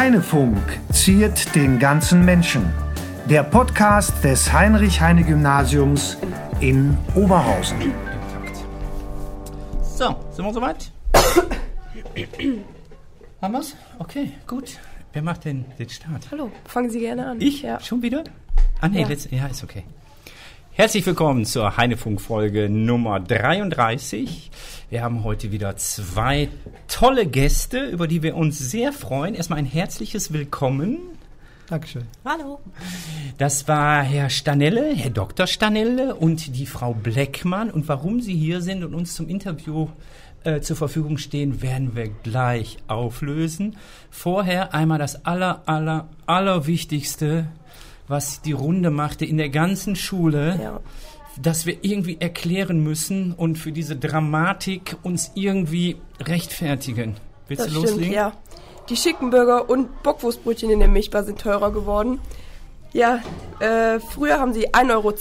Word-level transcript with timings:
Heinefunk 0.00 0.56
ziert 0.90 1.54
den 1.54 1.78
ganzen 1.78 2.24
Menschen. 2.24 2.72
Der 3.28 3.42
Podcast 3.42 4.24
des 4.24 4.50
Heinrich-Heine-Gymnasiums 4.50 6.16
in 6.60 6.96
Oberhausen. 7.14 7.92
So, 9.82 10.16
sind 10.32 10.46
wir 10.46 10.54
soweit? 10.54 10.90
Haben 13.42 13.52
wir's? 13.52 13.76
Okay, 13.98 14.32
gut. 14.46 14.78
Wer 15.12 15.20
macht 15.20 15.44
denn 15.44 15.66
den 15.78 15.90
Start? 15.90 16.28
Hallo, 16.30 16.50
fangen 16.64 16.88
Sie 16.88 17.00
gerne 17.00 17.26
an. 17.26 17.40
Ich? 17.42 17.60
Ja. 17.60 17.78
Schon 17.80 18.00
wieder? 18.00 18.24
Ah, 18.80 18.88
nee, 18.88 19.02
Ja. 19.02 19.06
letzt, 19.06 19.30
ja, 19.30 19.48
ist 19.48 19.62
okay. 19.62 19.84
Herzlich 20.72 21.04
willkommen 21.04 21.44
zur 21.44 21.76
Heinefunk-Folge 21.76 22.70
Nummer 22.70 23.20
33. 23.20 24.50
Wir 24.90 25.04
haben 25.04 25.22
heute 25.22 25.52
wieder 25.52 25.76
zwei 25.76 26.48
tolle 26.88 27.24
Gäste, 27.24 27.84
über 27.84 28.08
die 28.08 28.24
wir 28.24 28.34
uns 28.34 28.58
sehr 28.58 28.92
freuen. 28.92 29.36
Erstmal 29.36 29.60
ein 29.60 29.64
herzliches 29.64 30.32
Willkommen. 30.32 30.98
Dankeschön. 31.68 32.08
Hallo. 32.24 32.58
Das 33.38 33.68
war 33.68 34.02
Herr 34.02 34.30
Stanelle, 34.30 34.92
Herr 34.92 35.10
Dr. 35.10 35.46
Stanelle 35.46 36.16
und 36.16 36.56
die 36.56 36.66
Frau 36.66 36.92
Bleckmann. 36.92 37.70
Und 37.70 37.86
warum 37.86 38.20
Sie 38.20 38.34
hier 38.34 38.62
sind 38.62 38.82
und 38.82 38.92
uns 38.92 39.14
zum 39.14 39.28
Interview 39.28 39.86
äh, 40.42 40.60
zur 40.60 40.74
Verfügung 40.74 41.18
stehen, 41.18 41.62
werden 41.62 41.94
wir 41.94 42.08
gleich 42.08 42.78
auflösen. 42.88 43.76
Vorher 44.10 44.74
einmal 44.74 44.98
das 44.98 45.24
aller, 45.24 45.62
aller, 45.66 46.08
allerwichtigste, 46.26 47.46
was 48.08 48.42
die 48.42 48.50
Runde 48.50 48.90
machte 48.90 49.24
in 49.24 49.36
der 49.36 49.50
ganzen 49.50 49.94
Schule, 49.94 50.58
Ja. 50.60 50.80
Dass 51.42 51.66
wir 51.66 51.78
irgendwie 51.82 52.16
erklären 52.20 52.82
müssen 52.82 53.32
und 53.32 53.56
für 53.56 53.72
diese 53.72 53.96
Dramatik 53.96 54.96
uns 55.02 55.32
irgendwie 55.34 55.96
rechtfertigen. 56.20 57.16
Willst 57.48 57.64
Das 57.64 57.72
du 57.72 57.80
stimmt, 57.80 57.90
loslegen? 57.92 58.14
ja. 58.14 58.32
Die 58.88 58.96
Schickenburger 58.96 59.70
und 59.70 60.02
Bockwurstbrötchen 60.02 60.70
in 60.70 60.80
der 60.80 60.88
Milchbar 60.88 61.22
sind 61.22 61.40
teurer 61.40 61.72
geworden. 61.72 62.18
Ja, 62.92 63.20
äh, 63.60 64.00
früher 64.00 64.40
haben 64.40 64.52
sie 64.52 64.70
1,20 64.70 64.90
Euro 64.90 65.14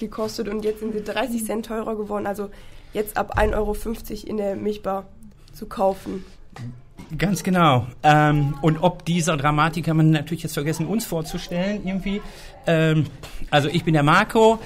gekostet 0.00 0.48
und 0.48 0.64
jetzt 0.64 0.80
sind 0.80 0.92
sie 0.92 1.04
30 1.04 1.44
Cent 1.44 1.66
teurer 1.66 1.94
geworden. 1.96 2.26
Also 2.26 2.50
jetzt 2.92 3.16
ab 3.16 3.38
1,50 3.38 3.54
Euro 3.54 3.76
in 4.26 4.36
der 4.38 4.56
Milchbar 4.56 5.06
zu 5.52 5.66
kaufen. 5.66 6.24
Ganz 7.16 7.42
genau. 7.42 7.86
Ähm, 8.02 8.54
und 8.62 8.78
ob 8.78 9.04
dieser 9.04 9.36
Dramatik 9.36 9.88
haben 9.88 9.98
wir 9.98 10.04
natürlich 10.04 10.42
jetzt 10.42 10.54
vergessen, 10.54 10.86
uns 10.86 11.04
vorzustellen 11.04 11.86
irgendwie. 11.86 12.22
Ähm, 12.66 13.06
also 13.50 13.68
ich 13.68 13.84
bin 13.84 13.94
der 13.94 14.02
Marco. 14.02 14.58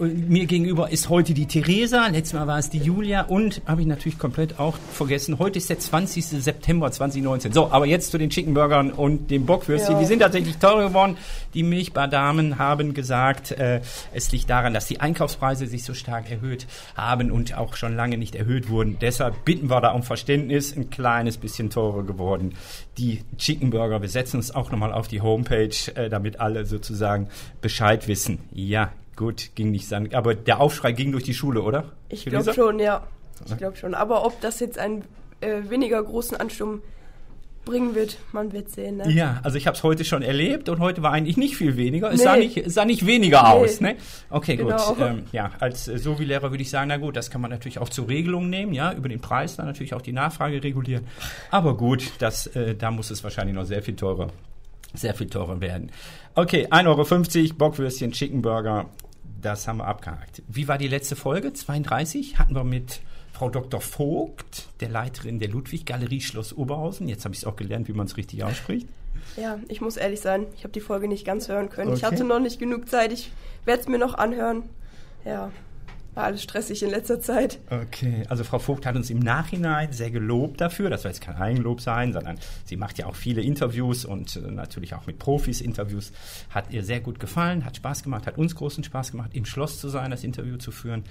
Mir 0.00 0.46
gegenüber 0.46 0.90
ist 0.90 1.10
heute 1.10 1.34
die 1.34 1.44
Theresa, 1.44 2.06
letztes 2.06 2.32
Mal 2.32 2.46
war 2.46 2.58
es 2.58 2.70
die 2.70 2.78
Julia 2.78 3.20
und 3.20 3.60
habe 3.66 3.82
ich 3.82 3.86
natürlich 3.86 4.18
komplett 4.18 4.58
auch 4.58 4.78
vergessen, 4.94 5.38
heute 5.38 5.58
ist 5.58 5.68
der 5.68 5.78
20. 5.78 6.24
September 6.24 6.90
2019. 6.90 7.52
So, 7.52 7.70
aber 7.70 7.84
jetzt 7.84 8.10
zu 8.10 8.16
den 8.16 8.30
Chickenburgern 8.30 8.92
und 8.92 9.30
dem 9.30 9.44
Bockwürstchen. 9.44 9.96
Ja. 9.96 10.00
Die 10.00 10.06
sind 10.06 10.20
tatsächlich 10.20 10.56
teurer 10.56 10.88
geworden. 10.88 11.18
Die 11.52 11.62
Milchbardamen 11.62 12.58
haben 12.58 12.94
gesagt, 12.94 13.50
äh, 13.50 13.82
es 14.14 14.32
liegt 14.32 14.48
daran, 14.48 14.72
dass 14.72 14.86
die 14.86 15.00
Einkaufspreise 15.00 15.66
sich 15.66 15.84
so 15.84 15.92
stark 15.92 16.30
erhöht 16.30 16.66
haben 16.96 17.30
und 17.30 17.58
auch 17.58 17.76
schon 17.76 17.94
lange 17.94 18.16
nicht 18.16 18.34
erhöht 18.34 18.70
wurden. 18.70 18.96
Deshalb 19.02 19.44
bitten 19.44 19.68
wir 19.68 19.82
da 19.82 19.90
um 19.90 20.02
Verständnis, 20.02 20.74
ein 20.74 20.88
kleines 20.88 21.36
bisschen 21.36 21.68
teurer 21.68 22.04
geworden. 22.04 22.54
Die 22.96 23.20
Chickenburger, 23.36 24.00
wir 24.00 24.08
setzen 24.08 24.38
uns 24.38 24.54
auch 24.54 24.70
nochmal 24.70 24.94
auf 24.94 25.08
die 25.08 25.20
Homepage, 25.20 25.76
äh, 25.94 26.08
damit 26.08 26.40
alle 26.40 26.64
sozusagen 26.64 27.28
Bescheid 27.60 28.08
wissen. 28.08 28.38
Ja, 28.50 28.92
gut, 29.20 29.50
ging 29.54 29.70
nicht 29.70 29.86
sagen. 29.86 30.12
Aber 30.14 30.34
der 30.34 30.58
Aufschrei 30.60 30.90
ging 30.92 31.12
durch 31.12 31.24
die 31.24 31.34
Schule, 31.34 31.62
oder? 31.62 31.92
Ich 32.08 32.24
glaube 32.24 32.52
schon, 32.54 32.78
ja. 32.80 33.06
Ich 33.46 33.56
glaube 33.56 33.76
schon. 33.76 33.94
Aber 33.94 34.24
ob 34.26 34.40
das 34.40 34.58
jetzt 34.60 34.78
einen 34.78 35.04
äh, 35.40 35.62
weniger 35.68 36.02
großen 36.02 36.36
Ansturm 36.36 36.80
bringen 37.66 37.94
wird, 37.94 38.16
man 38.32 38.52
wird 38.52 38.70
sehen. 38.70 38.96
Ne? 38.96 39.10
Ja, 39.12 39.38
also 39.42 39.58
ich 39.58 39.66
habe 39.66 39.76
es 39.76 39.82
heute 39.82 40.04
schon 40.06 40.22
erlebt 40.22 40.70
und 40.70 40.78
heute 40.80 41.02
war 41.02 41.12
eigentlich 41.12 41.36
nicht 41.36 41.56
viel 41.56 41.76
weniger. 41.76 42.10
Es 42.10 42.18
Nee. 42.18 42.24
sah, 42.24 42.36
nicht, 42.36 42.56
es 42.56 42.74
sah 42.74 42.84
nicht 42.86 43.04
weniger 43.06 43.42
Nee. 43.42 43.48
aus. 43.48 43.80
Ne? 43.82 43.96
Okay, 44.30 44.56
Genau. 44.56 44.94
gut. 44.94 44.96
Ähm, 45.00 45.24
ja, 45.32 45.50
als 45.60 45.86
äh, 45.86 45.98
Sovi-Lehrer 45.98 46.50
würde 46.50 46.62
ich 46.62 46.70
sagen, 46.70 46.88
na 46.88 46.96
gut, 46.96 47.16
das 47.16 47.30
kann 47.30 47.42
man 47.42 47.50
natürlich 47.50 47.78
auch 47.78 47.90
zur 47.90 48.08
Regelung 48.08 48.48
nehmen, 48.48 48.72
ja, 48.72 48.92
über 48.94 49.08
den 49.10 49.20
Preis 49.20 49.56
dann 49.56 49.66
natürlich 49.66 49.92
auch 49.94 50.00
die 50.02 50.12
Nachfrage 50.12 50.62
regulieren. 50.64 51.06
Aber 51.50 51.76
gut, 51.76 52.10
das, 52.18 52.46
äh, 52.48 52.74
da 52.74 52.90
muss 52.90 53.10
es 53.10 53.22
wahrscheinlich 53.22 53.54
noch 53.54 53.64
sehr 53.64 53.82
viel 53.82 53.94
teurer, 53.94 54.28
sehr 54.94 55.14
viel 55.14 55.28
teurer 55.28 55.60
werden. 55.60 55.90
Okay, 56.34 56.66
1,50 56.70 57.44
Euro, 57.50 57.54
Bockwürstchen, 57.58 58.12
Chickenburger, 58.12 58.86
das 59.40 59.66
haben 59.68 59.78
wir 59.78 59.86
abgehakt. 59.86 60.42
Wie 60.48 60.68
war 60.68 60.78
die 60.78 60.88
letzte 60.88 61.16
Folge? 61.16 61.52
32 61.52 62.38
hatten 62.38 62.54
wir 62.54 62.64
mit 62.64 63.00
Frau 63.32 63.48
Dr. 63.48 63.80
Vogt, 63.80 64.68
der 64.80 64.88
Leiterin 64.88 65.38
der 65.38 65.48
Ludwig-Galerie 65.48 66.20
Schloss 66.20 66.52
Oberhausen. 66.52 67.08
Jetzt 67.08 67.24
habe 67.24 67.34
ich 67.34 67.40
es 67.40 67.44
auch 67.46 67.56
gelernt, 67.56 67.88
wie 67.88 67.92
man 67.92 68.06
es 68.06 68.16
richtig 68.16 68.44
ausspricht. 68.44 68.86
Ja, 69.36 69.58
ich 69.68 69.80
muss 69.80 69.96
ehrlich 69.96 70.20
sein, 70.20 70.46
ich 70.56 70.64
habe 70.64 70.72
die 70.72 70.80
Folge 70.80 71.06
nicht 71.08 71.24
ganz 71.24 71.48
hören 71.48 71.70
können. 71.70 71.92
Ich 71.92 72.04
Okay. 72.04 72.14
hatte 72.16 72.24
noch 72.24 72.40
nicht 72.40 72.58
genug 72.58 72.88
Zeit, 72.88 73.12
ich 73.12 73.30
werde 73.64 73.82
es 73.82 73.88
mir 73.88 73.98
noch 73.98 74.14
anhören. 74.14 74.64
Ja, 75.24 75.50
war 76.20 76.26
alles 76.26 76.42
stressig 76.42 76.82
in 76.82 76.90
letzter 76.90 77.18
Zeit. 77.20 77.58
Okay, 77.70 78.24
also 78.28 78.44
Frau 78.44 78.58
Vogt 78.58 78.84
hat 78.84 78.94
uns 78.94 79.08
im 79.08 79.20
Nachhinein 79.20 79.92
sehr 79.92 80.10
gelobt 80.10 80.60
dafür. 80.60 80.90
Das 80.90 81.02
soll 81.02 81.12
jetzt 81.12 81.22
kein 81.22 81.36
Eigenlob 81.36 81.80
sein, 81.80 82.12
sondern 82.12 82.38
sie 82.66 82.76
macht 82.76 82.98
ja 82.98 83.06
auch 83.06 83.14
viele 83.14 83.40
Interviews 83.40 84.04
und 84.04 84.36
äh, 84.36 84.40
natürlich 84.50 84.94
auch 84.94 85.06
mit 85.06 85.18
Profis 85.18 85.62
Interviews. 85.62 86.12
Hat 86.50 86.72
ihr 86.72 86.84
sehr 86.84 87.00
gut 87.00 87.20
gefallen, 87.20 87.64
hat 87.64 87.76
Spaß 87.76 88.02
gemacht, 88.02 88.26
hat 88.26 88.36
uns 88.36 88.54
großen 88.54 88.84
Spaß 88.84 89.12
gemacht, 89.12 89.30
im 89.32 89.46
Schloss 89.46 89.80
zu 89.80 89.88
sein, 89.88 90.10
das 90.10 90.22
Interview 90.22 90.58
zu 90.58 90.72
führen. 90.72 91.04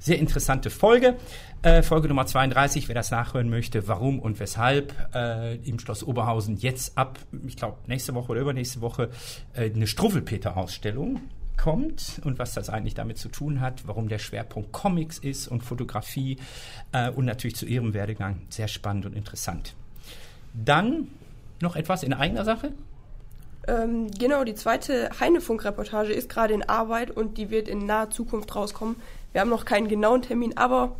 Sehr 0.00 0.18
interessante 0.18 0.70
Folge. 0.70 1.14
Äh, 1.62 1.82
Folge 1.82 2.08
Nummer 2.08 2.26
32, 2.26 2.88
wer 2.88 2.96
das 2.96 3.12
nachhören 3.12 3.48
möchte, 3.48 3.86
warum 3.86 4.18
und 4.18 4.40
weshalb 4.40 4.94
äh, 5.14 5.56
im 5.58 5.78
Schloss 5.78 6.02
Oberhausen 6.02 6.56
jetzt 6.56 6.98
ab, 6.98 7.20
ich 7.46 7.56
glaube, 7.56 7.78
nächste 7.86 8.14
Woche 8.14 8.32
oder 8.32 8.40
übernächste 8.40 8.80
Woche 8.80 9.10
äh, 9.54 9.70
eine 9.70 9.86
Struffelpeter-Ausstellung 9.86 11.20
kommt 11.56 12.20
und 12.24 12.38
was 12.38 12.54
das 12.54 12.68
eigentlich 12.70 12.94
damit 12.94 13.18
zu 13.18 13.28
tun 13.28 13.60
hat, 13.60 13.86
warum 13.86 14.08
der 14.08 14.18
Schwerpunkt 14.18 14.72
Comics 14.72 15.18
ist 15.18 15.48
und 15.48 15.62
Fotografie 15.62 16.38
äh, 16.92 17.10
und 17.10 17.24
natürlich 17.24 17.56
zu 17.56 17.66
ihrem 17.66 17.94
Werdegang 17.94 18.42
sehr 18.48 18.68
spannend 18.68 19.06
und 19.06 19.14
interessant. 19.14 19.74
Dann 20.54 21.08
noch 21.60 21.76
etwas 21.76 22.02
in 22.02 22.12
eigener 22.12 22.44
Sache. 22.44 22.72
Ähm, 23.68 24.10
genau, 24.16 24.44
die 24.44 24.54
zweite 24.54 25.10
Heinefunk-Reportage 25.18 26.12
ist 26.12 26.28
gerade 26.28 26.54
in 26.54 26.62
Arbeit 26.68 27.10
und 27.10 27.36
die 27.36 27.50
wird 27.50 27.68
in 27.68 27.84
naher 27.86 28.10
Zukunft 28.10 28.54
rauskommen. 28.54 28.96
Wir 29.32 29.40
haben 29.40 29.50
noch 29.50 29.64
keinen 29.64 29.88
genauen 29.88 30.22
Termin, 30.22 30.56
aber 30.56 30.94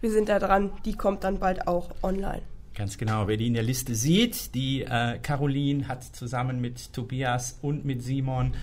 wir 0.00 0.10
sind 0.10 0.28
da 0.28 0.38
dran. 0.38 0.70
Die 0.84 0.94
kommt 0.94 1.24
dann 1.24 1.38
bald 1.38 1.66
auch 1.66 1.90
online. 2.02 2.42
Ganz 2.74 2.96
genau, 2.96 3.28
wer 3.28 3.36
die 3.36 3.46
in 3.46 3.54
der 3.54 3.62
Liste 3.62 3.94
sieht, 3.94 4.54
die 4.54 4.82
äh, 4.82 5.18
Caroline 5.18 5.88
hat 5.88 6.04
zusammen 6.04 6.60
mit 6.60 6.92
Tobias 6.92 7.58
und 7.60 7.84
mit 7.84 8.02
Simon 8.02 8.54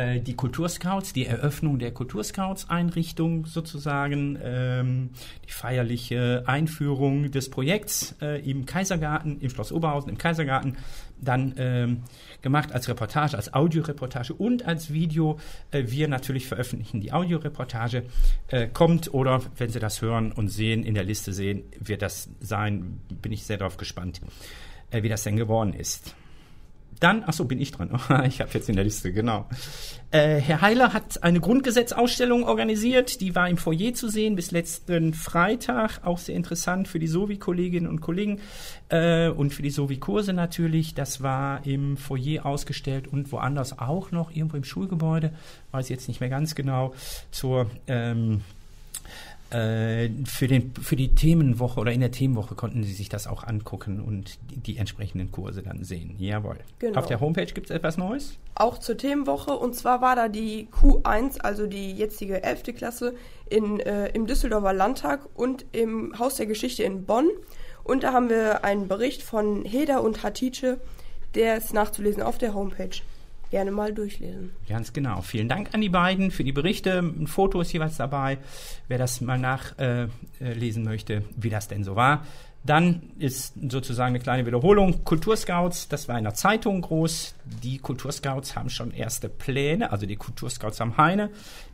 äh, 0.00 0.20
die 0.20 0.34
Kulturscouts, 0.34 1.12
die 1.12 1.26
Eröffnung 1.26 1.78
der 1.78 1.92
Kulturscouts-Einrichtung 1.92 3.46
sozusagen, 3.46 4.38
ähm, 4.42 5.10
die 5.46 5.52
feierliche 5.52 6.44
Einführung 6.46 7.30
des 7.30 7.50
Projekts 7.50 8.14
äh, 8.22 8.40
im 8.48 8.64
Kaisergarten, 8.66 9.40
im 9.40 9.50
Schloss 9.50 9.72
Oberhausen, 9.72 10.10
im 10.10 10.18
Kaisergarten, 10.18 10.76
dann 11.20 11.54
ähm, 11.58 12.02
gemacht 12.40 12.72
als 12.72 12.88
Reportage, 12.88 13.36
als 13.36 13.52
Audioreportage 13.52 14.32
und 14.32 14.64
als 14.64 14.92
Video. 14.92 15.38
Äh, 15.70 15.84
wir 15.88 16.08
natürlich 16.08 16.46
veröffentlichen 16.46 17.00
die 17.00 17.12
Audioreportage. 17.12 18.04
Äh, 18.48 18.68
kommt 18.68 19.12
oder 19.12 19.42
wenn 19.58 19.68
Sie 19.68 19.80
das 19.80 20.00
hören 20.00 20.32
und 20.32 20.48
sehen, 20.48 20.82
in 20.82 20.94
der 20.94 21.04
Liste 21.04 21.32
sehen, 21.32 21.64
wird 21.78 22.00
das 22.00 22.30
sein, 22.40 23.00
bin 23.20 23.32
ich 23.32 23.44
sehr 23.44 23.58
darauf 23.58 23.76
gespannt, 23.76 24.20
äh, 24.90 25.02
wie 25.02 25.08
das 25.10 25.24
denn 25.24 25.36
geworden 25.36 25.74
ist. 25.74 26.14
Dann, 26.98 27.24
ach 27.26 27.32
so, 27.32 27.44
bin 27.44 27.60
ich 27.60 27.72
dran. 27.72 27.90
ich 28.26 28.40
habe 28.40 28.50
jetzt 28.52 28.68
in 28.68 28.76
der 28.76 28.84
Liste, 28.84 29.12
genau. 29.12 29.48
Äh, 30.10 30.36
Herr 30.36 30.60
Heiler 30.60 30.92
hat 30.92 31.22
eine 31.22 31.40
Grundgesetzausstellung 31.40 32.44
organisiert, 32.44 33.20
die 33.20 33.34
war 33.34 33.48
im 33.48 33.56
Foyer 33.56 33.94
zu 33.94 34.08
sehen 34.08 34.34
bis 34.34 34.50
letzten 34.50 35.14
Freitag, 35.14 36.00
auch 36.04 36.18
sehr 36.18 36.34
interessant 36.34 36.88
für 36.88 36.98
die 36.98 37.06
Sovi-Kolleginnen 37.06 37.88
und 37.88 38.00
Kollegen 38.00 38.40
äh, 38.88 39.28
und 39.28 39.54
für 39.54 39.62
die 39.62 39.70
Sovi-Kurse 39.70 40.32
natürlich. 40.32 40.94
Das 40.94 41.22
war 41.22 41.64
im 41.64 41.96
Foyer 41.96 42.44
ausgestellt 42.44 43.06
und 43.08 43.30
woanders 43.30 43.78
auch 43.78 44.10
noch, 44.10 44.30
irgendwo 44.32 44.56
im 44.56 44.64
Schulgebäude, 44.64 45.32
weiß 45.70 45.88
jetzt 45.88 46.08
nicht 46.08 46.20
mehr 46.20 46.30
ganz 46.30 46.54
genau, 46.54 46.92
zur 47.30 47.70
ähm, 47.86 48.42
äh, 49.50 50.08
für, 50.24 50.46
den, 50.46 50.72
für 50.74 50.96
die 50.96 51.14
Themenwoche 51.14 51.80
oder 51.80 51.92
in 51.92 52.00
der 52.00 52.10
Themenwoche 52.10 52.54
konnten 52.54 52.84
Sie 52.84 52.92
sich 52.92 53.08
das 53.08 53.26
auch 53.26 53.44
angucken 53.44 54.00
und 54.00 54.38
die, 54.50 54.56
die 54.58 54.76
entsprechenden 54.76 55.30
Kurse 55.32 55.62
dann 55.62 55.84
sehen. 55.84 56.14
Jawohl. 56.18 56.58
Genau. 56.78 56.98
Auf 56.98 57.06
der 57.06 57.20
Homepage 57.20 57.46
gibt 57.46 57.70
es 57.70 57.76
etwas 57.76 57.96
Neues? 57.96 58.38
Auch 58.54 58.78
zur 58.78 58.96
Themenwoche 58.96 59.52
und 59.52 59.74
zwar 59.74 60.00
war 60.00 60.16
da 60.16 60.28
die 60.28 60.68
Q1, 60.68 61.40
also 61.40 61.66
die 61.66 61.92
jetzige 61.92 62.42
11. 62.42 62.74
Klasse, 62.76 63.14
in, 63.48 63.80
äh, 63.80 64.08
im 64.08 64.26
Düsseldorfer 64.26 64.72
Landtag 64.72 65.28
und 65.34 65.66
im 65.72 66.18
Haus 66.18 66.36
der 66.36 66.46
Geschichte 66.46 66.82
in 66.82 67.04
Bonn. 67.04 67.28
Und 67.82 68.04
da 68.04 68.12
haben 68.12 68.28
wir 68.28 68.64
einen 68.64 68.88
Bericht 68.88 69.22
von 69.22 69.64
Heda 69.64 69.98
und 69.98 70.22
Hatice, 70.22 70.78
der 71.34 71.56
ist 71.56 71.74
nachzulesen 71.74 72.22
auf 72.22 72.38
der 72.38 72.54
Homepage. 72.54 73.00
Gerne 73.50 73.72
mal 73.72 73.92
durchlesen. 73.92 74.52
Ganz 74.68 74.92
genau. 74.92 75.22
Vielen 75.22 75.48
Dank 75.48 75.74
an 75.74 75.80
die 75.80 75.88
beiden 75.88 76.30
für 76.30 76.44
die 76.44 76.52
Berichte. 76.52 77.00
Ein 77.00 77.26
Foto 77.26 77.60
ist 77.60 77.72
jeweils 77.72 77.96
dabei. 77.96 78.38
Wer 78.86 78.98
das 78.98 79.20
mal 79.20 79.38
nachlesen 79.38 80.10
äh, 80.40 80.52
lesen 80.52 80.84
möchte, 80.84 81.24
wie 81.36 81.50
das 81.50 81.66
denn 81.66 81.82
so 81.82 81.96
war. 81.96 82.24
Dann 82.62 83.10
ist 83.18 83.54
sozusagen 83.70 84.10
eine 84.10 84.18
kleine 84.18 84.44
Wiederholung. 84.44 85.02
Kulturscouts, 85.02 85.88
das 85.88 86.08
war 86.08 86.18
in 86.18 86.24
der 86.24 86.34
Zeitung 86.34 86.82
groß. 86.82 87.34
Die 87.62 87.78
Kulturscouts 87.78 88.54
haben 88.54 88.68
schon 88.68 88.90
erste 88.90 89.30
Pläne, 89.30 89.90
also 89.90 90.04
die 90.04 90.16
Kulturscouts 90.16 90.80
am 90.82 90.98
Heine. 90.98 91.30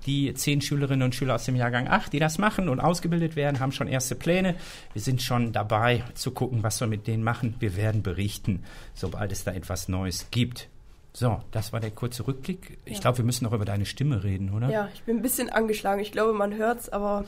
Die 0.06 0.32
zehn 0.34 0.60
Schülerinnen 0.60 1.02
und 1.02 1.14
Schüler 1.14 1.34
aus 1.34 1.44
dem 1.44 1.56
Jahrgang 1.56 1.88
8, 1.88 2.12
die 2.12 2.20
das 2.20 2.38
machen 2.38 2.68
und 2.68 2.78
ausgebildet 2.78 3.34
werden, 3.34 3.58
haben 3.58 3.72
schon 3.72 3.88
erste 3.88 4.14
Pläne. 4.14 4.54
Wir 4.92 5.02
sind 5.02 5.22
schon 5.22 5.52
dabei 5.52 6.04
zu 6.14 6.30
gucken, 6.30 6.62
was 6.62 6.80
wir 6.80 6.86
mit 6.86 7.08
denen 7.08 7.24
machen. 7.24 7.56
Wir 7.58 7.74
werden 7.76 8.02
berichten, 8.02 8.62
sobald 8.94 9.32
es 9.32 9.42
da 9.42 9.52
etwas 9.52 9.88
Neues 9.88 10.28
gibt. 10.30 10.68
So, 11.18 11.40
das 11.50 11.72
war 11.72 11.80
der 11.80 11.92
kurze 11.92 12.26
Rückblick. 12.26 12.76
Ich 12.84 12.96
Ja. 12.96 13.00
glaube, 13.00 13.16
wir 13.18 13.24
müssen 13.24 13.44
noch 13.44 13.54
über 13.54 13.64
deine 13.64 13.86
Stimme 13.86 14.22
reden, 14.22 14.52
oder? 14.52 14.68
Ja, 14.68 14.90
ich 14.92 15.02
bin 15.04 15.16
ein 15.16 15.22
bisschen 15.22 15.48
angeschlagen. 15.48 16.02
Ich 16.02 16.12
glaube, 16.12 16.34
man 16.34 16.54
hört's, 16.54 16.90
aber 16.90 17.24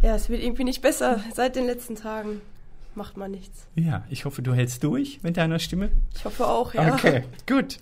ja, 0.00 0.14
es 0.16 0.30
wird 0.30 0.42
irgendwie 0.42 0.64
nicht 0.64 0.80
besser. 0.80 1.20
Seit 1.34 1.54
den 1.54 1.66
letzten 1.66 1.96
Tagen 1.96 2.40
macht 2.94 3.18
man 3.18 3.30
nichts. 3.30 3.66
Ja, 3.74 4.04
ich 4.08 4.24
hoffe, 4.24 4.40
du 4.40 4.54
hältst 4.54 4.82
durch 4.84 5.22
mit 5.22 5.36
deiner 5.36 5.58
Stimme. 5.58 5.90
Ich 6.16 6.24
hoffe 6.24 6.46
auch, 6.46 6.72
ja. 6.72 6.94
Okay, 6.94 7.24
gut. 7.46 7.76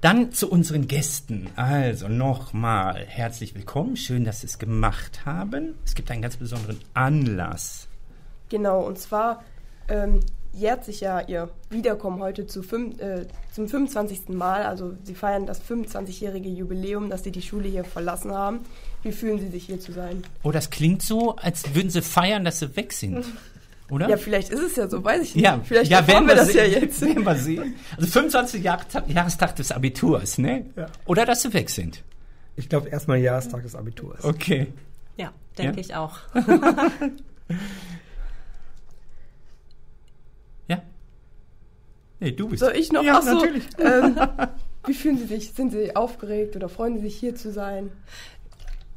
Dann 0.00 0.32
zu 0.32 0.50
unseren 0.50 0.88
Gästen. 0.88 1.50
Also 1.56 2.08
nochmal 2.08 3.04
herzlich 3.06 3.54
willkommen. 3.54 3.98
Schön, 3.98 4.24
dass 4.24 4.40
Sie 4.40 4.46
es 4.46 4.58
gemacht 4.58 5.26
haben. 5.26 5.74
Es 5.84 5.94
gibt 5.94 6.10
einen 6.10 6.22
ganz 6.22 6.38
besonderen 6.38 6.80
Anlass. 6.94 7.86
Genau, 8.48 8.80
und 8.80 8.98
zwar 8.98 9.44
ähm, 9.88 10.20
jährt 10.56 10.84
sich 10.84 11.00
ja 11.00 11.20
ihr 11.20 11.50
Wiederkommen 11.70 12.20
heute 12.20 12.46
zu 12.46 12.62
fünf, 12.62 12.98
äh, 13.00 13.26
zum 13.52 13.68
25. 13.68 14.30
Mal. 14.30 14.64
Also 14.64 14.94
sie 15.04 15.14
feiern 15.14 15.46
das 15.46 15.60
25-jährige 15.62 16.48
Jubiläum, 16.48 17.10
dass 17.10 17.24
sie 17.24 17.30
die 17.30 17.42
Schule 17.42 17.68
hier 17.68 17.84
verlassen 17.84 18.32
haben. 18.32 18.60
Wie 19.02 19.12
fühlen 19.12 19.38
Sie 19.38 19.48
sich 19.48 19.66
hier 19.66 19.78
zu 19.78 19.92
sein? 19.92 20.24
Oh, 20.42 20.50
das 20.50 20.70
klingt 20.70 21.02
so, 21.02 21.36
als 21.36 21.74
würden 21.74 21.90
Sie 21.90 22.02
feiern, 22.02 22.44
dass 22.44 22.58
Sie 22.58 22.74
weg 22.76 22.92
sind. 22.92 23.24
Oder? 23.90 24.08
Ja, 24.08 24.16
vielleicht 24.16 24.50
ist 24.50 24.60
es 24.62 24.74
ja 24.74 24.88
so, 24.88 25.04
weiß 25.04 25.22
ich 25.22 25.36
nicht. 25.36 25.44
Ja, 25.44 25.60
vielleicht 25.62 25.90
ja, 25.92 26.04
werden 26.08 26.26
wir 26.26 26.34
das 26.34 26.48
sehen. 26.48 26.72
ja 26.72 26.80
jetzt. 26.80 27.00
Werden 27.02 27.22
wir 27.24 27.36
sehen. 27.36 27.76
Also 27.96 28.08
25 28.08 28.64
Jahr, 28.64 28.80
Jahrestag 29.06 29.54
des 29.54 29.70
Abiturs, 29.70 30.38
ne? 30.38 30.66
Ja. 30.74 30.86
Oder 31.04 31.24
dass 31.24 31.42
Sie 31.42 31.52
weg 31.54 31.70
sind. 31.70 32.02
Ich 32.56 32.68
glaube, 32.68 32.88
erstmal 32.88 33.18
Jahrestag 33.18 33.62
des 33.62 33.76
Abiturs. 33.76 34.24
Okay. 34.24 34.66
Ja, 35.16 35.30
denke 35.56 35.76
Ja? 35.76 35.80
ich 35.80 35.94
auch. 35.94 36.18
Ja? 40.68 40.82
Nee, 42.20 42.32
du 42.32 42.48
bist. 42.48 42.60
Soll 42.60 42.76
ich 42.76 42.92
noch? 42.92 43.02
Ja, 43.02 43.18
Ach 43.18 43.22
so, 43.22 43.34
natürlich. 43.34 43.64
Ähm, 43.78 44.18
wie 44.86 44.94
fühlen 44.94 45.18
Sie 45.18 45.26
sich? 45.26 45.52
Sind 45.52 45.70
Sie 45.70 45.94
aufgeregt 45.94 46.56
oder 46.56 46.68
freuen 46.68 46.96
Sie 46.96 47.02
sich 47.02 47.16
hier 47.16 47.34
zu 47.34 47.50
sein? 47.52 47.90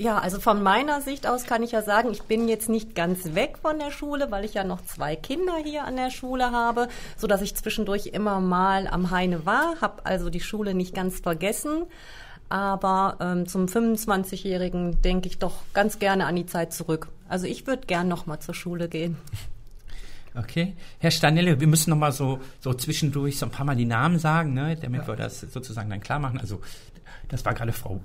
Ja, 0.01 0.17
also 0.17 0.39
von 0.39 0.63
meiner 0.63 1.01
Sicht 1.01 1.27
aus 1.27 1.43
kann 1.43 1.61
ich 1.61 1.71
ja 1.73 1.81
sagen, 1.81 2.09
ich 2.11 2.23
bin 2.23 2.47
jetzt 2.47 2.69
nicht 2.69 2.95
ganz 2.95 3.35
weg 3.35 3.57
von 3.61 3.79
der 3.79 3.91
Schule, 3.91 4.31
weil 4.31 4.45
ich 4.45 4.53
ja 4.53 4.63
noch 4.63 4.81
zwei 4.81 5.17
Kinder 5.17 5.57
hier 5.61 5.83
an 5.83 5.97
der 5.97 6.09
Schule 6.09 6.51
habe, 6.51 6.87
so 7.17 7.27
dass 7.27 7.41
ich 7.41 7.53
zwischendurch 7.53 8.07
immer 8.07 8.39
mal 8.39 8.87
am 8.87 9.11
Heine 9.11 9.45
war, 9.45 9.81
habe 9.81 10.05
also 10.05 10.29
die 10.29 10.39
Schule 10.39 10.73
nicht 10.73 10.95
ganz 10.95 11.19
vergessen. 11.19 11.85
Aber 12.47 13.17
ähm, 13.19 13.45
zum 13.45 13.65
25-Jährigen 13.65 15.01
denke 15.01 15.27
ich 15.27 15.37
doch 15.37 15.57
ganz 15.73 15.99
gerne 15.99 16.27
an 16.27 16.37
die 16.37 16.45
Zeit 16.45 16.71
zurück. 16.71 17.09
Also 17.27 17.45
ich 17.45 17.67
würde 17.67 17.85
gern 17.85 18.07
noch 18.07 18.25
mal 18.25 18.39
zur 18.39 18.55
Schule 18.55 18.87
gehen. 18.87 19.17
Okay. 20.39 20.73
Herr 20.99 21.11
Stanelle, 21.11 21.59
wir 21.59 21.67
müssen 21.67 21.89
noch 21.89 21.97
mal 21.97 22.11
so, 22.11 22.39
so 22.59 22.73
zwischendurch 22.73 23.37
so 23.37 23.45
ein 23.45 23.51
paar 23.51 23.65
Mal 23.65 23.75
die 23.75 23.85
Namen 23.85 24.19
sagen, 24.19 24.53
ne, 24.53 24.77
damit 24.81 25.07
wir 25.07 25.15
das 25.15 25.41
sozusagen 25.41 25.89
dann 25.89 25.99
klar 25.99 26.19
machen. 26.19 26.39
Also, 26.39 26.61
das 27.27 27.45
war 27.45 27.53
gerade 27.53 27.71
Frau 27.71 28.01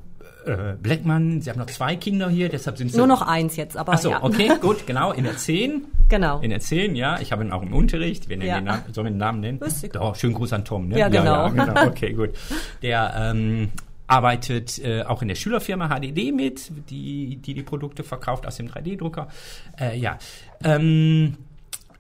äh, 0.47 0.75
Bleckmann. 0.81 1.41
Sie 1.41 1.51
haben 1.51 1.59
noch 1.59 1.67
zwei 1.67 1.97
Kinder 1.97 2.29
hier, 2.29 2.49
deshalb 2.49 2.77
sind 2.77 2.91
Sie... 2.91 2.99
Nur 2.99 3.07
noch 3.07 3.23
eins 3.23 3.57
jetzt, 3.57 3.77
aber 3.77 3.95
Ach 3.95 3.99
so, 3.99 4.11
ja. 4.11 4.23
okay, 4.23 4.51
gut, 4.61 4.87
genau, 4.87 5.13
in 5.13 5.25
der 5.25 5.37
10. 5.37 5.85
Genau. 6.11 6.41
In 6.41 6.51
der 6.51 6.61
10, 6.61 6.97
ja. 6.97 7.19
Ich 7.21 7.33
habe 7.33 7.43
ihn 7.43 7.51
auch 7.51 7.63
im 7.63 7.73
Unterricht. 7.73 8.29
Wir 8.29 8.37
nennen 8.37 8.49
Ja. 8.49 8.57
den 8.61 8.65
Namen, 8.67 8.83
sollen 8.93 9.07
wir 9.07 9.11
den 9.13 9.19
Namen 9.19 9.41
nennen? 9.41 9.59
Egal. 9.59 9.89
Doch, 10.03 10.15
schönen 10.15 10.35
Gruß 10.35 10.53
an 10.53 10.63
Tom, 10.63 10.89
ne? 10.89 10.99
Ja, 10.99 11.09
genau. 11.09 11.47
Ja, 11.47 11.49
genau. 11.49 11.87
Okay, 11.87 12.13
gut. 12.13 12.31
Der 12.83 13.15
ähm, 13.17 13.71
arbeitet 14.07 14.79
äh, 14.85 15.03
auch 15.03 15.23
in 15.23 15.29
der 15.29 15.35
Schülerfirma 15.35 15.89
HDD 15.89 16.31
mit, 16.31 16.71
die 16.91 17.37
die, 17.37 17.55
die 17.55 17.63
Produkte 17.63 18.05
verkauft 18.05 18.47
aus 18.47 18.57
dem 18.57 18.69
3D-Drucker. 18.69 19.29
Äh, 19.81 19.99
ja. 19.99 20.19
Ähm, 20.63 21.39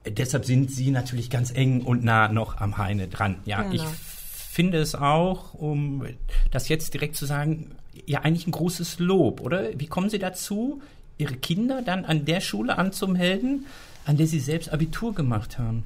deshalb 0.08 0.44
sind 0.44 0.70
sie 0.70 0.90
natürlich 0.90 1.30
ganz 1.30 1.50
eng 1.52 1.82
und 1.82 2.04
nah 2.04 2.28
noch 2.28 2.58
am 2.58 2.78
Heine 2.78 3.08
dran. 3.08 3.36
Ja, 3.44 3.62
Genau. 3.62 3.74
ich 3.74 3.82
finde 3.82 4.78
es 4.78 4.94
auch, 4.94 5.54
um 5.54 6.04
das 6.50 6.68
jetzt 6.68 6.94
direkt 6.94 7.16
zu 7.16 7.26
sagen, 7.26 7.72
ja 8.06 8.20
eigentlich 8.20 8.46
ein 8.46 8.52
großes 8.52 8.98
Lob, 8.98 9.40
oder? 9.40 9.78
Wie 9.78 9.86
kommen 9.86 10.10
Sie 10.10 10.18
dazu, 10.18 10.82
Ihre 11.16 11.34
Kinder 11.36 11.80
dann 11.82 12.04
an 12.04 12.24
der 12.24 12.40
Schule 12.40 12.76
anzumelden, 12.76 13.66
an 14.04 14.16
der 14.16 14.26
Sie 14.26 14.40
selbst 14.40 14.72
Abitur 14.72 15.14
gemacht 15.14 15.58
haben? 15.58 15.84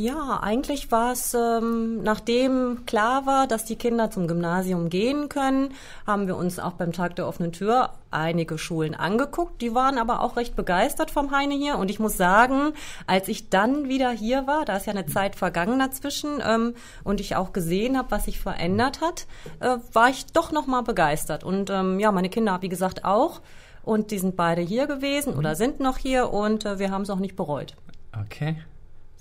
Ja, 0.00 0.38
eigentlich 0.44 0.92
war 0.92 1.10
es, 1.10 1.34
ähm, 1.34 2.04
nachdem 2.04 2.86
klar 2.86 3.26
war, 3.26 3.48
dass 3.48 3.64
die 3.64 3.74
Kinder 3.74 4.12
zum 4.12 4.28
Gymnasium 4.28 4.90
gehen 4.90 5.28
können, 5.28 5.74
haben 6.06 6.28
wir 6.28 6.36
uns 6.36 6.60
auch 6.60 6.74
beim 6.74 6.92
Tag 6.92 7.16
der 7.16 7.26
offenen 7.26 7.50
Tür 7.50 7.90
einige 8.12 8.58
Schulen 8.58 8.94
angeguckt. 8.94 9.60
Die 9.60 9.74
waren 9.74 9.98
aber 9.98 10.22
auch 10.22 10.36
recht 10.36 10.54
begeistert 10.54 11.10
vom 11.10 11.32
Heine 11.32 11.54
hier. 11.54 11.78
Und 11.78 11.90
ich 11.90 11.98
muss 11.98 12.16
sagen, 12.16 12.74
als 13.08 13.26
ich 13.26 13.50
dann 13.50 13.88
wieder 13.88 14.12
hier 14.12 14.46
war, 14.46 14.64
da 14.64 14.76
ist 14.76 14.86
ja 14.86 14.92
eine 14.92 15.06
Zeit 15.06 15.34
vergangen 15.34 15.80
dazwischen, 15.80 16.40
ähm, 16.46 16.74
und 17.02 17.20
ich 17.20 17.34
auch 17.34 17.52
gesehen 17.52 17.98
habe, 17.98 18.12
was 18.12 18.26
sich 18.26 18.38
verändert 18.38 19.00
hat, 19.00 19.26
äh, 19.58 19.78
war 19.92 20.10
ich 20.10 20.26
doch 20.26 20.52
noch 20.52 20.68
mal 20.68 20.82
begeistert. 20.82 21.42
Und 21.42 21.70
ähm, 21.70 21.98
ja, 21.98 22.12
meine 22.12 22.28
Kinder, 22.28 22.56
wie 22.60 22.68
gesagt, 22.68 23.04
auch. 23.04 23.40
Und 23.82 24.12
die 24.12 24.20
sind 24.20 24.36
beide 24.36 24.62
hier 24.62 24.86
gewesen 24.86 25.34
oder 25.34 25.56
sind 25.56 25.80
noch 25.80 25.98
hier 25.98 26.32
und 26.32 26.64
äh, 26.64 26.78
wir 26.78 26.92
haben 26.92 27.02
es 27.02 27.10
auch 27.10 27.18
nicht 27.18 27.34
bereut. 27.34 27.74
Okay. 28.12 28.58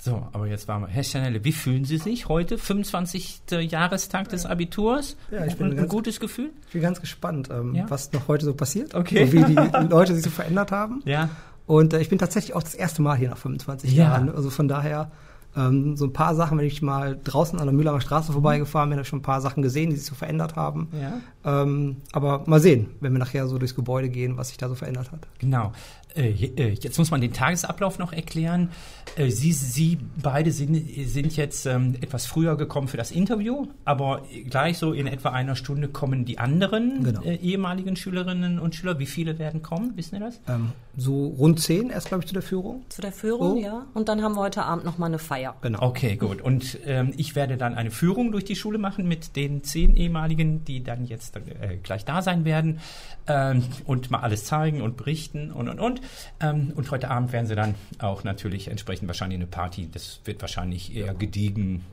So, 0.08 0.28
aber 0.34 0.48
jetzt 0.48 0.68
waren 0.68 0.82
wir. 0.84 0.88
Herr 0.88 1.04
Stanelle, 1.04 1.44
wie 1.44 1.52
fühlen 1.52 1.86
Sie 1.86 1.98
sich 1.98 2.28
heute, 2.30 2.58
25. 2.58 3.42
Jahrestag 3.70 4.30
des 4.30 4.46
Abiturs? 4.46 5.18
Ja, 5.32 5.46
ich 5.46 5.54
ein, 5.54 5.58
bin 5.58 5.68
ein 5.72 5.76
ganz- 5.78 5.90
gutes 5.90 6.20
Gefühl? 6.20 6.52
Ich 6.68 6.74
bin 6.74 6.82
ganz 6.82 7.02
gespannt, 7.02 7.50
ähm, 7.52 7.76
Ja? 7.76 7.86
was 7.90 8.12
noch 8.14 8.28
heute 8.28 8.46
so 8.46 8.54
passiert. 8.54 8.96
Okay. 8.96 9.24
Und 9.24 9.34
wie 9.34 9.44
die 9.44 9.54
Leute 9.90 10.14
sich 10.16 10.24
so 10.24 10.30
verändert 10.30 10.72
haben. 10.72 11.02
Ja. 11.06 11.30
Und 11.66 11.94
äh, 11.94 12.00
ich 12.00 12.10
bin 12.10 12.18
tatsächlich 12.18 12.56
auch 12.56 12.64
das 12.64 12.76
erste 12.76 13.02
Mal 13.02 13.16
hier 13.18 13.30
nach 13.30 13.38
25 13.38 13.92
Ja. 13.94 14.06
Jahren. 14.06 14.34
Also 14.34 14.50
von 14.50 14.68
daher 14.68 15.12
ähm, 15.56 15.98
so 15.98 16.06
ein 16.06 16.14
paar 16.14 16.36
Sachen, 16.36 16.58
wenn 16.60 16.66
ich 16.68 16.82
mal 16.82 17.20
draußen 17.24 17.58
an 17.60 17.66
der 17.66 17.74
Mühlanger 17.74 18.00
Straße 18.00 18.32
vorbeigefahren 18.32 18.90
bin, 18.90 18.98
habe 18.98 19.04
ich 19.04 19.08
schon 19.10 19.20
ein 19.20 19.24
paar 19.24 19.42
Sachen 19.42 19.64
gesehen, 19.64 19.90
die 19.90 19.96
sich 19.96 20.06
so 20.06 20.14
verändert 20.16 20.56
haben. 20.56 20.88
Ja. 21.02 21.62
Ähm, 21.64 21.98
aber 22.14 22.44
mal 22.46 22.60
sehen, 22.60 22.92
wenn 23.02 23.12
wir 23.12 23.20
nachher 23.20 23.48
so 23.48 23.58
durchs 23.58 23.74
Gebäude 23.76 24.10
gehen, 24.10 24.38
was 24.38 24.50
sich 24.50 24.58
da 24.58 24.70
so 24.70 24.76
verändert 24.76 25.12
hat. 25.12 25.28
Genau. 25.40 25.74
Äh, 26.18 26.30
äh, 26.32 26.70
jetzt 26.82 26.98
muss 26.98 27.12
man 27.12 27.22
den 27.22 27.34
Tagesablauf 27.34 28.00
noch 28.00 28.12
erklären. 28.14 28.70
Äh, 29.16 29.30
Sie, 29.30 29.52
Sie 29.54 29.98
beide 30.22 30.52
sind, 30.52 30.76
sind 31.08 31.36
jetzt 31.38 31.66
ähm, 31.66 31.96
etwas 32.02 32.26
früher 32.26 32.58
gekommen 32.58 32.88
für 32.88 32.98
das 32.98 33.12
Interview, 33.12 33.68
aber 33.86 34.24
gleich 34.50 34.78
so 34.78 34.94
in 34.94 35.08
etwa 35.08 35.30
einer 35.30 35.56
Stunde 35.56 35.88
kommen 35.88 36.26
die 36.26 36.40
anderen 36.40 37.04
Genau. 37.04 37.22
äh, 37.22 37.36
ehemaligen 37.36 37.96
Schülerinnen 37.96 38.60
und 38.60 38.76
Schüler. 38.76 39.00
Wie 39.00 39.06
viele 39.06 39.38
werden 39.40 39.62
kommen? 39.62 39.94
Wissen 39.96 40.16
Sie 40.16 40.20
das? 40.20 40.40
Ähm, 40.48 40.72
so 40.96 41.28
rund 41.28 41.60
zehn 41.60 41.90
erst, 41.92 42.08
glaube 42.08 42.24
ich, 42.24 42.28
zu 42.28 42.34
der 42.34 42.42
Führung. 42.44 42.84
Zu 42.90 43.02
der 43.02 43.12
Führung, 43.12 43.58
Oh. 43.58 43.60
ja. 43.62 43.86
Und 43.94 44.10
dann 44.10 44.24
haben 44.24 44.34
wir 44.36 44.42
heute 44.42 44.64
Abend 44.64 44.84
noch 44.84 44.98
mal 44.98 45.06
eine 45.06 45.20
Feier. 45.20 45.56
Genau. 45.62 45.82
Okay, 45.84 46.16
gut. 46.16 46.42
Und 46.42 46.80
ähm, 46.86 47.14
ich 47.18 47.36
werde 47.36 47.56
dann 47.58 47.76
eine 47.76 47.92
Führung 47.92 48.32
durch 48.32 48.46
die 48.46 48.56
Schule 48.56 48.78
machen 48.80 49.08
mit 49.08 49.36
den 49.36 49.64
zehn 49.64 49.96
ehemaligen, 49.96 50.66
die 50.66 50.84
dann 50.84 51.06
jetzt 51.06 51.36
äh, 51.38 51.78
gleich 51.84 52.04
da 52.06 52.22
sein 52.24 52.46
werden 52.46 52.80
ähm, 53.28 53.64
und 53.86 54.10
mal 54.10 54.20
alles 54.22 54.46
zeigen 54.46 54.82
und 54.82 54.98
berichten 54.98 55.52
und 55.52 55.70
und 55.70 55.80
und. 55.80 56.02
Ähm, 56.40 56.72
und 56.76 56.92
heute 56.92 57.10
Abend 57.10 57.32
werden 57.32 57.48
sie 57.48 57.56
dann 57.56 57.76
auch 58.00 58.24
natürlich 58.24 58.68
entsprechend 58.70 59.08
wahrscheinlich 59.08 59.38
eine 59.38 59.48
Party. 59.48 59.90
Das 59.92 60.20
wird 60.26 60.42
wahrscheinlich 60.42 60.96
eher 60.96 61.14
gediegen, 61.14 61.86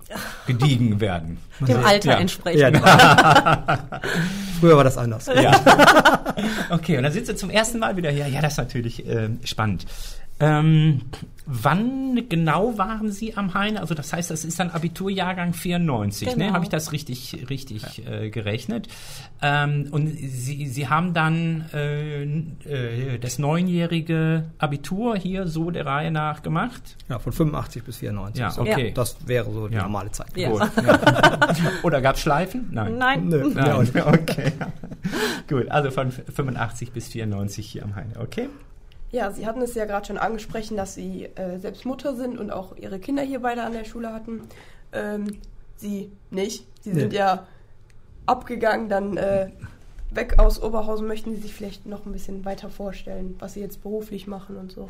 gediegen 0.47 1.01
werden. 1.01 1.39
Dem 1.61 1.85
Alter 1.85 2.13
Ja. 2.13 2.19
entsprechend. 2.19 2.77
Früher 4.61 4.77
war 4.77 4.85
das 4.85 4.99
anders. 4.99 5.27
Ja. 5.27 5.53
okay, 6.71 6.97
und 6.97 7.03
dann 7.05 7.13
sind 7.13 7.27
sie 7.27 7.35
zum 7.37 7.51
ersten 7.51 7.79
Mal 7.79 7.97
wieder 7.97 8.11
hier. 8.11 8.27
Ja, 8.29 8.41
das 8.41 8.53
ist 8.53 8.59
natürlich 8.59 9.07
ähm, 9.07 9.41
spannend. 9.45 9.87
Ähm, 10.45 11.01
wann 11.47 12.29
genau 12.29 12.79
waren 12.79 13.11
Sie 13.13 13.37
am 13.37 13.55
Heine? 13.55 13.81
Also 13.81 13.95
das 13.95 14.13
heißt, 14.13 14.31
das 14.31 14.45
ist 14.45 14.59
dann 14.59 14.71
Abiturjahrgang 14.71 15.53
94, 15.53 16.29
ne? 16.29 16.35
Genau. 16.47 16.55
Habe 16.55 16.65
ich 16.65 16.71
das 16.71 16.93
richtig, 16.93 17.47
richtig 17.51 18.07
äh, 18.07 18.31
gerechnet? 18.31 18.89
Ähm, 19.43 19.89
und 19.91 20.09
Sie, 20.09 20.67
Sie 20.67 20.89
haben 20.89 21.13
dann 21.13 21.67
äh, 21.75 22.23
äh, 22.25 23.19
das 23.19 23.39
neunjährige 23.39 24.45
Abitur 24.59 25.17
hier 25.17 25.47
so 25.47 25.71
der 25.71 25.85
Reihe 25.87 26.11
nach 26.11 26.43
gemacht? 26.43 26.97
Ja, 27.09 27.19
von 27.19 27.33
85 27.33 27.85
bis 27.85 27.99
94. 27.99 28.41
Ja, 28.41 28.51
So, 28.51 28.63
okay. 28.63 28.93
Das 28.95 29.17
wäre 29.27 29.51
so 29.53 29.69
die 29.69 29.75
Ja. 29.75 29.83
normale 29.83 30.11
Zeit. 30.13 30.37
Ja. 30.37 30.51
Gut, 30.51 30.61
ja. 30.87 30.99
Oder 31.83 32.01
gab 32.01 32.17
es 32.17 32.23
Schleifen? 32.23 32.69
Nein. 32.71 32.97
Nein. 32.99 33.29
Nö, 33.29 33.51
ja, 33.55 33.77
Nein, 33.83 33.91
okay. 34.07 34.53
Gut, 35.49 35.69
also 35.71 35.91
von 35.91 36.11
85 36.11 36.93
bis 36.93 37.09
94 37.09 37.67
hier 37.67 37.85
am 37.85 37.95
Heine, 37.97 38.19
okay? 38.19 38.49
Ja, 39.15 39.31
Sie 39.31 39.47
hatten 39.47 39.63
es 39.63 39.75
ja 39.77 39.85
gerade 39.85 40.07
schon 40.09 40.19
angesprochen, 40.19 40.77
dass 40.77 40.95
Sie 40.97 41.27
äh, 41.37 41.61
selbst 41.61 41.85
Mutter 41.85 42.17
sind 42.17 42.37
und 42.37 42.51
auch 42.51 42.75
Ihre 42.77 42.99
Kinder 42.99 43.23
hier 43.23 43.39
beide 43.41 43.63
an 43.63 43.73
der 43.73 43.85
Schule 43.85 44.13
hatten. 44.13 44.43
Ähm, 44.93 45.39
Sie 45.77 46.11
nicht. 46.31 46.67
Sie 46.81 46.93
sind 46.93 47.13
Nee. 47.13 47.19
ja 47.19 47.47
abgegangen, 48.27 48.89
dann 48.89 49.17
äh, 49.17 49.51
weg 50.11 50.41
aus 50.41 50.61
Oberhausen. 50.61 51.07
Möchten 51.07 51.31
Sie 51.37 51.43
sich 51.43 51.55
vielleicht 51.55 51.87
noch 51.87 52.07
ein 52.07 52.13
bisschen 52.13 52.45
weiter 52.45 52.71
vorstellen, 52.71 53.37
was 53.39 53.55
Sie 53.55 53.61
jetzt 53.61 53.83
beruflich 53.85 54.27
machen 54.27 54.57
und 54.57 54.73
so? 54.73 54.89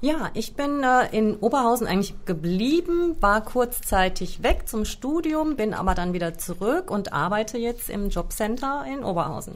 Ja, 0.00 0.30
ich 0.34 0.54
bin 0.56 0.82
äh, 0.82 1.06
in 1.16 1.36
Oberhausen 1.36 1.86
eigentlich 1.86 2.14
geblieben, 2.24 3.16
war 3.20 3.44
kurzzeitig 3.44 4.42
weg 4.42 4.68
zum 4.68 4.84
Studium, 4.84 5.54
bin 5.54 5.72
aber 5.72 5.94
dann 5.94 6.12
wieder 6.14 6.36
zurück 6.36 6.90
und 6.90 7.12
arbeite 7.12 7.58
jetzt 7.58 7.88
im 7.88 8.08
Jobcenter 8.08 8.84
in 8.92 9.04
Oberhausen. 9.04 9.54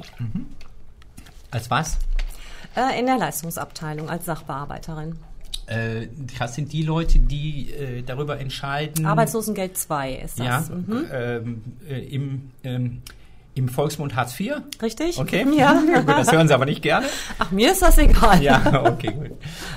Als 1.51 1.69
was? 1.73 1.99
Äh, 2.77 2.99
in 3.01 3.07
der 3.07 3.19
Leistungsabteilung 3.19 4.09
als 4.11 4.27
Sachbearbeiterin. 4.27 5.17
Äh, 5.67 6.07
das 6.39 6.55
sind 6.55 6.73
die 6.73 6.83
Leute, 6.83 7.19
die 7.19 7.73
äh, 7.73 8.03
darüber 8.03 8.39
entscheiden. 8.39 9.05
Arbeitslosengeld 9.07 9.77
2 9.77 10.13
ist 10.15 10.39
das. 10.39 10.69
Ja, 10.69 10.75
Mhm. 10.75 11.07
ähm, 11.13 11.63
äh, 11.89 11.99
im, 12.07 12.51
ähm, 12.63 13.03
im 13.55 13.69
Volksmund 13.69 14.15
Hartz 14.15 14.39
IV. 14.39 14.57
Richtig? 14.83 15.19
Okay. 15.19 15.45
Ja. 15.57 15.73
gut, 15.73 16.09
das 16.09 16.31
hören 16.31 16.47
Sie 16.47 16.55
aber 16.55 16.67
nicht 16.67 16.83
gerne. 16.83 17.07
Ach, 17.39 17.51
mir 17.51 17.73
ist 17.73 17.83
das 17.83 17.99
egal. 17.99 18.41
Ja, 18.43 18.85
okay, 18.85 19.13
gut. 19.13 19.31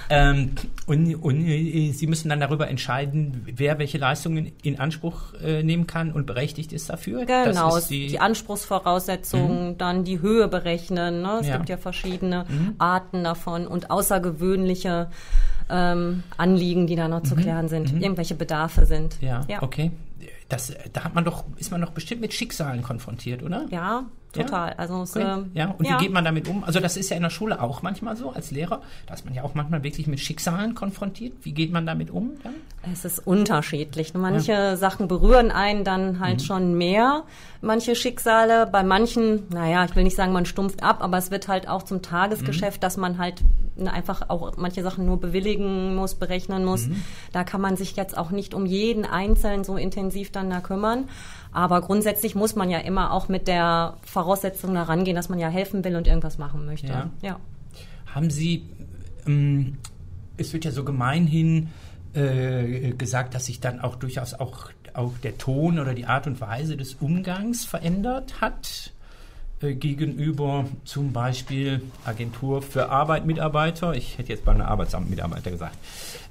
Ähm, 0.09 0.51
und 0.89 1.15
und 1.15 1.45
äh, 1.47 1.91
Sie 1.91 2.07
müssen 2.07 2.29
dann 2.29 2.39
darüber 2.39 2.67
entscheiden, 2.67 3.45
wer 3.45 3.77
welche 3.79 3.97
Leistungen 3.97 4.51
in 4.63 4.79
Anspruch 4.79 5.33
äh, 5.35 5.63
nehmen 5.63 5.87
kann 5.87 6.11
und 6.11 6.25
berechtigt 6.25 6.73
ist 6.73 6.89
dafür. 6.89 7.25
Genau, 7.25 7.75
ist 7.77 7.89
die, 7.89 8.07
die, 8.07 8.19
Anspruchsvoraussetzungen, 8.19 9.77
dann 9.77 10.03
die 10.03 10.19
Höhe 10.19 10.47
berechnen. 10.47 11.21
Ne? 11.21 11.37
Es 11.41 11.47
Ja. 11.47 11.53
Mhm. 11.53 11.57
gibt 11.59 11.69
ja 11.69 11.77
verschiedene 11.77 12.45
Arten 12.79 13.23
davon 13.23 13.67
und 13.67 13.91
außergewöhnliche 13.91 15.09
ähm, 15.69 16.23
Anliegen, 16.37 16.87
die 16.87 16.95
da 16.95 17.07
noch 17.07 17.23
zu 17.23 17.35
klären 17.35 17.67
sind, 17.67 17.93
irgendwelche 17.93 18.35
Bedarfe 18.35 18.85
sind. 18.85 19.21
Mhm. 19.21 19.27
ja, 19.27 19.41
ja. 19.47 19.61
okay. 19.61 19.91
Das, 20.49 20.73
da 20.93 21.03
hat 21.03 21.13
man 21.13 21.23
doch, 21.23 21.43
ist 21.57 21.71
man 21.71 21.79
doch 21.81 21.91
bestimmt 21.91 22.21
mit 22.21 22.33
Schicksalen 22.33 22.81
konfrontiert, 22.81 23.43
oder? 23.43 23.67
Ja, 23.69 24.05
total. 24.33 24.73
Also 24.73 25.01
es, 25.03 25.15
Okay. 25.15 25.25
ähm, 25.25 25.51
ja, 25.53 25.71
und 25.77 25.87
wie 25.87 25.97
geht 25.97 26.11
man 26.11 26.23
damit 26.23 26.47
um? 26.47 26.63
Also 26.63 26.79
das 26.79 26.97
ist 26.97 27.09
ja 27.09 27.17
in 27.17 27.23
der 27.23 27.29
Schule 27.29 27.61
auch 27.61 27.81
manchmal 27.81 28.15
so 28.15 28.31
als 28.31 28.51
Lehrer, 28.51 28.81
da 29.07 29.13
ist 29.13 29.25
man 29.25 29.33
ja 29.33 29.43
auch 29.43 29.55
manchmal 29.55 29.83
wirklich 29.83 30.07
mit 30.07 30.19
Schicksalen 30.19 30.75
konfrontiert. 30.75 31.33
Wie 31.43 31.51
geht 31.53 31.71
man 31.71 31.85
damit 31.85 32.11
um? 32.11 32.31
Dann? 32.43 32.53
Es 32.93 33.05
ist 33.05 33.19
unterschiedlich. 33.25 34.13
Manche 34.13 34.77
Sachen 34.77 35.07
berühren 35.07 35.51
einen 35.51 35.83
dann 35.83 36.13
Mhm. 36.13 36.19
halt 36.19 36.41
schon 36.41 36.77
mehr, 36.77 37.23
manche 37.61 37.95
Schicksale. 37.95 38.67
Bei 38.67 38.83
manchen, 38.83 39.47
naja, 39.49 39.83
ich 39.85 39.95
will 39.95 40.03
nicht 40.03 40.15
sagen, 40.15 40.31
man 40.31 40.45
stumpft 40.45 40.83
ab, 40.83 40.97
aber 41.01 41.17
es 41.17 41.31
wird 41.31 41.47
halt 41.47 41.67
auch 41.67 41.83
zum 41.83 42.01
Tagesgeschäft, 42.01 42.77
Mhm. 42.77 42.81
dass 42.81 42.97
man 42.97 43.17
halt 43.17 43.41
ne, 43.75 43.93
einfach 43.93 44.29
auch 44.29 44.57
manche 44.57 44.83
Sachen 44.83 45.05
nur 45.05 45.21
bewilligen 45.21 45.95
muss, 45.95 46.13
berechnen 46.15 46.65
muss. 46.65 46.87
Mhm. 46.87 47.01
Da 47.31 47.45
kann 47.45 47.61
man 47.61 47.77
sich 47.77 47.95
jetzt 47.95 48.17
auch 48.17 48.29
nicht 48.29 48.53
um 48.53 48.65
jeden 48.65 49.05
Einzelnen 49.05 49.63
so 49.63 49.77
intensiv 49.77 50.31
dann 50.33 50.49
da 50.49 50.59
kümmern. 50.59 51.05
Aber 51.51 51.81
grundsätzlich 51.81 52.35
muss 52.35 52.55
man 52.55 52.69
ja 52.69 52.79
immer 52.79 53.11
auch 53.11 53.27
mit 53.27 53.47
der 53.47 53.97
Voraussetzung 54.03 54.73
da 54.75 54.83
rangehen, 54.83 55.15
dass 55.15 55.29
man 55.29 55.39
ja 55.39 55.49
helfen 55.49 55.83
will 55.83 55.95
und 55.95 56.07
irgendwas 56.07 56.37
machen 56.37 56.65
möchte. 56.65 56.87
Ja. 56.87 57.09
ja. 57.21 57.39
Haben 58.13 58.29
Sie, 58.29 58.69
ähm, 59.27 59.77
es 60.37 60.53
wird 60.53 60.65
ja 60.65 60.71
so 60.71 60.83
gemeinhin 60.83 61.69
äh, 62.13 62.91
gesagt, 62.91 63.35
dass 63.35 63.45
sich 63.45 63.59
dann 63.59 63.79
auch 63.79 63.95
durchaus 63.95 64.33
auch, 64.33 64.69
auch 64.93 65.13
der 65.23 65.37
Ton 65.37 65.79
oder 65.79 65.93
die 65.93 66.05
Art 66.05 66.27
und 66.27 66.41
Weise 66.41 66.77
des 66.77 66.95
Umgangs 66.95 67.65
verändert 67.65 68.41
hat 68.41 68.91
äh, 69.61 69.73
gegenüber 69.73 70.65
zum 70.85 71.13
Beispiel 71.13 71.81
Agentur 72.05 72.61
für 72.61 72.89
Arbeit 72.89 73.25
Mitarbeiter, 73.25 73.93
ich 73.93 74.17
hätte 74.17 74.29
jetzt 74.29 74.45
bei 74.45 74.53
einem 74.53 74.61
Arbeitsamt 74.61 75.09
Mitarbeiter 75.09 75.51
gesagt, 75.51 75.75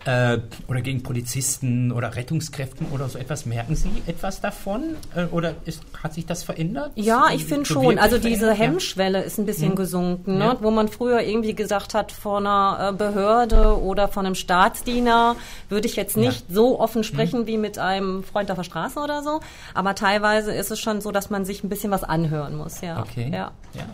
äh, 0.04 0.38
oder 0.68 0.80
gegen 0.80 1.02
Polizisten 1.02 1.92
oder 1.92 2.14
Rettungskräften 2.14 2.86
oder 2.92 3.08
so 3.08 3.18
etwas. 3.18 3.46
Merken 3.46 3.76
Sie 3.76 3.90
etwas 4.06 4.40
davon 4.40 4.96
äh, 5.14 5.24
oder 5.26 5.54
ist, 5.64 5.82
hat 6.02 6.14
sich 6.14 6.26
das 6.26 6.44
verändert? 6.44 6.92
Ja, 6.94 7.28
ich 7.34 7.44
finde 7.44 7.66
So 7.66 7.74
schon. 7.74 7.98
Also 7.98 8.18
diese 8.18 8.46
verändert? 8.46 8.58
Ja. 8.58 8.64
Hemmschwelle 8.64 9.22
ist 9.22 9.38
ein 9.38 9.46
bisschen 9.46 9.74
gesunken, 9.74 10.38
ne? 10.38 10.44
Ja. 10.44 10.58
wo 10.60 10.70
man 10.70 10.88
früher 10.88 11.20
irgendwie 11.22 11.54
gesagt 11.54 11.94
hat, 11.94 12.12
vor 12.12 12.38
einer 12.38 12.90
äh, 12.90 12.96
Behörde 12.96 13.80
oder 13.80 14.08
von 14.08 14.24
einem 14.24 14.34
Staatsdiener 14.34 15.36
würde 15.68 15.86
ich 15.88 15.96
jetzt 15.96 16.16
nicht 16.16 16.46
so 16.50 16.80
offen 16.80 17.04
sprechen 17.04 17.46
wie 17.46 17.58
mit 17.58 17.78
einem 17.78 18.22
Freund 18.22 18.50
auf 18.50 18.56
der 18.56 18.64
Straße 18.64 18.98
oder 19.00 19.22
so. 19.22 19.40
Aber 19.74 19.94
teilweise 19.94 20.52
ist 20.52 20.70
es 20.70 20.80
schon 20.80 21.00
so, 21.00 21.10
dass 21.10 21.30
man 21.30 21.44
sich 21.44 21.64
ein 21.64 21.68
bisschen 21.68 21.90
was 21.90 22.04
anhören 22.04 22.56
muss. 22.56 22.80
Ja. 22.80 23.00
Okay. 23.00 23.30
Ja. 23.32 23.52
Ja. 23.74 23.86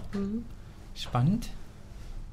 Spannend. 0.95 1.49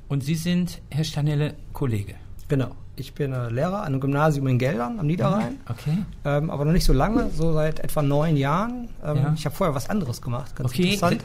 Und 0.07 0.23
Sie 0.23 0.35
sind, 0.35 0.81
Herr 0.89 1.05
Stanelle, 1.05 1.55
Kollege. 1.73 2.15
Genau. 2.47 2.71
Ich 2.97 3.13
bin 3.13 3.31
äh, 3.33 3.49
Lehrer 3.49 3.79
an 3.79 3.85
einem 3.87 3.99
Gymnasium 4.01 4.47
in 4.47 4.57
Geldern 4.59 4.99
am 4.99 5.07
Niederrhein, 5.07 5.57
Okay. 5.69 5.97
ähm, 6.25 6.49
aber 6.49 6.65
noch 6.65 6.73
nicht 6.73 6.83
so 6.85 6.93
lange, 6.93 7.29
so 7.31 7.53
seit 7.53 7.79
etwa 7.79 8.01
neun 8.01 8.35
Jahren. 8.37 8.89
Ähm, 9.03 9.17
Ja. 9.17 9.33
Ich 9.35 9.45
habe 9.45 9.55
vorher 9.55 9.73
was 9.73 9.89
anderes 9.89 10.21
gemacht, 10.21 10.55
ganz 10.55 10.69
Okay. 10.71 10.93
interessant. 10.93 11.23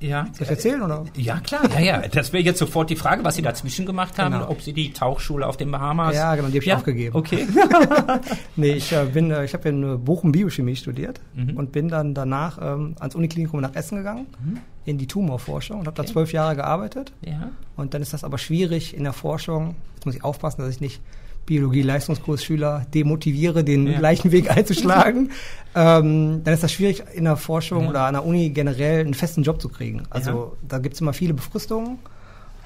Ja. 0.00 0.24
Soll 0.32 0.44
ich 0.44 0.50
erzählen 0.50 0.80
oder? 0.82 1.04
Ja, 1.14 1.40
klar. 1.40 1.62
Ja, 1.74 1.80
ja. 1.80 2.08
Das 2.08 2.32
wäre 2.32 2.42
jetzt 2.42 2.58
sofort 2.58 2.88
die 2.90 2.96
Frage, 2.96 3.22
was 3.24 3.36
Sie 3.36 3.42
dazwischen 3.42 3.84
gemacht 3.86 4.18
haben, 4.18 4.32
Genau. 4.32 4.48
ob 4.50 4.62
Sie 4.62 4.72
die 4.72 4.92
Tauchschule 4.92 5.46
auf 5.46 5.56
den 5.58 5.70
Bahamas. 5.70 6.14
Ja, 6.16 6.34
genau, 6.36 6.48
die 6.48 6.56
hab 6.56 6.62
ich 6.62 6.68
ja? 6.68 6.76
aufgegeben. 6.76 7.14
Okay. 7.16 7.46
Nee, 8.56 8.72
ich 8.72 8.92
äh, 8.92 9.04
bin, 9.06 9.30
äh, 9.30 9.44
ich 9.44 9.54
habe 9.54 9.68
in 9.68 10.04
Bochum 10.04 10.32
Biochemie 10.32 10.76
studiert 10.76 11.20
Mhm. 11.34 11.56
und 11.56 11.72
bin 11.72 11.88
dann 11.88 12.14
danach 12.14 12.58
ähm, 12.60 12.94
ans 12.98 13.14
Uniklinikum 13.14 13.60
nach 13.60 13.74
Essen 13.74 13.98
gegangen 13.98 14.26
Mhm. 14.44 14.58
in 14.84 14.98
die 14.98 15.06
Tumorforschung 15.06 15.80
und 15.80 15.86
habe 15.86 15.96
da 15.96 16.04
zwölf 16.06 16.32
Jahre 16.32 16.56
gearbeitet. 16.56 17.12
ja. 17.24 17.50
Und 17.76 17.94
dann 17.94 18.02
ist 18.02 18.12
das 18.12 18.24
aber 18.24 18.36
schwierig 18.36 18.94
in 18.94 19.04
der 19.04 19.14
Forschung. 19.14 19.74
Jetzt 19.94 20.04
muss 20.06 20.14
ich 20.14 20.22
aufpassen, 20.24 20.60
dass 20.60 20.70
ich 20.70 20.80
nicht 20.82 21.00
Biologie-Leistungskursschüler 21.46 22.86
demotiviere, 22.94 23.64
den 23.64 23.86
Ja. 23.86 23.98
gleichen 23.98 24.32
Weg 24.32 24.50
einzuschlagen. 24.56 25.30
ähm, 25.74 26.42
dann 26.44 26.54
ist 26.54 26.62
das 26.62 26.72
schwierig 26.72 27.02
in 27.14 27.24
der 27.24 27.36
Forschung 27.36 27.84
Ja. 27.84 27.90
oder 27.90 28.00
an 28.06 28.14
der 28.14 28.24
Uni 28.24 28.50
generell 28.50 29.00
einen 29.00 29.14
festen 29.14 29.42
Job 29.42 29.60
zu 29.60 29.68
kriegen. 29.68 30.02
Also 30.10 30.30
Ja. 30.30 30.46
da 30.68 30.78
gibt 30.78 30.94
es 30.94 31.00
immer 31.00 31.12
viele 31.12 31.34
Befristungen 31.34 31.98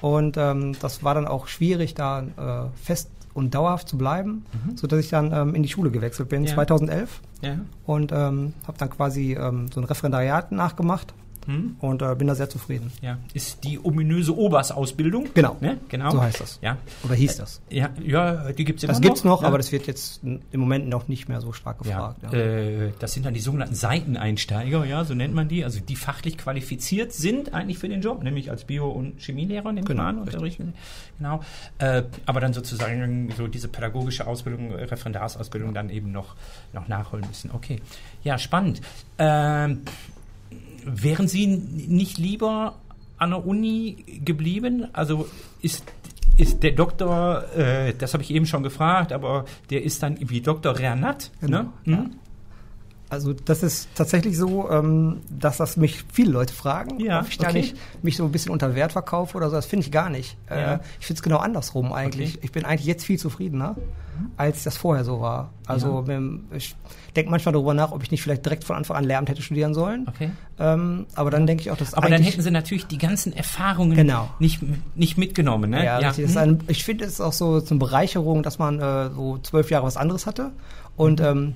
und 0.01 0.37
ähm, 0.37 0.75
das 0.79 1.03
war 1.03 1.13
dann 1.15 1.27
auch 1.27 1.47
schwierig, 1.47 1.93
da 1.93 2.21
äh, 2.21 2.83
fest 2.83 3.09
und 3.33 3.53
dauerhaft 3.53 3.89
zu 3.89 3.97
bleiben, 3.97 4.45
sodass 4.75 4.99
ich 5.01 5.09
dann 5.09 5.31
ähm, 5.33 5.55
in 5.55 5.61
die 5.63 5.67
Schule 5.69 5.91
gewechselt 5.91 6.29
bin, 6.29 6.41
Mhm. 6.43 6.47
Ja. 6.47 6.53
2011 6.53 7.21
Ja. 7.41 7.57
und 7.85 8.11
ähm, 8.13 8.53
habe 8.65 8.77
dann 8.77 8.89
quasi 8.89 9.33
ähm, 9.33 9.67
so 9.73 9.81
ein 9.81 9.83
Referendariat 9.83 10.51
nachgemacht 10.53 11.13
Hm? 11.45 11.75
und 11.79 12.01
äh, 12.01 12.15
bin 12.15 12.27
da 12.27 12.35
sehr 12.35 12.49
zufrieden. 12.49 12.91
Ja. 13.01 13.17
Ist 13.33 13.63
die 13.63 13.79
ominöse 13.83 14.35
Obersausbildung. 14.35 15.29
Genau. 15.33 15.57
Ne? 15.59 15.77
genau. 15.89 16.11
So 16.11 16.21
heißt 16.21 16.41
das. 16.41 16.59
Ja. 16.61 16.77
Oder 17.03 17.15
hieß 17.15 17.37
das? 17.37 17.61
Ja, 17.69 17.89
ja, 18.03 18.51
die 18.51 18.65
gibt 18.65 18.79
es 18.79 18.83
immer 18.83 18.93
Das 18.93 19.01
gibt's 19.01 19.23
noch, 19.23 19.41
ja. 19.41 19.47
aber 19.47 19.57
das 19.57 19.71
wird 19.71 19.87
jetzt 19.87 20.23
im 20.23 20.59
Moment 20.59 20.87
noch 20.89 21.07
nicht 21.07 21.29
mehr 21.29 21.41
so 21.41 21.53
stark 21.53 21.79
gefragt. 21.79 22.23
Ja. 22.23 22.33
Äh, 22.33 22.91
das 22.99 23.13
sind 23.13 23.25
dann 23.25 23.33
die 23.33 23.39
sogenannten 23.39 23.75
Seiteneinsteiger, 23.75 24.85
ja, 24.85 25.03
so 25.05 25.13
nennt 25.13 25.33
man 25.33 25.47
die, 25.47 25.63
also 25.63 25.79
die 25.79 25.95
fachlich 25.95 26.37
qualifiziert 26.37 27.13
sind 27.13 27.53
eigentlich 27.53 27.77
für 27.77 27.89
den 27.89 28.01
Job, 28.01 28.23
nämlich 28.23 28.49
als 28.49 28.65
Bio- 28.65 28.89
und 28.89 29.21
Chemielehrer, 29.21 29.71
nehme 29.71 29.81
ich 29.81 29.85
Genau, 29.85 30.03
mal 30.03 30.09
an. 30.09 30.73
Genau. 31.17 31.41
Äh, 31.77 32.03
aber 32.25 32.39
dann 32.39 32.53
sozusagen 32.53 33.31
so 33.37 33.47
diese 33.47 33.67
pädagogische 33.67 34.27
Ausbildung, 34.27 34.71
äh, 34.71 34.83
Referendarsausbildung 34.83 35.73
dann 35.73 35.89
eben 35.89 36.11
noch, 36.11 36.35
noch 36.73 36.87
nachholen 36.87 37.25
müssen. 37.27 37.51
Okay. 37.51 37.81
Ja, 38.23 38.37
spannend. 38.37 38.81
Ähm, 39.17 39.81
wären 40.85 41.27
Sie 41.27 41.47
nicht 41.47 42.17
lieber 42.17 42.75
an 43.17 43.31
der 43.31 43.45
Uni 43.45 43.97
geblieben? 44.23 44.87
Also 44.93 45.27
ist 45.61 45.83
ist 46.37 46.63
der 46.63 46.73
Doktor, 46.73 47.45
äh, 47.55 47.93
das 47.97 48.13
habe 48.13 48.21
ich 48.21 48.31
eben 48.31 48.45
schon 48.45 48.61
gefragt, 48.61 49.13
aber 49.13 49.45
der 49.69 49.83
ist 49.83 50.03
dann 50.03 50.17
wie 50.19 50.41
Dr. 50.41 50.77
Renat, 50.77 51.31
Genau, 51.39 51.61
ne? 51.61 51.71
ja. 51.85 51.97
Hm? 51.97 52.11
Also 53.09 53.33
das 53.33 53.61
ist 53.61 53.87
tatsächlich 53.95 54.35
so, 54.37 54.69
ähm, 54.69 55.17
dass 55.29 55.57
das 55.57 55.77
mich 55.77 56.03
viele 56.11 56.31
Leute 56.31 56.53
fragen, 56.53 56.99
Ja, 56.99 57.21
ob 57.21 57.27
ich 57.29 57.37
da 57.37 57.49
okay. 57.49 57.59
nicht 57.61 57.75
mich 58.01 58.17
so 58.17 58.23
ein 58.25 58.31
bisschen 58.31 58.51
unter 58.51 58.73
Wert 58.73 58.93
verkaufe 58.93 59.37
oder 59.37 59.49
so. 59.49 59.55
Das 59.55 59.67
finde 59.67 59.85
ich 59.85 59.91
gar 59.91 60.09
nicht. 60.09 60.35
Ja. 60.49 60.75
Äh, 60.75 60.79
ich 60.99 61.05
finde 61.05 61.19
es 61.19 61.23
genau 61.23 61.37
andersrum 61.37 61.93
eigentlich. 61.93 62.31
Okay. 62.35 62.39
Ich 62.45 62.51
bin 62.51 62.65
eigentlich 62.65 62.87
jetzt 62.87 63.05
viel 63.05 63.19
zufriedener, 63.19 63.75
als 64.37 64.63
das 64.63 64.75
vorher 64.77 65.03
so 65.05 65.21
war. 65.21 65.51
Also 65.67 66.03
ähm, 66.09 66.45
ich 66.55 66.75
denke 67.15 67.29
manchmal 67.31 67.53
darüber 67.53 67.73
nach, 67.75 67.91
ob 67.91 68.01
ich 68.03 68.09
nicht 68.11 68.23
vielleicht 68.23 68.43
direkt 68.43 68.63
von 68.63 68.75
Anfang 68.75 68.97
an 68.97 69.03
Lehramt 69.03 69.29
hätte 69.29 69.41
studieren 69.43 69.73
sollen. 69.75 70.07
Okay. 70.07 70.31
Ähm, 70.57 71.05
aber 71.13 71.29
dann 71.29 71.45
denke 71.45 71.61
ich 71.61 71.69
auch, 71.71 71.77
dass 71.77 71.93
Aber 71.93 72.09
dann 72.09 72.23
hätten 72.23 72.41
sie 72.41 72.51
natürlich 72.51 72.87
die 72.87 72.97
ganzen 72.97 73.33
Erfahrungen 73.33 73.95
Genau. 73.95 74.29
nicht, 74.39 74.61
nicht 74.95 75.17
mitgenommen, 75.17 75.69
ne? 75.69 75.85
Ja, 75.85 76.11
hm? 76.13 76.37
ein, 76.37 76.59
ich 76.67 76.83
finde 76.83 77.05
es 77.05 77.21
auch 77.21 77.33
so 77.33 77.61
eine 77.69 77.79
Bereicherung, 77.79 78.41
dass 78.41 78.57
man 78.57 78.79
äh, 78.79 79.09
so 79.11 79.37
zwölf 79.39 79.69
Jahre 79.69 79.85
was 79.85 79.95
anderes 79.97 80.25
hatte 80.25 80.51
und 80.97 81.19
Mhm. 81.19 81.25
ähm, 81.25 81.53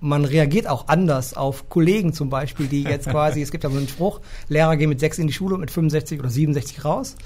man 0.00 0.24
reagiert 0.24 0.66
auch 0.68 0.88
anders 0.88 1.34
auf 1.34 1.68
Kollegen 1.68 2.12
zum 2.12 2.30
Beispiel, 2.30 2.66
die 2.66 2.82
jetzt 2.84 3.08
quasi, 3.10 3.42
es 3.42 3.50
gibt 3.50 3.64
ja 3.64 3.70
so 3.70 3.76
einen 3.78 3.88
Spruch, 3.88 4.20
Lehrer 4.48 4.76
gehen 4.76 4.88
mit 4.88 5.00
sechs 5.00 5.18
in 5.18 5.26
die 5.26 5.32
Schule 5.32 5.54
und 5.54 5.60
mit 5.60 5.70
65 5.70 6.18
oder 6.20 6.30
67 6.30 6.84
raus. 6.84 7.16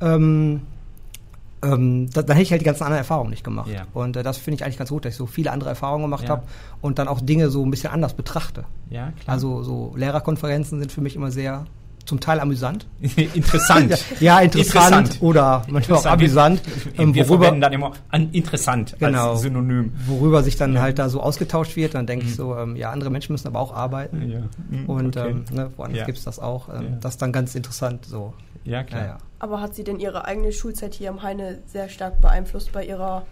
Ähm, 0.00 0.62
ähm, 1.62 2.08
da, 2.12 2.22
da 2.22 2.34
hätte 2.34 2.42
ich 2.42 2.50
halt 2.52 2.60
die 2.60 2.64
ganzen 2.66 2.84
anderen 2.84 2.98
Erfahrungen 2.98 3.30
nicht 3.30 3.42
gemacht. 3.42 3.68
Ja. 3.70 3.86
Und 3.92 4.16
äh, 4.16 4.22
das 4.22 4.38
finde 4.38 4.56
ich 4.56 4.64
eigentlich 4.64 4.78
ganz 4.78 4.90
gut, 4.90 5.04
dass 5.04 5.12
ich 5.14 5.18
so 5.18 5.26
viele 5.26 5.50
andere 5.50 5.70
Erfahrungen 5.70 6.04
gemacht 6.04 6.24
Ja. 6.24 6.30
habe 6.30 6.42
und 6.80 6.98
dann 7.00 7.08
auch 7.08 7.20
Dinge 7.20 7.50
so 7.50 7.64
ein 7.64 7.70
bisschen 7.70 7.90
anders 7.90 8.14
betrachte. 8.14 8.64
ja, 8.90 9.10
klar. 9.20 9.34
Also 9.34 9.62
so 9.64 9.92
Lehrerkonferenzen 9.96 10.78
sind 10.78 10.92
für 10.92 11.00
mich 11.00 11.16
immer 11.16 11.30
sehr 11.32 11.64
zum 12.08 12.20
Teil 12.20 12.40
amüsant. 12.40 12.86
interessant. 13.34 13.96
Ja, 14.20 14.40
interessant, 14.40 14.86
Interessant. 15.08 15.22
oder 15.22 15.62
manchmal 15.68 15.98
auch 15.98 16.04
Interessant. 16.04 16.20
amüsant. 16.20 16.62
Ähm, 16.96 17.14
Wir 17.14 17.28
worüber, 17.28 17.44
verwenden 17.44 17.60
dann 17.60 17.72
immer 17.74 17.92
an 18.08 18.30
interessant 18.32 18.96
Genau. 18.98 19.32
als 19.32 19.42
Synonym. 19.42 19.92
worüber 20.06 20.42
sich 20.42 20.56
dann 20.56 20.80
halt 20.80 20.98
da 20.98 21.08
so 21.10 21.20
ausgetauscht 21.20 21.76
wird, 21.76 21.94
dann 21.94 22.06
denke 22.06 22.24
ich 22.26 22.34
so, 22.34 22.56
ähm, 22.56 22.74
ja, 22.76 22.90
andere 22.90 23.10
Menschen 23.10 23.32
müssen 23.32 23.46
aber 23.46 23.60
auch 23.60 23.74
arbeiten. 23.74 24.20
Mhm. 24.24 24.30
Ja. 24.32 24.40
Mhm, 24.70 24.86
Und 24.86 25.16
okay. 25.16 25.28
ähm, 25.30 25.44
ne, 25.52 25.70
woanders 25.76 25.98
Ja. 26.00 26.04
gibt's 26.06 26.24
das 26.24 26.38
auch. 26.38 26.68
Ähm, 26.70 26.74
Ja. 26.82 26.88
Das 27.00 27.14
ist 27.14 27.22
dann 27.22 27.32
ganz 27.32 27.54
interessant 27.54 28.06
so. 28.06 28.32
ja, 28.64 28.82
klar. 28.82 29.00
Ja, 29.02 29.06
ja. 29.08 29.18
Aber 29.38 29.60
hat 29.60 29.74
sie 29.74 29.84
denn 29.84 30.00
ihre 30.00 30.24
eigene 30.24 30.50
Schulzeit 30.52 30.94
hier 30.94 31.10
am 31.10 31.22
Heine 31.22 31.58
sehr 31.66 31.88
stark 31.88 32.20
beeinflusst 32.20 32.72
bei 32.72 32.84
ihrer 32.84 33.24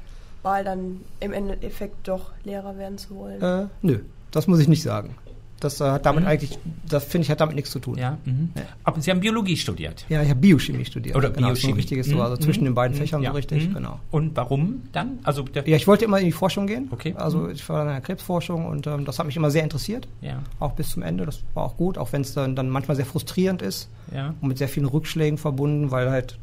Wahl 0.43 0.63
dann 0.65 1.01
im 1.19 1.33
Endeffekt 1.33 2.07
doch 2.07 2.31
Lehrer 2.45 2.77
werden 2.79 2.99
zu 2.99 3.17
wollen? 3.17 3.43
Äh, 3.43 3.67
nö, 3.83 3.99
das 4.31 4.47
muss 4.47 4.61
ich 4.61 4.69
nicht 4.69 4.83
sagen. 4.83 5.17
Das 5.59 5.81
äh, 5.81 5.85
hat 5.91 6.05
damit 6.05 6.25
Mhm. 6.25 6.29
eigentlich, 6.29 6.59
das 6.87 7.05
finde 7.05 7.25
ich, 7.25 7.31
hat 7.31 7.41
damit 7.41 7.55
nichts 7.57 7.71
zu 7.71 7.79
tun. 7.79 7.97
Ja, 7.97 8.19
mhm. 8.27 8.51
Aber 8.85 9.01
Sie 9.01 9.11
haben 9.11 9.21
Biologie 9.21 9.57
studiert. 9.57 10.05
Ja, 10.11 10.23
ich 10.23 10.29
habe 10.29 10.39
Biochemie 10.41 10.85
studiert. 10.85 11.17
Oder 11.17 11.31
genau, 11.31 11.49
Biochemie. 11.49 11.83
So 11.83 11.97
Mhm. 11.97 12.03
so, 12.17 12.23
also 12.23 12.37
zwischen 12.37 12.61
Mhm. 12.61 12.67
den 12.67 12.75
beiden 12.75 12.95
Mhm. 12.95 13.01
Fächern 13.01 13.23
Ja. 13.23 13.31
so 13.31 13.37
richtig, 13.37 13.69
Mhm. 13.71 13.75
genau. 13.75 14.01
Und 14.11 14.37
warum 14.37 14.83
dann? 14.93 15.19
Also 15.23 15.43
der, 15.45 15.67
Ja, 15.67 15.77
ich 15.77 15.87
wollte 15.87 16.05
immer 16.05 16.19
in 16.19 16.27
die 16.27 16.33
Forschung 16.33 16.67
gehen. 16.67 16.89
Okay. 16.91 17.15
Also 17.17 17.39
Mhm. 17.39 17.51
ich 17.53 17.67
war 17.71 17.83
in 17.83 17.89
der 17.89 18.01
Krebsforschung 18.03 18.67
und 18.67 18.87
ähm, 18.87 19.07
das 19.07 19.19
hat 19.19 19.25
mich 19.27 19.37
immer 19.37 19.51
sehr 19.51 19.63
interessiert. 19.63 20.07
ja, 20.21 20.43
Auch 20.61 20.73
bis 20.73 20.91
zum 20.91 21.03
Ende. 21.03 21.25
Das 21.25 21.41
war 21.55 21.65
auch 21.65 21.77
gut, 21.79 21.97
auch 21.97 22.13
wenn 22.13 22.21
es 22.21 22.35
dann, 22.35 22.55
dann 22.55 22.69
manchmal 22.69 22.97
sehr 22.97 23.07
frustrierend 23.07 23.63
ist 23.63 23.89
ja. 24.13 24.35
und 24.41 24.49
mit 24.49 24.59
sehr 24.59 24.69
vielen 24.69 24.87
Rückschlägen 24.87 25.39
verbunden, 25.39 25.91
weil 25.91 26.11
halt 26.11 26.39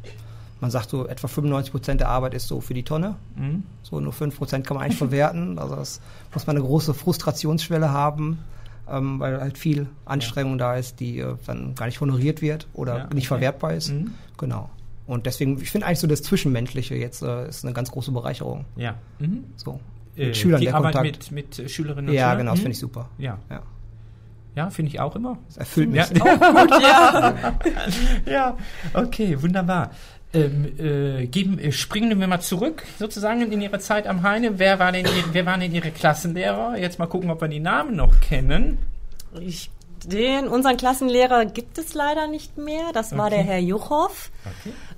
man 0.59 0.71
sagt 0.71 0.89
so, 0.89 1.05
etwa 1.07 1.27
95 1.27 1.71
Prozent 1.73 1.99
der 1.99 2.07
Arbeit 2.07 2.33
ist 2.33 2.47
so 2.47 2.61
für 2.61 2.73
die 2.73 2.83
Tonne. 2.83 3.15
Mhm. 3.35 3.63
So 3.83 3.99
nur 3.99 4.13
5 4.13 4.37
Prozent 4.37 4.65
kann 4.65 4.75
man 4.77 4.85
eigentlich 4.85 4.97
verwerten. 5.09 5.59
Also 5.59 5.75
das 5.75 5.99
muss 6.33 6.47
man 6.47 6.55
eine 6.55 6.65
große 6.65 6.93
Frustrationsschwelle 6.93 7.91
haben, 7.91 8.39
ähm, 8.89 9.19
weil 9.19 9.39
halt 9.39 9.57
viel 9.57 9.87
Anstrengung 10.05 10.57
da 10.57 10.75
ist, 10.75 10.99
die 10.99 11.19
äh, 11.19 11.35
dann 11.45 11.75
gar 11.75 11.85
nicht 11.85 11.99
honoriert 12.01 12.41
wird 12.41 12.67
oder 12.73 12.97
Ja, 12.97 13.03
nicht 13.05 13.25
okay. 13.31 13.39
verwertbar 13.39 13.73
ist. 13.73 13.89
Mhm. 13.91 14.11
Genau. 14.37 14.69
Und 15.05 15.25
deswegen, 15.25 15.59
ich 15.61 15.69
finde 15.71 15.87
eigentlich 15.87 15.99
so 15.99 16.07
das 16.07 16.23
Zwischenmenschliche 16.23 16.95
jetzt 16.95 17.21
äh, 17.23 17.47
ist 17.47 17.65
eine 17.65 17.73
ganz 17.73 17.91
große 17.91 18.11
Bereicherung. 18.11 18.65
Ja. 18.75 18.95
Mhm. 19.19 19.43
So. 19.57 19.79
Äh, 20.15 20.27
Mit 20.27 20.37
Schülern 20.37 20.59
die 20.61 20.67
der 20.67 20.75
Arbeit 20.75 20.93
Kontakt. 20.95 21.31
mit, 21.31 21.59
mit 21.59 21.71
Schülerinnen 21.71 22.09
und 22.09 22.13
ja, 22.15 22.21
Schülern. 22.25 22.37
genau, 22.37 22.51
das 22.51 22.59
Mhm. 22.59 22.61
finde 22.63 22.71
ich 22.73 22.79
super. 22.79 23.09
Ja, 23.17 23.37
Ja. 23.49 23.61
ja 24.55 24.69
finde 24.69 24.89
ich 24.91 24.99
auch 24.99 25.15
immer. 25.15 25.37
Das 25.47 25.57
erfüllt 25.57 25.89
mich. 25.89 26.01
Ja. 26.13 26.35
Gut, 26.35 26.71
ja. 26.81 27.33
ja, 28.31 28.57
okay, 28.93 29.41
wunderbar. 29.41 29.91
Ähm, 30.35 30.65
äh, 30.79 31.27
geben, 31.27 31.59
äh, 31.59 31.71
springen 31.71 32.19
wir 32.19 32.27
mal 32.27 32.39
zurück 32.41 32.83
sozusagen 32.97 33.51
in 33.51 33.61
Ihre 33.61 33.77
Zeit 33.77 34.07
am 34.07 34.23
Heine. 34.23 34.57
Wer, 34.57 34.79
war 34.79 34.91
denn, 34.91 35.05
wer 35.31 35.45
waren 35.45 35.59
denn 35.59 35.73
Ihre 35.75 35.91
Klassenlehrer? 35.91 36.75
Jetzt 36.77 36.97
mal 36.97 37.05
gucken, 37.05 37.29
ob 37.29 37.39
wir 37.39 37.47
die 37.47 37.59
Namen 37.59 37.95
noch 37.95 38.19
kennen. 38.19 38.79
Ich, 39.39 39.69
den, 40.05 40.47
unseren 40.47 40.75
Klassenlehrer 40.77 41.45
gibt 41.45 41.77
es 41.77 41.93
leider 41.93 42.25
nicht 42.27 42.57
mehr. 42.57 42.91
Das 42.93 43.15
war 43.15 43.27
Okay. 43.27 43.35
der 43.35 43.43
Herr 43.43 43.59
Juchow. 43.59 44.31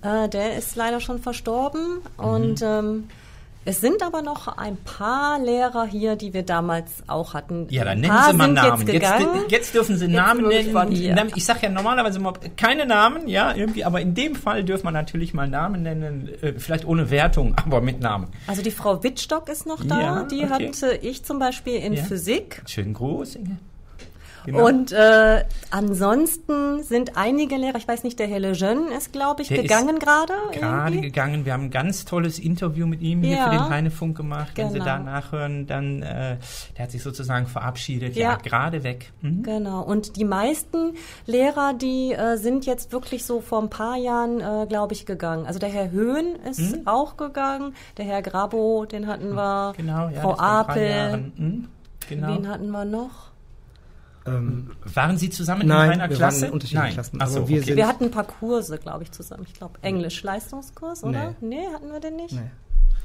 Okay. 0.02 0.24
Äh, 0.26 0.30
der 0.30 0.56
ist 0.58 0.78
leider 0.78 1.02
schon 1.02 1.20
verstorben. 1.20 2.00
Mhm. 2.18 2.24
Und 2.24 2.62
ähm, 2.62 3.04
es 3.66 3.82
sind 3.82 4.04
aber 4.04 4.22
noch 4.22 4.48
ein 4.58 4.78
paar 4.78 5.40
Lehrer 5.40 5.86
hier, 5.86 6.16
die 6.16 6.34
wir 6.34 6.44
damals 6.44 6.92
auch 7.08 7.34
hatten. 7.34 7.68
Ja, 7.70 7.84
dann 7.84 8.00
nennen 8.00 8.14
Sie 8.30 8.34
mal 8.38 8.48
Namen. 8.52 8.88
Jetzt 8.88 9.04
Jetzt, 9.04 9.52
jetzt 9.52 9.74
dürfen 9.76 9.98
Sie 9.98 10.08
Namen 10.08 10.50
sind 10.52 10.74
wir 10.74 10.84
nennen. 10.86 10.92
ja. 10.94 11.16
Namen- 11.16 11.32
Ich 11.36 11.44
sage 11.46 11.60
ja 11.64 11.70
normalerweise 11.70 12.20
immer 12.20 12.34
keine 12.56 12.86
Namen, 12.86 13.28
ja, 13.28 13.54
irgendwie, 13.56 13.84
aber 13.84 14.00
in 14.02 14.14
dem 14.14 14.36
Fall 14.36 14.64
dürfen 14.64 14.86
wir 14.86 14.92
natürlich 14.92 15.34
mal 15.34 15.48
Namen 15.48 15.82
nennen, 15.84 16.30
äh, 16.42 16.54
vielleicht 16.58 16.86
ohne 16.86 17.10
Wertung, 17.10 17.56
aber 17.66 17.82
mit 17.82 18.00
Namen. 18.00 18.28
Also 18.48 18.62
die 18.62 18.72
Frau 18.72 19.04
Wittstock 19.04 19.50
ist 19.50 19.66
noch 19.66 19.84
da. 19.84 20.00
Ja, 20.02 20.24
die 20.24 20.44
okay. 20.44 20.50
hatte 20.50 21.00
ich 21.02 21.24
zum 21.26 21.40
Beispiel 21.40 21.76
in 21.76 21.94
Ja. 21.94 22.04
Physik. 22.04 22.62
Schönen 22.68 22.94
Gruß, 22.94 23.36
Inge. 23.36 23.58
Genau. 24.46 24.66
Und 24.66 24.92
äh, 24.92 25.44
ansonsten 25.72 26.84
sind 26.84 27.18
einige 27.18 27.56
Lehrer, 27.58 27.78
ich 27.78 27.88
weiß 27.88 28.04
nicht, 28.04 28.20
der 28.20 28.28
Herr 28.28 28.40
Lejeune 28.40 28.94
ist, 28.96 29.12
glaube 29.12 29.42
ich, 29.42 29.48
Der 29.48 29.62
gegangen 29.62 29.98
gerade. 30.00 30.34
gerade 30.54 31.02
gegangen. 31.02 31.46
Wir 31.46 31.54
haben 31.54 31.64
ein 31.66 31.72
ganz 31.72 32.06
tolles 32.06 32.40
Interview 32.40 32.86
mit 32.86 33.02
ihm 33.02 33.24
hier 33.24 33.38
Ja. 33.38 33.46
für 33.46 33.52
den 33.52 33.70
Heinefunk 33.70 34.16
gemacht. 34.18 34.52
Wenn 34.56 34.68
Sie 34.70 34.74
Genau. 34.80 34.86
da 34.86 35.00
nachhören, 35.00 35.66
dann 35.68 36.02
äh, 36.04 36.38
der 36.78 36.84
hat 36.84 36.92
sich 36.92 37.02
sozusagen 37.04 37.48
verabschiedet. 37.48 38.16
Ja, 38.16 38.32
Ja. 38.32 38.36
gerade 38.38 38.84
weg. 38.84 39.12
Mhm. 39.22 39.44
Genau. 39.44 39.82
Und 39.82 40.16
die 40.18 40.26
meisten 40.26 40.94
Lehrer, 41.26 41.74
die 41.74 42.14
äh, 42.14 42.38
sind 42.38 42.66
jetzt 42.66 42.92
wirklich 42.92 43.26
so 43.26 43.42
vor 43.42 43.62
ein 43.62 43.70
paar 43.70 43.98
Jahren, 43.98 44.42
äh, 44.42 44.66
glaube 44.68 44.94
ich, 44.94 45.06
gegangen. 45.06 45.46
Also 45.46 45.60
der 45.60 45.70
Herr 45.70 45.92
Höhn 45.92 46.36
ist 46.50 46.80
auch 46.86 47.18
gegangen, 47.18 47.74
der 47.98 48.06
Herr 48.06 48.22
Grabo, 48.22 48.86
den 48.86 49.08
hatten 49.08 49.34
wir, 49.34 49.74
Genau, 49.78 50.10
ja. 50.10 50.22
Frau 50.22 50.38
Apel. 50.38 51.32
Mhm. 51.36 51.68
Genau. 52.08 52.28
wen 52.28 52.48
hatten 52.48 52.70
wir 52.70 52.86
noch? 52.86 53.32
Ähm, 54.28 54.72
Waren 54.94 55.18
Sie 55.18 55.30
zusammen 55.30 55.68
Nein, 55.68 55.92
in 55.94 56.00
einer 56.02 56.10
wir 56.10 56.18
Klasse? 56.18 56.42
waren 56.42 56.48
in 56.48 56.54
unterschiedlichen 56.54 56.84
Nein. 56.86 56.94
Klassen, 56.96 57.20
Ach 57.22 57.28
so, 57.28 57.48
wir 57.48 57.58
okay. 57.58 57.66
sind- 57.66 57.76
Wir 57.78 57.88
hatten 57.88 58.06
ein 58.06 58.12
paar 58.12 58.24
Kurse, 58.26 58.78
glaube 58.80 59.04
ich, 59.04 59.12
zusammen. 59.12 59.44
Ich 59.48 59.54
glaube, 59.54 59.76
Englisch-Leistungskurs, 59.84 61.04
oder? 61.04 61.36
Nee. 61.42 61.58
hatten 61.74 61.92
wir 61.92 62.00
den 62.00 62.16
nicht? 62.16 62.34
Nee. 62.34 62.50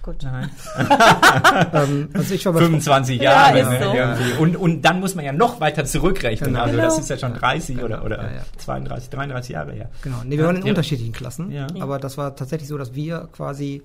Gut. 0.03 0.23
Nein. 0.23 0.49
ähm, 1.75 2.09
also 2.15 2.35
ich 2.35 2.47
war 2.47 2.55
bei 2.55 2.61
25 2.61 3.21
Ja, 3.21 3.33
Jahre. 3.53 3.59
ist 3.61 3.69
ne, 3.69 3.79
so. 3.85 3.93
irgendwie. 3.95 4.33
Und, 4.43 4.57
und 4.57 4.83
dann 4.83 4.99
muss 5.01 5.15
man 5.15 5.27
ja 5.27 5.33
noch 5.33 5.61
weiter 5.61 5.85
zurückrechnen. 5.85 6.51
Genau. 6.55 6.63
Also 6.65 6.77
das 6.79 6.95
Genau. 6.95 7.01
ist 7.03 7.11
ja 7.11 7.19
schon 7.19 7.35
30 7.35 7.83
oder, 7.83 8.03
oder 8.05 8.17
Ja, 8.23 8.31
ja. 8.37 8.43
32, 8.57 9.11
33 9.11 9.51
Jahre 9.51 9.73
her. 9.73 9.91
Genau, 10.03 10.17
nee, 10.25 10.39
wir 10.39 10.47
waren 10.47 10.57
in 10.57 10.63
Ja. 10.65 10.71
unterschiedlichen 10.71 11.13
Klassen, 11.13 11.51
Ja. 11.51 11.67
aber 11.81 11.99
das 11.99 12.17
war 12.17 12.35
tatsächlich 12.35 12.69
so, 12.69 12.79
dass 12.79 12.95
wir 12.95 13.29
quasi 13.33 13.83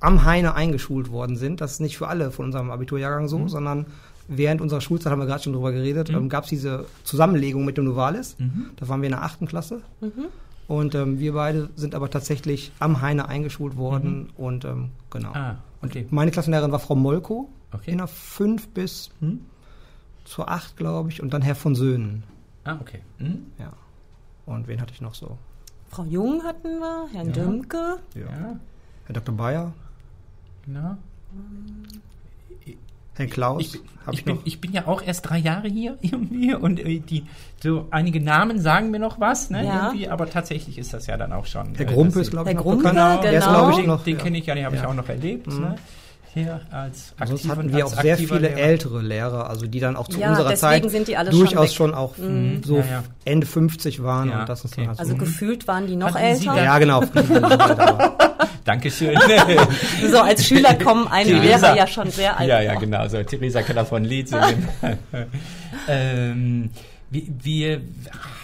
am 0.00 0.24
Heine 0.24 0.54
eingeschult 0.54 1.10
worden 1.12 1.36
sind. 1.36 1.60
Das 1.60 1.72
ist 1.72 1.80
nicht 1.80 1.98
für 1.98 2.08
alle 2.08 2.30
von 2.30 2.46
unserem 2.46 2.70
Abiturjahrgang 2.70 3.24
Mhm. 3.24 3.28
so, 3.28 3.48
sondern 3.48 3.86
während 4.28 4.60
unserer 4.60 4.80
Schulzeit, 4.80 5.10
haben 5.12 5.18
wir 5.20 5.26
gerade 5.26 5.42
schon 5.42 5.52
drüber 5.52 5.72
geredet, 5.72 6.10
ähm, 6.10 6.28
gab 6.28 6.44
es 6.44 6.50
diese 6.50 6.86
Zusammenlegung 7.04 7.64
mit 7.64 7.76
dem 7.76 7.84
Novalis. 7.84 8.36
Mhm. 8.38 8.70
Da 8.76 8.88
waren 8.88 9.00
wir 9.02 9.06
in 9.08 9.12
der 9.12 9.22
achten 9.22 9.46
Klasse. 9.46 9.82
Und 10.68 10.94
ähm, 10.94 11.18
wir 11.18 11.32
beide 11.34 11.70
sind 11.76 11.94
aber 11.94 12.08
tatsächlich 12.10 12.72
am 12.78 13.00
Heine 13.02 13.28
eingeschult 13.28 13.76
worden 13.76 14.30
und 14.36 14.64
ähm, 14.64 14.90
genau. 15.10 15.32
Ah, 15.34 15.56
okay. 15.82 16.06
Meine 16.10 16.30
Klassenlehrerin 16.30 16.72
war 16.72 16.78
Frau 16.78 16.94
Molko 16.94 17.48
Okay. 17.72 17.90
in 17.92 17.98
der 17.98 18.06
5 18.06 18.68
bis 18.68 19.10
Hm? 19.20 19.40
zur 20.24 20.48
8, 20.50 20.76
glaube 20.76 21.08
ich, 21.08 21.22
und 21.22 21.32
dann 21.34 21.42
Herr 21.42 21.54
von 21.56 21.74
Söhnen. 21.74 22.22
Ah, 22.64 22.76
okay. 22.80 23.00
Mhm. 23.18 23.46
Ja. 23.58 23.72
Und 24.46 24.68
wen 24.68 24.80
hatte 24.80 24.92
ich 24.94 25.00
noch 25.00 25.14
so? 25.14 25.36
Frau 25.88 26.04
Jung 26.04 26.42
hatten 26.44 26.78
wir, 26.78 27.08
Herrn 27.12 27.26
Ja. 27.28 27.32
Dümke. 27.32 27.98
Ja, 28.14 28.56
Herr 29.06 29.12
Dr. 29.14 29.34
Bayer, 29.34 29.72
genau. 30.64 30.96
Herr 33.14 33.26
Klaus, 33.26 33.60
Ich, 33.60 33.80
habe 34.06 34.14
ich, 34.14 34.18
ich 34.20 34.24
bin, 34.24 34.34
noch. 34.36 34.42
ich 34.46 34.60
bin 34.60 34.72
ja 34.72 34.86
auch 34.86 35.02
erst 35.02 35.28
drei 35.28 35.38
Jahre 35.38 35.68
hier 35.68 35.98
irgendwie 36.02 36.54
und 36.54 36.80
äh, 36.80 36.98
die 37.00 37.24
so 37.62 37.86
einige 37.90 38.20
Namen 38.20 38.58
sagen 38.60 38.90
mir 38.90 38.98
noch 38.98 39.20
was, 39.20 39.50
ne? 39.50 39.64
Ja. 39.64 39.86
Irgendwie, 39.88 40.08
aber 40.08 40.28
tatsächlich 40.30 40.78
ist 40.78 40.92
das 40.94 41.06
ja 41.06 41.16
dann 41.16 41.32
auch 41.32 41.46
schon. 41.46 41.74
Herr 41.76 41.88
äh, 41.88 41.92
Grumpe 41.92 42.20
ist, 42.20 42.30
glaube 42.30 42.50
ich, 42.50 42.56
noch 42.56 42.62
Grumpe, 42.62 42.88
bekannt. 42.88 43.22
Der 43.24 43.32
ist, 43.34 43.44
genau. 43.44 43.58
glaube 43.58 43.70
ich, 43.72 43.76
den, 43.76 43.86
noch. 43.86 44.04
den 44.04 44.16
ja. 44.16 44.22
kenne 44.22 44.38
ich 44.38 44.46
ja, 44.46 44.54
den 44.54 44.64
habe 44.64 44.76
ich 44.76 44.84
auch 44.84 44.94
noch 44.94 45.08
erlebt. 45.08 45.46
Mhm. 45.46 45.60
Ne? 45.60 45.74
Hier 46.34 46.62
als 46.70 47.08
Sonst 47.18 47.30
aktiver 47.32 47.56
hatten 47.56 47.76
wir 47.76 47.84
auch 47.86 47.92
sehr 48.00 48.16
viele 48.16 48.38
Lehrer. 48.38 48.56
ältere 48.56 49.02
Lehrer, 49.02 49.50
also 49.50 49.66
die 49.66 49.80
dann 49.80 49.96
auch 49.96 50.08
zu 50.08 50.18
Ja, 50.18 50.30
unserer 50.30 50.54
Zeit 50.54 50.90
sind 50.90 51.06
die 51.06 51.18
alle 51.18 51.30
schon 51.30 51.40
durchaus 51.40 51.68
weg. 51.68 51.76
schon 51.76 51.94
auch 51.94 52.16
Mhm. 52.16 52.62
so 52.64 52.78
Ja, 52.78 52.84
ja. 52.86 53.04
Ende 53.26 53.46
50 53.46 54.02
waren 54.02 54.30
Ja, 54.30 54.40
und 54.40 54.48
das 54.48 54.64
ist 54.64 54.72
okay. 54.72 54.80
dann 54.80 54.88
halt 54.88 54.98
Also 55.00 55.12
so. 55.12 55.18
gefühlt 55.18 55.68
waren 55.68 55.86
die 55.86 55.96
noch 55.96 56.06
Hatten 56.14 56.24
älter. 56.24 56.56
Ja, 56.64 56.78
genau. 56.78 57.02
Dankeschön. 58.64 59.16
So 60.10 60.18
als 60.20 60.46
Schüler 60.46 60.74
kommen 60.74 61.06
Theresa. 61.10 61.40
Lehrer 61.72 61.76
ja 61.76 61.86
schon 61.86 62.10
sehr 62.10 62.38
alt 62.38 62.48
ja, 62.48 62.60
ja, 62.60 62.74
genau. 62.76 63.06
So, 63.08 63.22
Theresa 63.22 63.62
kann 63.62 63.76
davon 63.76 64.02
ein 64.02 64.04
Lied 64.04 64.30
ähm, 65.88 66.70
wie, 67.10 67.78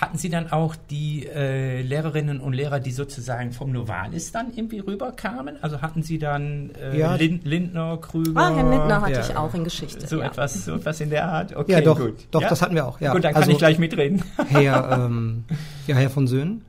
hatten 0.01 0.19
Sie 0.19 0.29
dann 0.29 0.53
auch 0.53 0.77
die 0.91 1.27
äh, 1.27 1.81
Lehrerinnen 1.81 2.39
und 2.39 2.53
Lehrer, 2.53 2.81
die 2.81 2.91
sozusagen 2.91 3.53
vom 3.53 3.73
Novalis 3.73 4.31
dann 4.31 4.53
irgendwie 4.55 4.81
rüberkamen? 4.81 5.57
Also 5.63 5.81
hatten 5.81 6.03
Sie 6.03 6.19
dann 6.19 6.71
äh, 6.79 6.99
Ja. 6.99 7.15
Lin, 7.15 7.41
Lindner, 7.45 7.97
Krüger? 7.97 8.39
Ah, 8.39 8.55
Herrn 8.55 8.71
Lindner 8.71 9.01
hatte 9.01 9.13
Ja, 9.15 9.21
ich 9.21 9.29
ja. 9.31 9.39
auch 9.39 9.55
in 9.55 9.65
Geschichte. 9.65 10.07
So, 10.07 10.19
ja. 10.21 10.27
etwas, 10.27 10.67
so 10.67 10.75
etwas 10.75 11.01
in 11.01 11.09
der 11.09 11.27
Art? 11.29 11.57
Okay, 11.57 11.73
Ja, 11.73 11.81
doch, 11.81 11.99
gut. 11.99 12.17
doch, 12.31 12.43
ja? 12.43 12.49
das 12.51 12.61
hatten 12.61 12.75
wir 12.75 12.87
auch. 12.87 13.01
Ja. 13.01 13.13
Gut, 13.15 13.25
dann 13.25 13.33
kann 13.33 13.43
also 13.45 13.53
ich 13.53 13.59
gleich 13.59 13.79
mitreden. 13.79 14.23
Herr, 14.49 15.07
ähm, 15.07 15.45
ja, 15.87 15.97
Herr 15.97 16.11
von 16.11 16.27
Söhnen 16.27 16.63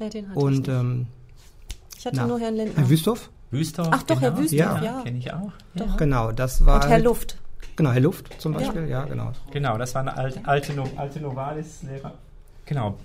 Nee, 0.00 0.08
den 0.08 0.28
hatte 0.30 0.36
ich 0.38 0.44
und 0.44 0.52
nicht. 0.58 0.68
ähm, 0.68 1.06
Ich 2.00 2.06
hatte 2.06 2.16
na, 2.16 2.26
nur 2.26 2.40
Herrn 2.40 2.54
Lindner. 2.56 2.80
Herr 2.82 2.88
Wüsthoff. 2.88 3.28
Wüster. 3.50 3.86
Ach 3.90 4.02
doch, 4.04 4.18
Herr 4.22 4.34
Wüsthoff, 4.38 4.58
ja. 4.58 4.82
ja. 4.82 5.02
Kenne 5.02 5.18
ich 5.18 5.30
auch. 5.34 5.52
Ja. 5.74 5.84
Genau, 5.98 6.32
das 6.32 6.64
war 6.64 6.76
Und 6.76 6.84
Herr 6.84 6.90
halt- 6.92 7.04
Luft. 7.04 7.36
Genau, 7.76 7.90
Herr 7.90 8.00
Luft 8.00 8.40
zum 8.40 8.54
Beispiel. 8.54 8.88
Ja, 8.88 9.04
genau. 9.04 9.32
Genau, 9.52 9.76
das 9.76 9.94
war 9.94 10.00
eine 10.00 10.16
alte, 10.16 10.40
alte, 10.46 10.72
No- 10.72 10.88
alte 10.96 11.20
Novalis-Lehrer. 11.20 12.14
Genau. 12.64 12.96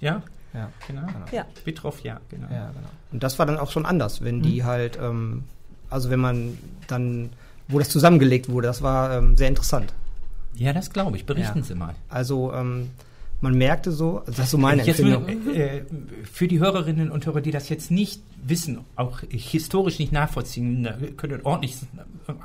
Ja, 0.00 0.22
Ja. 0.54 0.70
genau. 0.88 1.02
Ja. 1.30 1.44
Bitroff, 1.64 2.00
ja, 2.00 2.20
genau. 2.30 2.48
Ja, 2.50 2.66
genau. 2.70 2.88
Und 3.12 3.22
das 3.22 3.38
war 3.38 3.46
dann 3.46 3.58
auch 3.58 3.70
schon 3.70 3.86
anders, 3.86 4.22
wenn 4.24 4.38
Mhm. 4.38 4.42
die 4.42 4.64
halt, 4.64 4.98
ähm, 5.00 5.44
also 5.88 6.10
wenn 6.10 6.18
man 6.20 6.58
dann, 6.88 7.30
wo 7.68 7.78
das 7.78 7.90
zusammengelegt 7.90 8.48
wurde, 8.48 8.66
das 8.66 8.82
war 8.82 9.12
ähm, 9.18 9.36
sehr 9.36 9.46
interessant. 9.46 9.94
Ja, 10.54 10.72
das 10.72 10.90
glaube 10.92 11.16
ich. 11.16 11.26
Berichten 11.26 11.58
Ja. 11.60 11.64
Sie 11.64 11.74
mal. 11.76 11.94
Also 12.08 12.52
ähm, 12.52 12.90
man 13.42 13.58
merkte 13.58 13.90
so, 13.90 14.20
also 14.20 14.32
das 14.32 14.46
ist 14.46 14.50
so 14.52 14.58
meine 14.58 14.84
Jetzt 14.84 15.00
Empfindung. 15.00 15.44
nur, 15.44 15.54
äh, 15.54 15.82
für 16.32 16.48
die 16.48 16.60
Hörerinnen 16.60 17.10
und 17.10 17.26
Hörer, 17.26 17.40
die 17.40 17.50
das 17.50 17.68
jetzt 17.68 17.90
nicht 17.90 18.22
wissen, 18.42 18.84
auch 18.96 19.20
historisch 19.28 19.98
nicht 19.98 20.12
nachvollziehen, 20.12 20.84
da 20.84 20.92
können 21.16 21.38
wir 21.38 21.46
ordentlich 21.46 21.76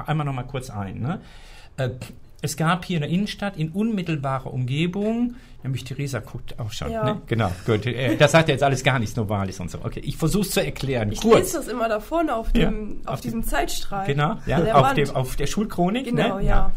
einmal 0.06 0.26
noch 0.26 0.34
mal 0.34 0.44
kurz 0.44 0.70
ein. 0.70 1.00
Ne? 1.00 1.22
Äh, 1.78 1.92
es 2.42 2.58
gab 2.58 2.86
hier 2.86 2.98
in 2.98 3.02
der 3.02 3.10
Innenstadt 3.10 3.58
in 3.58 3.70
unmittelbarer 3.70 4.52
Umgebung, 4.52 5.36
nämlich 5.64 5.84
Theresa 5.84 6.20
guckt 6.20 6.60
auch 6.60 6.72
schon. 6.72 6.92
Ja. 6.92 7.04
Ne? 7.04 7.22
Genau, 7.28 7.52
gut. 7.66 7.86
Äh, 7.86 8.16
das 8.18 8.32
sagt 8.32 8.50
ja 8.50 8.54
jetzt 8.54 8.64
alles 8.64 8.84
gar 8.84 8.98
nichts 8.98 9.16
Novalis 9.16 9.60
und 9.60 9.70
so. 9.70 9.80
Okay, 9.84 10.02
ich 10.04 10.18
versuche 10.18 10.44
es 10.44 10.52
zu 10.52 10.64
erklären. 10.64 11.12
Ich 11.12 11.22
kurz. 11.22 11.54
lese 11.54 11.58
das 11.58 11.68
immer 11.68 11.90
da 11.90 12.00
vorne 12.00 12.36
auf, 12.36 12.56
Ja, 12.56 12.70
dem, 12.70 13.02
auf, 13.06 13.16
auf 13.16 13.22
diesem 13.22 13.44
Zeitstrahl. 13.44 14.08
Genau, 14.08 14.38
ja, 14.48 14.62
der 14.62 14.78
auf, 14.78 14.94
dem, 14.94 15.10
auf 15.12 15.36
der 15.36 15.48
Schulchronik. 15.48 16.06
Genau, 16.06 16.38
ne? 16.38 16.46
ja. 16.46 16.72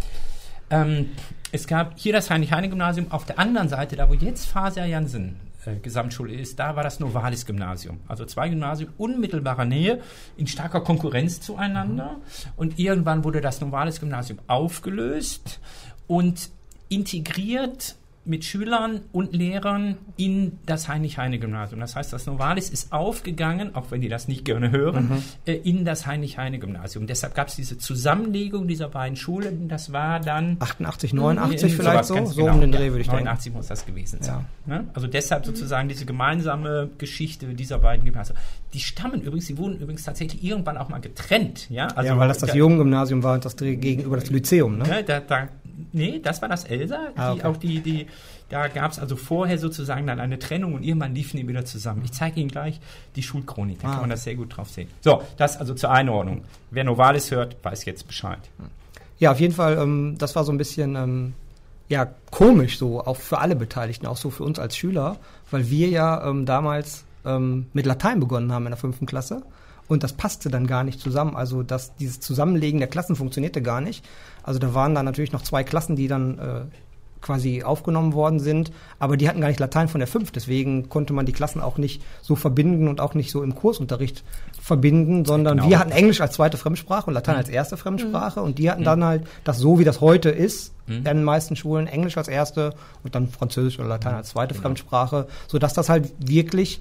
Ähm, 0.70 1.10
es 1.52 1.66
gab 1.66 1.98
hier 1.98 2.12
das 2.12 2.30
Heinrich-Heine-Gymnasium, 2.30 3.10
auf 3.10 3.24
der 3.24 3.38
anderen 3.38 3.68
Seite, 3.68 3.96
da 3.96 4.08
wo 4.08 4.14
jetzt 4.14 4.46
Fasia 4.46 4.84
Jansen 4.84 5.36
äh, 5.64 5.76
Gesamtschule 5.76 6.34
ist, 6.34 6.58
da 6.58 6.76
war 6.76 6.82
das 6.82 7.00
Novalis-Gymnasium. 7.00 8.00
Also 8.08 8.24
zwei 8.24 8.48
Gymnasien 8.48 8.90
unmittelbarer 8.98 9.64
Nähe, 9.64 10.00
in 10.36 10.46
starker 10.46 10.80
Konkurrenz 10.80 11.40
zueinander. 11.40 12.16
Und 12.56 12.78
irgendwann 12.78 13.24
wurde 13.24 13.40
das 13.40 13.60
Novalis-Gymnasium 13.60 14.38
aufgelöst 14.46 15.60
und 16.06 16.50
integriert 16.88 17.96
mit 18.30 18.44
Schülern 18.44 19.00
und 19.12 19.34
Lehrern 19.34 19.96
in 20.16 20.52
das 20.64 20.88
Heinrich-Heine-Gymnasium. 20.88 21.80
Das 21.80 21.96
heißt, 21.96 22.12
das 22.12 22.26
Novalis 22.26 22.70
ist 22.70 22.92
aufgegangen, 22.92 23.74
auch 23.74 23.90
wenn 23.90 24.00
die 24.00 24.08
das 24.08 24.28
nicht 24.28 24.44
gerne 24.44 24.70
hören, 24.70 25.08
Mhm. 25.08 25.22
äh, 25.46 25.54
in 25.54 25.84
das 25.84 26.06
Heinrich-Heine-Gymnasium. 26.06 27.06
Deshalb 27.08 27.34
gab 27.34 27.48
es 27.48 27.56
diese 27.56 27.76
Zusammenlegung 27.76 28.68
dieser 28.68 28.88
beiden 28.88 29.16
Schulen. 29.16 29.68
Das 29.68 29.92
war 29.92 30.20
dann 30.20 30.56
88, 30.60 31.12
89 31.12 31.72
in 31.72 31.76
vielleicht 31.76 32.04
so, 32.04 32.24
so 32.24 32.42
genau, 32.42 32.54
um 32.54 32.60
den 32.60 32.72
ja. 32.72 32.78
Dreh 32.78 32.88
würde 32.90 33.00
ich 33.00 33.08
denken. 33.08 33.24
89 33.24 33.52
muss 33.52 33.66
das 33.66 33.84
gewesen 33.84 34.22
sein. 34.22 34.46
Ne? 34.64 34.84
Also 34.94 35.08
deshalb 35.08 35.44
sozusagen 35.44 35.88
diese 35.88 36.06
gemeinsame 36.06 36.88
Geschichte 36.98 37.46
dieser 37.54 37.78
beiden 37.78 38.04
Gymnasien. 38.04 38.38
Die 38.74 38.80
stammen 38.80 39.20
übrigens, 39.22 39.46
die 39.48 39.58
wurden 39.58 39.78
übrigens 39.80 40.04
tatsächlich 40.04 40.44
irgendwann 40.44 40.76
auch 40.78 40.88
mal 40.88 41.00
getrennt. 41.00 41.68
Ja, 41.70 41.88
also 41.88 42.10
ja, 42.12 42.18
weil 42.18 42.28
das 42.28 42.38
das 42.38 42.50
da- 42.50 42.56
Jungengymnasium 42.56 43.22
war 43.24 43.34
und 43.34 43.44
das 43.44 43.56
gegenüber 43.56 44.16
das 44.16 44.30
Lyzeum, 44.30 44.78
ne? 44.78 44.84
Ne, 44.86 45.04
da, 45.04 45.18
da, 45.18 45.48
nee, 45.92 46.20
das 46.22 46.42
war 46.42 46.48
das 46.48 46.64
Elsa. 46.64 47.08
Ah, 47.16 47.32
die, 47.32 47.40
okay. 47.40 47.48
auch 47.48 47.56
die, 47.56 47.80
die, 47.80 48.06
da 48.48 48.68
gab 48.68 48.92
es 48.92 48.98
also 48.98 49.16
vorher 49.16 49.58
sozusagen 49.58 50.06
dann 50.06 50.20
eine 50.20 50.38
Trennung 50.38 50.74
und 50.74 50.82
irgendwann 50.82 51.14
liefen 51.14 51.36
die 51.36 51.46
wieder 51.46 51.64
zusammen. 51.64 52.02
Ich 52.04 52.12
zeige 52.12 52.40
Ihnen 52.40 52.50
gleich 52.50 52.80
die 53.16 53.22
Schulchronik, 53.22 53.80
da 53.80 53.88
Ah, 53.88 53.90
kann 53.92 54.00
man 54.02 54.10
das 54.10 54.24
sehr 54.24 54.34
gut 54.34 54.56
drauf 54.56 54.70
sehen. 54.70 54.88
So, 55.00 55.22
das 55.36 55.56
also 55.56 55.74
zur 55.74 55.90
Einordnung. 55.90 56.42
Wer 56.70 56.84
Novalis 56.84 57.30
hört, 57.30 57.56
weiß 57.62 57.84
jetzt 57.84 58.06
Bescheid. 58.06 58.40
Ja, 59.18 59.32
auf 59.32 59.40
jeden 59.40 59.54
Fall, 59.54 59.78
ähm, 59.78 60.16
das 60.18 60.34
war 60.36 60.44
so 60.44 60.52
ein 60.52 60.58
bisschen 60.58 60.96
ähm, 60.96 61.34
ja, 61.88 62.06
komisch 62.30 62.78
so, 62.78 63.04
auch 63.04 63.16
für 63.16 63.38
alle 63.38 63.56
Beteiligten, 63.56 64.06
auch 64.06 64.16
so 64.16 64.30
für 64.30 64.44
uns 64.44 64.58
als 64.58 64.76
Schüler, 64.76 65.16
weil 65.50 65.70
wir 65.70 65.88
ja 65.88 66.28
ähm, 66.28 66.46
damals 66.46 67.04
ähm, 67.24 67.66
mit 67.72 67.84
Latein 67.84 68.20
begonnen 68.20 68.52
haben 68.52 68.64
in 68.66 68.70
der 68.70 68.78
fünften 68.78 69.06
Klasse 69.06 69.42
und 69.88 70.04
das 70.04 70.12
passte 70.12 70.50
dann 70.50 70.68
gar 70.68 70.84
nicht 70.84 71.00
zusammen. 71.00 71.34
Also 71.34 71.64
das, 71.64 71.96
dieses 71.96 72.20
Zusammenlegen 72.20 72.78
der 72.78 72.88
Klassen 72.88 73.16
funktionierte 73.16 73.60
gar 73.60 73.80
nicht. 73.80 74.04
Also 74.42 74.58
da 74.58 74.74
waren 74.74 74.94
dann 74.94 75.04
natürlich 75.04 75.32
noch 75.32 75.42
zwei 75.42 75.64
Klassen, 75.64 75.96
die 75.96 76.08
dann 76.08 76.38
äh, 76.38 76.60
quasi 77.20 77.62
aufgenommen 77.62 78.14
worden 78.14 78.40
sind, 78.40 78.72
aber 78.98 79.16
die 79.18 79.28
hatten 79.28 79.40
gar 79.42 79.48
nicht 79.48 79.60
Latein 79.60 79.88
von 79.88 79.98
der 79.98 80.08
5, 80.08 80.30
deswegen 80.30 80.88
konnte 80.88 81.12
man 81.12 81.26
die 81.26 81.32
Klassen 81.32 81.60
auch 81.60 81.76
nicht 81.76 82.02
so 82.22 82.34
verbinden 82.34 82.88
und 82.88 83.00
auch 83.00 83.12
nicht 83.12 83.30
so 83.30 83.42
im 83.42 83.54
Kursunterricht 83.54 84.24
verbinden, 84.60 85.24
sondern 85.26 85.58
Genau. 85.58 85.68
wir 85.68 85.78
hatten 85.78 85.90
Englisch 85.92 86.20
als 86.22 86.32
zweite 86.34 86.56
Fremdsprache 86.56 87.06
und 87.08 87.14
Latein 87.14 87.36
als 87.36 87.50
erste 87.50 87.76
Fremdsprache 87.76 88.40
und 88.40 88.58
die 88.58 88.70
hatten 88.70 88.84
dann 88.84 89.04
halt 89.04 89.24
das 89.44 89.58
so, 89.58 89.78
wie 89.78 89.84
das 89.84 90.00
heute 90.00 90.30
ist, 90.30 90.72
in 90.86 91.04
den 91.04 91.22
meisten 91.22 91.54
Schulen 91.54 91.86
Englisch 91.86 92.16
als 92.18 92.26
erste 92.26 92.74
und 93.04 93.14
dann 93.14 93.28
Französisch 93.28 93.78
oder 93.78 93.86
Latein 93.86 94.14
als 94.14 94.30
zweite 94.30 94.54
Fremdsprache, 94.54 95.28
sodass 95.46 95.72
das 95.72 95.88
halt 95.88 96.12
wirklich 96.18 96.80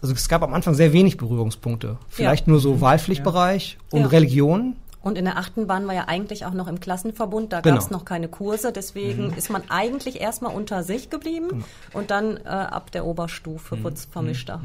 also 0.00 0.14
es 0.14 0.28
gab 0.28 0.42
am 0.44 0.54
Anfang 0.54 0.74
sehr 0.74 0.92
wenig 0.92 1.16
Berührungspunkte. 1.16 1.96
Vielleicht 2.08 2.46
nur 2.46 2.60
so 2.60 2.80
Wahlpflichtbereich 2.80 3.78
und 3.90 4.02
Ja. 4.02 4.06
Religion. 4.06 4.76
Und 5.08 5.16
in 5.16 5.24
der 5.24 5.38
achten 5.38 5.68
waren 5.68 5.86
wir 5.86 5.94
ja 5.94 6.04
eigentlich 6.06 6.44
auch 6.44 6.52
noch 6.52 6.68
im 6.68 6.80
Klassenverbund, 6.80 7.50
da 7.52 7.60
Genau. 7.62 7.76
gab 7.76 7.82
es 7.84 7.90
noch 7.90 8.04
keine 8.04 8.28
Kurse, 8.28 8.72
deswegen 8.72 9.32
ist 9.32 9.48
man 9.50 9.62
eigentlich 9.70 10.20
erstmal 10.20 10.54
unter 10.54 10.82
sich 10.82 11.08
geblieben 11.08 11.64
und 11.94 12.10
dann 12.10 12.36
äh, 12.36 12.48
ab 12.48 12.90
der 12.92 13.06
Oberstufe 13.06 13.82
wurde 13.82 13.94
es 13.96 14.04
vermischter. 14.04 14.60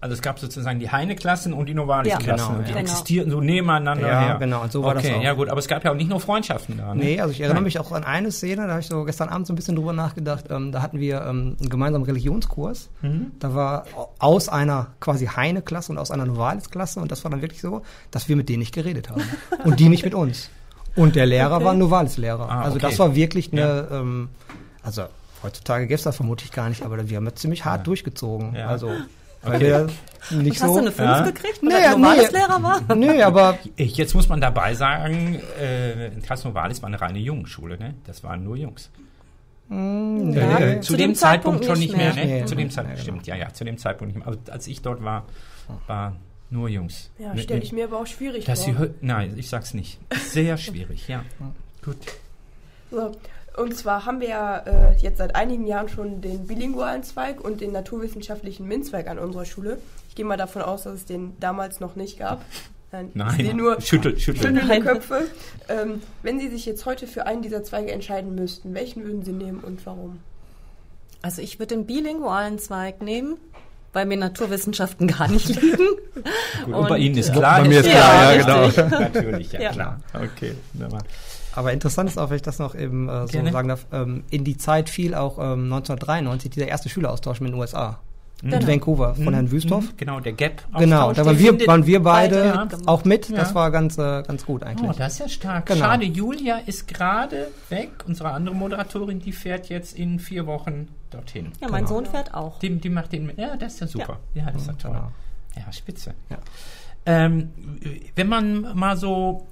Also 0.00 0.12
es 0.14 0.20
gab 0.20 0.38
sozusagen 0.38 0.78
die 0.80 0.90
Heine-Klassen 0.90 1.54
und 1.54 1.66
die 1.66 1.74
Novalis-Klassen. 1.74 2.26
Ja, 2.28 2.52
genau, 2.58 2.68
die 2.68 2.72
ja. 2.72 2.76
existierten 2.78 3.30
so 3.32 3.40
nebeneinander 3.40 4.06
Ja, 4.06 4.20
her. 4.20 4.36
genau, 4.38 4.62
und 4.62 4.70
so 4.70 4.82
war 4.82 4.94
das 4.94 5.04
okay, 5.04 5.14
auch. 5.16 5.22
ja 5.22 5.32
gut, 5.32 5.48
aber 5.48 5.58
es 5.60 5.66
gab 5.66 5.82
ja 5.82 5.90
auch 5.92 5.96
nicht 5.96 6.10
nur 6.10 6.20
Freundschaften 6.20 6.76
da. 6.76 6.94
Ne? 6.94 7.02
Nee, 7.04 7.20
also 7.20 7.32
ich 7.32 7.40
erinnere 7.40 7.62
mich 7.62 7.78
auch 7.80 7.90
an 7.92 8.04
eine 8.04 8.30
Szene, 8.30 8.64
da 8.66 8.72
habe 8.72 8.80
ich 8.80 8.86
so 8.88 9.04
gestern 9.04 9.30
Abend 9.30 9.46
so 9.46 9.54
ein 9.54 9.56
bisschen 9.56 9.76
drüber 9.76 9.94
nachgedacht. 9.94 10.44
Ähm, 10.50 10.72
da 10.72 10.82
hatten 10.82 11.00
wir 11.00 11.22
ähm, 11.22 11.56
einen 11.58 11.70
gemeinsamen 11.70 12.04
Religionskurs. 12.04 12.90
Da 13.40 13.54
war 13.54 13.84
aus 14.18 14.48
einer 14.50 14.88
quasi 15.00 15.26
Heine-Klasse 15.26 15.92
und 15.92 15.98
aus 15.98 16.10
einer 16.10 16.26
Novalis-Klasse 16.26 17.00
und 17.00 17.10
das 17.10 17.24
war 17.24 17.30
dann 17.30 17.40
wirklich 17.40 17.62
so, 17.62 17.80
dass 18.10 18.28
wir 18.28 18.36
mit 18.36 18.48
denen 18.50 18.58
nicht 18.60 18.74
geredet 18.74 19.08
haben. 19.10 19.22
und 19.64 19.80
die 19.80 19.85
nicht 19.88 20.04
mit 20.04 20.14
uns. 20.14 20.50
Und 20.94 21.14
der 21.16 21.26
Lehrer 21.26 21.62
war 21.62 21.72
ein 21.72 21.78
Novalis-Lehrer. 21.78 22.48
Ah, 22.50 22.62
Also 22.62 22.76
okay. 22.76 22.86
das 22.88 22.98
war 22.98 23.14
wirklich 23.14 23.52
eine, 23.52 23.86
ähm, 23.92 24.28
also 24.82 25.04
heutzutage 25.42 25.84
gäbe 25.86 25.94
es 25.96 26.02
das 26.04 26.16
vermutlich 26.16 26.52
gar 26.52 26.68
nicht, 26.70 26.82
aber 26.82 27.08
wir 27.08 27.16
haben 27.18 27.24
das 27.26 27.34
ziemlich 27.34 27.64
hart 27.64 27.86
durchgezogen. 27.86 28.54
Ja. 28.54 28.68
Also 28.68 28.90
weil 29.42 29.56
Okay. 29.56 29.86
wir 30.30 30.38
nicht 30.40 30.60
Hast 30.60 30.68
so. 30.68 30.74
du 30.74 30.80
eine 30.80 30.90
5 30.92 31.08
Ja. 31.08 31.20
gekriegt, 31.22 31.60
weil 31.62 31.68
Nee, 31.68 31.84
er 31.84 31.96
nee. 31.96 32.02
Novalis-Lehrer 32.02 32.62
war? 32.62 32.80
Nee, 32.96 33.22
aber 33.22 33.58
Ich- 33.76 33.96
Jetzt 33.96 34.14
muss 34.14 34.28
man 34.28 34.40
dabei 34.40 34.74
sagen, 34.74 35.38
äh, 35.60 36.08
Novalis 36.44 36.82
war 36.82 36.88
eine 36.88 37.00
reine 37.00 37.18
Jungenschule, 37.18 37.78
ne? 37.78 37.94
Das 38.06 38.24
waren 38.24 38.42
nur 38.42 38.56
Jungs. 38.56 38.90
nee. 39.68 40.38
Äh, 40.38 40.80
zu, 40.80 40.96
dem, 40.96 41.14
Zeitpunkt, 41.14 41.64
schon 41.64 41.78
nicht 41.78 41.96
mehr, 41.96 42.14
ne? 42.14 42.24
Nee, 42.24 42.44
zu 42.46 42.54
dem 42.54 42.70
Zeitpunkt, 42.70 42.98
nee, 42.98 43.02
stimmt, 43.02 43.26
ja, 43.26 43.34
ja, 43.36 43.52
zu 43.52 43.64
dem 43.64 43.78
Zeitpunkt 43.78 44.14
nicht 44.14 44.24
mehr. 44.24 44.28
Also 44.34 44.40
als 44.50 44.66
ich 44.66 44.80
dort 44.82 45.02
war, 45.04 45.24
war 45.86 46.14
nur 46.50 46.68
Jungs. 46.68 47.10
Ja, 47.18 47.34
Ne- 47.34 47.42
stelle 47.42 47.58
ne- 47.60 47.64
ich 47.64 47.72
mir 47.72 47.84
aber 47.84 47.98
auch 48.00 48.06
schwierig 48.06 48.44
dass 48.44 48.62
sie 48.64 48.72
vor. 48.72 48.86
hö- 48.86 48.90
Nein, 49.00 49.34
ich 49.36 49.48
sag's 49.48 49.74
nicht. 49.74 49.98
Sehr 50.30 50.56
schwierig, 50.58 51.08
ja. 51.08 51.24
Gut. 51.84 51.96
So. 52.90 53.12
Und 53.56 53.74
zwar 53.74 54.04
haben 54.04 54.20
wir 54.20 54.28
ja 54.28 54.58
äh, 54.58 54.96
jetzt 54.98 55.16
seit 55.18 55.34
einigen 55.34 55.66
Jahren 55.66 55.88
schon 55.88 56.20
den 56.20 56.46
bilingualen 56.46 57.02
Zweig 57.02 57.42
und 57.42 57.62
den 57.62 57.72
naturwissenschaftlichen 57.72 58.68
MINT-Zweig 58.68 59.08
an 59.08 59.18
unserer 59.18 59.46
Schule. 59.46 59.78
Ich 60.10 60.14
gehe 60.14 60.26
mal 60.26 60.36
davon 60.36 60.60
aus, 60.60 60.82
dass 60.82 60.92
es 60.94 61.04
den 61.06 61.32
damals 61.40 61.80
noch 61.80 61.96
nicht 61.96 62.18
gab. 62.18 62.44
Nein, 62.92 63.10
Nein, 63.14 63.56
nur 63.56 63.80
schüttel, 63.80 64.18
schüttel. 64.18 64.42
schüttelnde 64.42 64.66
Nein. 64.66 64.82
Köpfe. 64.82 65.26
Ähm, 65.68 66.02
wenn 66.22 66.38
Sie 66.38 66.48
sich 66.48 66.66
jetzt 66.66 66.84
heute 66.86 67.06
für 67.06 67.26
einen 67.26 67.40
dieser 67.42 67.64
Zweige 67.64 67.90
entscheiden 67.92 68.34
müssten, 68.34 68.74
welchen 68.74 69.04
würden 69.04 69.24
Sie 69.24 69.32
nehmen 69.32 69.60
und 69.60 69.84
warum? 69.86 70.20
Also 71.22 71.40
ich 71.42 71.58
würde 71.58 71.74
den 71.76 71.86
bilingualen 71.86 72.58
Zweig 72.58 73.00
nehmen, 73.02 73.38
weil 73.96 74.04
mir 74.04 74.18
Naturwissenschaften 74.18 75.08
gar 75.08 75.26
nicht 75.26 75.48
liegen. 75.48 75.78
Gut, 76.66 76.74
und 76.74 76.88
bei 76.88 76.96
Und, 76.96 77.00
Ihnen 77.00 77.16
ist 77.16 77.32
klar. 77.32 77.62
bei 77.62 77.68
mir 77.68 77.80
ist 77.80 77.88
klar, 77.88 78.34
ja, 78.34 78.42
klar, 78.42 78.66
richtig. 78.66 78.90
Natürlich, 78.90 79.52
ja, 79.52 79.60
Ja. 79.62 79.70
klar. 79.72 80.00
Okay, 80.12 80.54
wunderbar. 80.74 81.02
Aber 81.54 81.72
interessant 81.72 82.10
ist 82.10 82.18
auch, 82.18 82.28
wenn 82.28 82.36
ich 82.36 82.42
das 82.42 82.58
noch 82.58 82.74
eben 82.74 83.08
äh, 83.08 83.22
so 83.22 83.32
Gerne. 83.32 83.52
sagen 83.52 83.68
darf, 83.68 83.86
ähm, 83.92 84.24
in 84.28 84.44
die 84.44 84.58
Zeit 84.58 84.90
fiel 84.90 85.14
auch 85.14 85.38
ähm, 85.38 85.72
1993 85.72 86.50
dieser 86.50 86.68
erste 86.68 86.90
Schüleraustausch 86.90 87.40
mit 87.40 87.52
den 87.52 87.58
USA. 87.58 87.98
In 88.42 88.50
Genau. 88.50 88.66
Vancouver 88.66 89.14
von 89.14 89.32
Herrn 89.32 89.50
Wüsthoff. 89.50 89.84
Mhm, 89.92 89.96
Genau, 89.96 90.20
der 90.20 90.32
Gap. 90.34 90.62
Genau, 90.78 91.10
da 91.14 91.24
waren 91.24 91.38
wir, 91.38 91.66
waren 91.66 91.86
wir 91.86 92.02
beide 92.02 92.44
ja. 92.44 92.60
mitgemacht. 92.64 92.86
auch 92.88 93.04
mit. 93.04 93.28
Ja. 93.30 93.36
Das 93.38 93.54
war 93.54 93.70
ganz, 93.70 93.96
äh, 93.96 94.22
ganz 94.26 94.44
gut 94.44 94.62
eigentlich. 94.62 94.90
Oh, 94.90 94.94
das 94.96 95.14
ist 95.14 95.18
ja 95.20 95.28
stark. 95.28 95.66
Genau. 95.66 95.80
Schade, 95.80 96.04
Julia 96.04 96.58
ist 96.66 96.86
gerade 96.86 97.48
weg. 97.70 97.90
Unsere 98.06 98.30
andere 98.32 98.54
Moderatorin, 98.54 99.20
die 99.20 99.32
fährt 99.32 99.70
jetzt 99.70 99.96
in 99.98 100.18
vier 100.18 100.46
Wochen 100.46 100.88
dorthin. 101.10 101.52
Ja, 101.62 101.68
mein 101.70 101.84
Genau. 101.84 101.96
Sohn 101.96 102.06
fährt 102.06 102.34
auch. 102.34 102.58
Die, 102.58 102.68
die 102.78 102.90
macht 102.90 103.12
den. 103.12 103.32
Ja, 103.38 103.56
das 103.56 103.74
ist 103.74 103.80
ja 103.80 103.86
super. 103.86 104.18
Ja, 104.34 104.50
das 104.50 104.62
ist 104.62 104.66
ja 104.68 104.72
toll. 104.74 104.90
genau. 104.92 105.10
Ja, 105.56 105.72
spitze. 105.72 106.12
Ja. 106.28 106.36
Ähm, 107.06 107.52
wenn 108.16 108.28
man 108.28 108.76
mal 108.76 108.98
so 108.98 109.46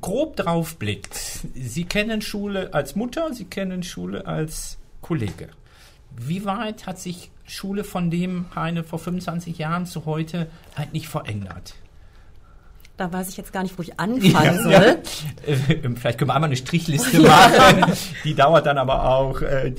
grob 0.00 0.36
drauf 0.36 0.76
blickt, 0.78 1.14
Sie 1.54 1.84
kennen 1.84 2.22
Schule 2.22 2.72
als 2.72 2.96
Mutter, 2.96 3.34
Sie 3.34 3.44
kennen 3.44 3.82
Schule 3.82 4.26
als 4.26 4.78
Kollege. 5.02 5.48
Wie 6.16 6.44
weit 6.44 6.86
hat 6.86 6.98
sich 6.98 7.30
Schule 7.46 7.84
von 7.84 8.10
dem 8.10 8.46
eine 8.54 8.84
vor 8.84 8.98
25 8.98 9.58
Jahren 9.58 9.86
zu 9.86 10.04
heute 10.06 10.46
eigentlich 10.76 11.08
verändert? 11.08 11.74
Da 12.98 13.10
weiß 13.10 13.30
ich 13.30 13.38
jetzt 13.38 13.52
gar 13.54 13.62
nicht, 13.62 13.76
wo 13.78 13.82
ich 13.82 13.98
anfangen 13.98 14.30
Ja, 14.32 14.62
soll. 14.62 14.98
Äh, 15.46 15.56
Vielleicht 15.96 16.18
können 16.18 16.28
wir 16.28 16.34
einmal 16.34 16.48
eine 16.50 16.56
Strichliste 16.56 17.20
machen. 17.22 17.92
Die 18.22 18.34
dauert 18.34 18.66
dann 18.66 18.76
aber 18.78 19.08
auch. 19.16 19.40
Äh, 19.40 19.72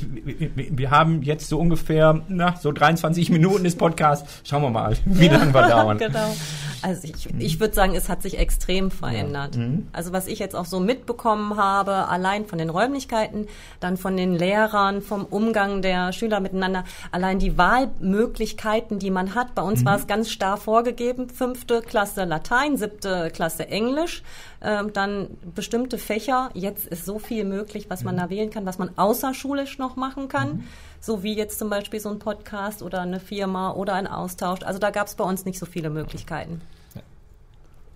wir- 0.55 0.89
haben 0.91 1.21
jetzt 1.21 1.47
so 1.47 1.59
ungefähr, 1.59 2.21
na, 2.27 2.55
so 2.59 2.71
23 2.71 3.29
Minuten 3.29 3.63
des 3.63 3.75
Podcasts. 3.75 4.41
Schauen 4.43 4.63
wir 4.63 4.69
mal, 4.71 4.97
wie 5.05 5.27
lange 5.27 5.53
wir 5.53 5.67
dauern. 5.69 5.97
genau. 5.99 6.35
Also 6.83 7.07
ich, 7.07 7.29
ich 7.39 7.59
würde 7.61 7.73
sagen, 7.73 7.95
es 7.95 8.09
hat 8.09 8.21
sich 8.21 8.37
extrem 8.37 8.91
verändert. 8.91 9.55
Also 9.93 10.11
was 10.11 10.27
ich 10.27 10.37
jetzt 10.39 10.53
auch 10.53 10.65
so 10.65 10.81
mitbekommen 10.81 11.55
habe, 11.55 12.09
allein 12.09 12.45
von 12.45 12.59
den 12.59 12.69
Räumlichkeiten, 12.69 13.47
dann 13.79 13.95
von 13.95 14.17
den 14.17 14.35
Lehrern, 14.35 15.01
vom 15.01 15.25
Umgang 15.25 15.81
der 15.81 16.11
Schüler 16.11 16.41
miteinander, 16.41 16.83
allein 17.11 17.39
die 17.39 17.57
Wahlmöglichkeiten, 17.57 18.99
die 18.99 19.11
man 19.11 19.33
hat. 19.33 19.55
Bei 19.55 19.61
uns 19.61 19.85
war 19.85 19.95
es 19.95 20.07
ganz 20.07 20.29
starr 20.29 20.57
vorgegeben, 20.57 21.29
fünfte 21.29 21.81
Klasse 21.81 22.25
Latein, 22.25 22.75
siebte 22.75 23.31
Klasse 23.33 23.69
Englisch, 23.69 24.21
ähm, 24.61 24.91
dann 24.91 25.29
bestimmte 25.55 25.97
Fächer. 25.97 26.49
Jetzt 26.53 26.87
ist 26.87 27.05
so 27.05 27.17
viel 27.17 27.45
möglich, 27.45 27.85
was 27.89 28.03
man 28.03 28.17
da 28.17 28.29
wählen 28.29 28.49
kann, 28.49 28.65
was 28.65 28.77
man 28.77 28.89
außerschulisch 28.97 29.77
noch 29.77 29.95
machen 29.95 30.27
kann. 30.27 30.65
So 31.03 31.21
wie 31.21 31.35
jetzt 31.35 31.59
zum 31.59 31.69
Beispiel 31.69 31.99
so 31.99 32.07
ein 32.07 32.17
Podcast 32.17 32.81
oder 32.81 33.01
eine 33.01 33.19
Firma 33.19 33.71
oder 33.71 33.93
ein 33.93 34.07
Austausch. 34.07 34.63
Also 34.63 34.79
da 34.79 34.89
gab 34.89 35.07
es 35.07 35.15
bei 35.15 35.25
uns 35.25 35.43
nicht 35.43 35.59
so 35.59 35.65
viele 35.65 35.89
Möglichkeiten. 35.89 36.61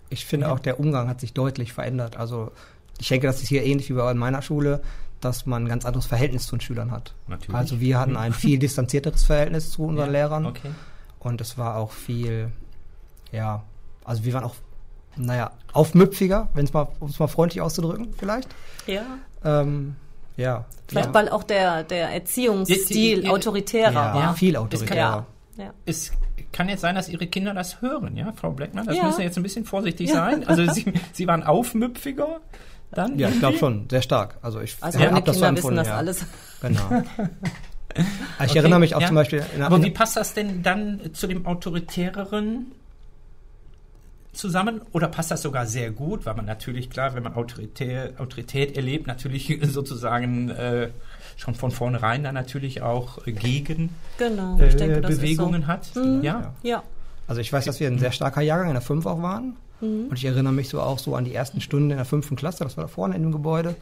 Ich 0.10 0.26
finde 0.26 0.52
auch, 0.52 0.60
der 0.60 0.78
Umgang 0.78 1.08
hat 1.08 1.22
sich 1.22 1.32
deutlich 1.32 1.72
verändert. 1.72 2.17
Also 2.17 2.52
ich 3.00 3.08
denke, 3.08 3.26
das 3.26 3.41
ist 3.41 3.48
hier 3.48 3.63
ähnlich 3.63 3.89
wie 3.89 3.93
bei 3.93 4.12
in 4.12 4.17
meiner 4.17 4.41
Schule, 4.41 4.82
dass 5.22 5.46
man 5.46 5.63
ein 5.63 5.70
ganz 5.70 5.86
anderes 5.86 6.06
Verhältnis 6.06 6.48
zu 6.48 6.58
den 6.58 6.60
Schülern 6.60 6.91
hat. 6.91 7.13
Natürlich. 7.28 7.56
Also 7.56 7.80
wir 7.80 7.98
hatten 7.98 8.17
ein 8.17 8.34
viel 8.34 8.60
distanzierteres 8.60 9.24
Verhältnis 9.24 9.72
zu 9.72 9.84
unseren 9.84 10.12
Lehrern. 10.12 10.46
Okay. 10.46 10.72
Und 11.20 11.39
es 11.39 11.58
war 11.58 11.78
auch 11.78 11.93
viel, 11.93 12.52
ja, 13.32 13.63
also 14.04 14.26
wir 14.26 14.34
waren 14.34 14.43
auch, 14.43 14.56
naja, 15.15 15.52
aufmüpfiger, 15.72 16.50
wenn 16.54 16.65
es 16.65 16.74
mal, 16.74 16.89
um 17.00 17.08
es 17.08 17.20
mal 17.20 17.28
freundlich 17.28 17.62
auszudrücken, 17.62 18.13
vielleicht. 18.17 18.50
Ja. 18.86 19.06
Ähm, 19.46 19.96
Ja. 20.38 20.65
Vielleicht 20.88 21.08
ja. 21.10 21.13
weil 21.13 21.30
auch 21.30 21.43
der, 21.43 21.84
der 21.84 22.10
Erziehungsstil 22.10 23.19
Ja, 23.19 23.26
ja, 23.26 23.32
autoritärer 23.32 23.91
ja, 23.91 24.13
war. 24.13 24.34
viel 24.36 24.56
Es 24.56 24.62
autoritärer. 24.62 25.26
Ja. 25.58 25.73
Es 25.86 26.12
kann 26.52 26.69
jetzt 26.69 26.82
sein, 26.82 26.95
dass 26.95 27.10
Ihre 27.10 27.28
Kinder 27.28 27.54
das 27.54 27.82
hören, 27.82 28.15
ja, 28.15 28.32
Frau 28.34 28.52
Blackman? 28.52 28.86
Das 28.86 28.95
Ja. 28.95 29.04
müssen 29.04 29.17
Sie 29.17 29.23
jetzt 29.23 29.38
ein 29.38 29.43
bisschen 29.43 29.65
vorsichtig 29.65 30.12
sein. 30.12 30.47
Also 30.47 30.71
Sie, 30.71 30.86
Sie 31.12 31.28
waren 31.28 31.43
aufmüpfiger 31.43 32.39
dann? 32.91 33.17
Ja, 33.19 33.30
ich 33.30 33.39
glaube 33.39 33.58
schon, 33.58 33.88
sehr 33.89 34.02
stark. 34.02 34.38
Also 34.41 34.62
ich 34.62 34.78
Also 34.80 35.00
hab 35.00 35.12
meine 35.12 35.23
das 35.26 35.38
so 35.38 35.45
empfunden, 35.45 35.78
das 35.78 35.88
ja. 35.88 35.97
alles. 35.97 36.26
Genau. 36.62 36.80
ich 37.95 38.06
Okay, 38.50 38.58
erinnere 38.60 38.80
mich 38.80 38.95
auch 38.95 39.02
ja. 39.02 39.08
zum 39.08 39.15
Beispiel. 39.15 39.43
In, 39.56 39.62
Aber 39.63 39.84
wie 39.84 39.91
passt 39.91 40.15
das 40.15 40.34
denn 40.34 40.63
dann 40.63 41.02
zu 41.13 41.28
dem 41.28 41.45
autoritäreren 41.45 42.71
zusammen? 44.38 44.82
Oder 44.91 45.08
passt 45.08 45.32
das 45.32 45.41
sogar 45.41 45.65
sehr 45.65 45.91
gut, 45.91 46.26
weil 46.26 46.36
man 46.36 46.45
natürlich, 46.45 46.89
klar, 46.89 47.15
wenn 47.15 47.23
man 47.23 47.34
Autoritär, 47.34 48.12
Autorität 48.17 48.76
erlebt, 48.76 49.08
natürlich 49.08 49.60
sozusagen 49.63 50.50
äh, 50.50 50.89
schon 51.36 51.56
von 51.56 51.71
vornherein 51.71 52.23
dann 52.23 52.36
natürlich 52.36 52.82
auch 52.82 53.23
gegen 53.26 53.89
Genau, 54.17 54.58
äh, 54.58 54.69
ich 54.69 54.76
denke, 54.76 55.02
Bewegungen 55.02 55.63
ist 55.63 55.67
hat. 55.67 55.95
Mhm. 55.95 56.23
Ja. 56.23 56.54
so. 56.62 56.67
Ja. 56.67 56.84
also 57.28 57.41
ich 57.41 57.52
weiß, 57.52 57.65
dass 57.65 57.80
wir 57.80 57.88
ein 57.88 58.00
sehr 58.00 58.12
starker 58.12 58.41
Jahrgang 58.41 58.69
in 58.69 58.73
der 58.73 58.82
5 58.82 59.06
auch 59.06 59.21
waren. 59.21 59.56
Mhm. 59.82 60.08
Und 60.10 60.13
ich 60.17 60.26
erinnere 60.26 60.54
mich 60.54 60.69
so 60.69 60.82
auch 60.82 61.00
so 61.00 61.15
an 61.15 61.26
die 61.26 61.34
ersten 61.34 61.62
Stunden 61.62 61.91
in 61.91 61.97
der 61.97 62.06
fünften 62.06 62.36
Klasse, 62.36 62.63
das 62.63 62.78
war 62.78 62.86
da 62.86 62.88
vorne 62.88 63.15
in 63.15 63.21
dem 63.21 63.32
Gebäude, 63.32 63.76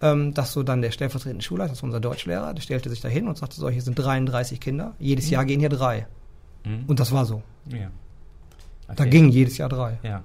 ähm, 0.00 0.32
dass 0.32 0.52
so 0.52 0.62
dann 0.62 0.80
der 0.80 0.90
stellvertretende 0.90 1.44
Schulleiter, 1.44 1.70
das 1.70 1.82
war 1.82 1.88
unser 1.88 2.00
Deutschlehrer, 2.00 2.54
der 2.54 2.62
stellte 2.62 2.88
sich 2.88 3.00
da 3.00 3.08
hin 3.08 3.28
und 3.28 3.36
sagte 3.36 3.56
so, 3.56 3.68
hier 3.68 3.82
sind 3.82 3.96
33 3.96 4.60
Kinder, 4.60 4.94
jedes 4.98 5.28
Jahr 5.30 5.44
gehen 5.44 5.60
hier 5.60 5.68
drei. 5.68 6.06
Mhm. 6.64 6.84
Und 6.86 7.00
das 7.00 7.12
war 7.12 7.26
so. 7.26 7.42
ja. 7.70 7.90
Da 8.86 8.92
Okay. 8.94 9.10
gingen 9.10 9.30
jedes 9.30 9.56
Jahr 9.58 9.68
drei. 9.68 9.98
Ja. 10.02 10.22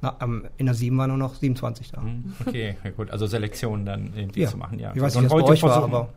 Na, 0.00 0.16
ähm, 0.20 0.46
in 0.56 0.66
der 0.66 0.74
7 0.74 0.96
waren 0.98 1.08
nur 1.08 1.16
noch 1.18 1.34
27 1.36 1.92
da. 1.92 2.00
Mhm. 2.00 2.34
Okay, 2.44 2.76
ja, 2.82 2.90
gut. 2.90 3.10
Also 3.10 3.26
Selektion 3.26 3.86
dann 3.86 4.12
irgendwie 4.16 4.42
Ja. 4.42 4.48
zu 4.50 4.56
machen, 4.56 4.78
ja. 4.78 4.92
Ich 4.94 5.00
weiß 5.00 5.12
So 5.14 5.20
nicht, 5.20 5.30
was 5.32 5.42
bei 5.42 5.48
euch 5.48 5.62
war, 5.62 5.82
aber 5.84 6.08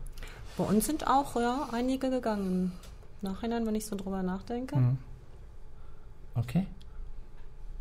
Bei 0.57 0.63
uns 0.63 0.85
sind 0.85 1.05
auch 1.07 1.35
ja, 1.35 1.69
einige 1.71 2.09
gegangen. 2.09 2.71
Im 3.21 3.29
Nachhinein, 3.31 3.65
wenn 3.65 3.75
ich 3.75 3.85
so 3.85 3.95
drüber 3.95 4.23
nachdenke. 4.23 4.75
Mhm. 4.75 4.97
Okay. 6.35 6.65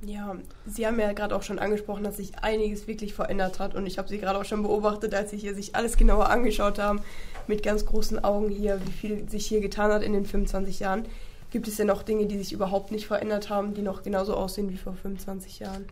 Ja, 0.02 0.34
Sie 0.66 0.86
haben 0.86 1.00
ja 1.00 1.12
gerade 1.12 1.34
auch 1.34 1.42
schon 1.42 1.58
angesprochen, 1.58 2.04
dass 2.04 2.18
sich 2.18 2.38
einiges 2.40 2.86
wirklich 2.86 3.14
verändert 3.14 3.58
hat 3.58 3.74
und 3.74 3.86
ich 3.86 3.96
habe 3.96 4.08
Sie 4.08 4.18
gerade 4.18 4.38
auch 4.38 4.44
schon 4.44 4.62
beobachtet, 4.62 5.14
als 5.14 5.30
Sie 5.30 5.38
hier 5.38 5.54
sich 5.54 5.74
alles 5.74 5.96
genauer 5.96 6.28
angeschaut 6.28 6.78
haben, 6.78 7.00
mit 7.46 7.62
ganz 7.62 7.86
großen 7.86 8.22
Augen 8.22 8.50
hier, 8.50 8.80
wie 8.86 8.92
viel 8.92 9.28
sich 9.30 9.46
hier 9.46 9.60
getan 9.60 9.90
hat 9.90 10.02
in 10.02 10.12
den 10.12 10.26
25 10.26 10.80
Jahren. 10.80 11.06
Gibt 11.54 11.68
es 11.68 11.76
denn 11.76 11.86
noch 11.86 12.02
Dinge, 12.02 12.26
die 12.26 12.36
sich 12.36 12.52
überhaupt 12.52 12.90
nicht 12.90 13.06
verändert 13.06 13.48
haben, 13.48 13.74
die 13.74 13.82
noch 13.82 14.02
genauso 14.02 14.34
aussehen 14.34 14.70
wie 14.70 14.76
vor 14.76 14.92
25 14.94 15.60
Jahren? 15.60 15.84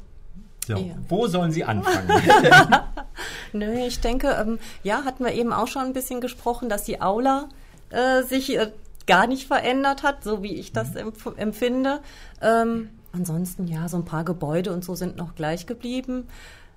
So, 0.66 0.72
Ja. 0.74 0.94
wo 1.08 1.28
sollen 1.28 1.52
Sie 1.52 1.62
anfangen? 1.62 2.08
Nö, 3.52 3.72
ich 3.86 4.00
denke, 4.00 4.28
ähm, 4.40 4.58
ja, 4.82 5.04
hatten 5.04 5.24
wir 5.24 5.32
eben 5.34 5.52
auch 5.52 5.68
schon 5.68 5.82
ein 5.82 5.92
bisschen 5.92 6.20
gesprochen, 6.20 6.68
dass 6.68 6.82
die 6.82 7.00
Aula 7.00 7.48
äh, 7.90 8.24
sich 8.24 8.58
äh, 8.58 8.72
gar 9.06 9.28
nicht 9.28 9.46
verändert 9.46 10.02
hat, 10.02 10.24
so 10.24 10.42
wie 10.42 10.56
ich 10.56 10.72
das 10.72 10.96
empf 10.96 11.26
empfinde. 11.36 12.00
Ähm, 12.40 12.88
ansonsten, 13.12 13.68
ja, 13.68 13.88
so 13.88 13.98
ein 13.98 14.04
paar 14.04 14.24
Gebäude 14.24 14.72
und 14.72 14.84
so 14.84 14.96
sind 14.96 15.16
noch 15.16 15.36
gleich 15.36 15.66
geblieben. 15.66 16.26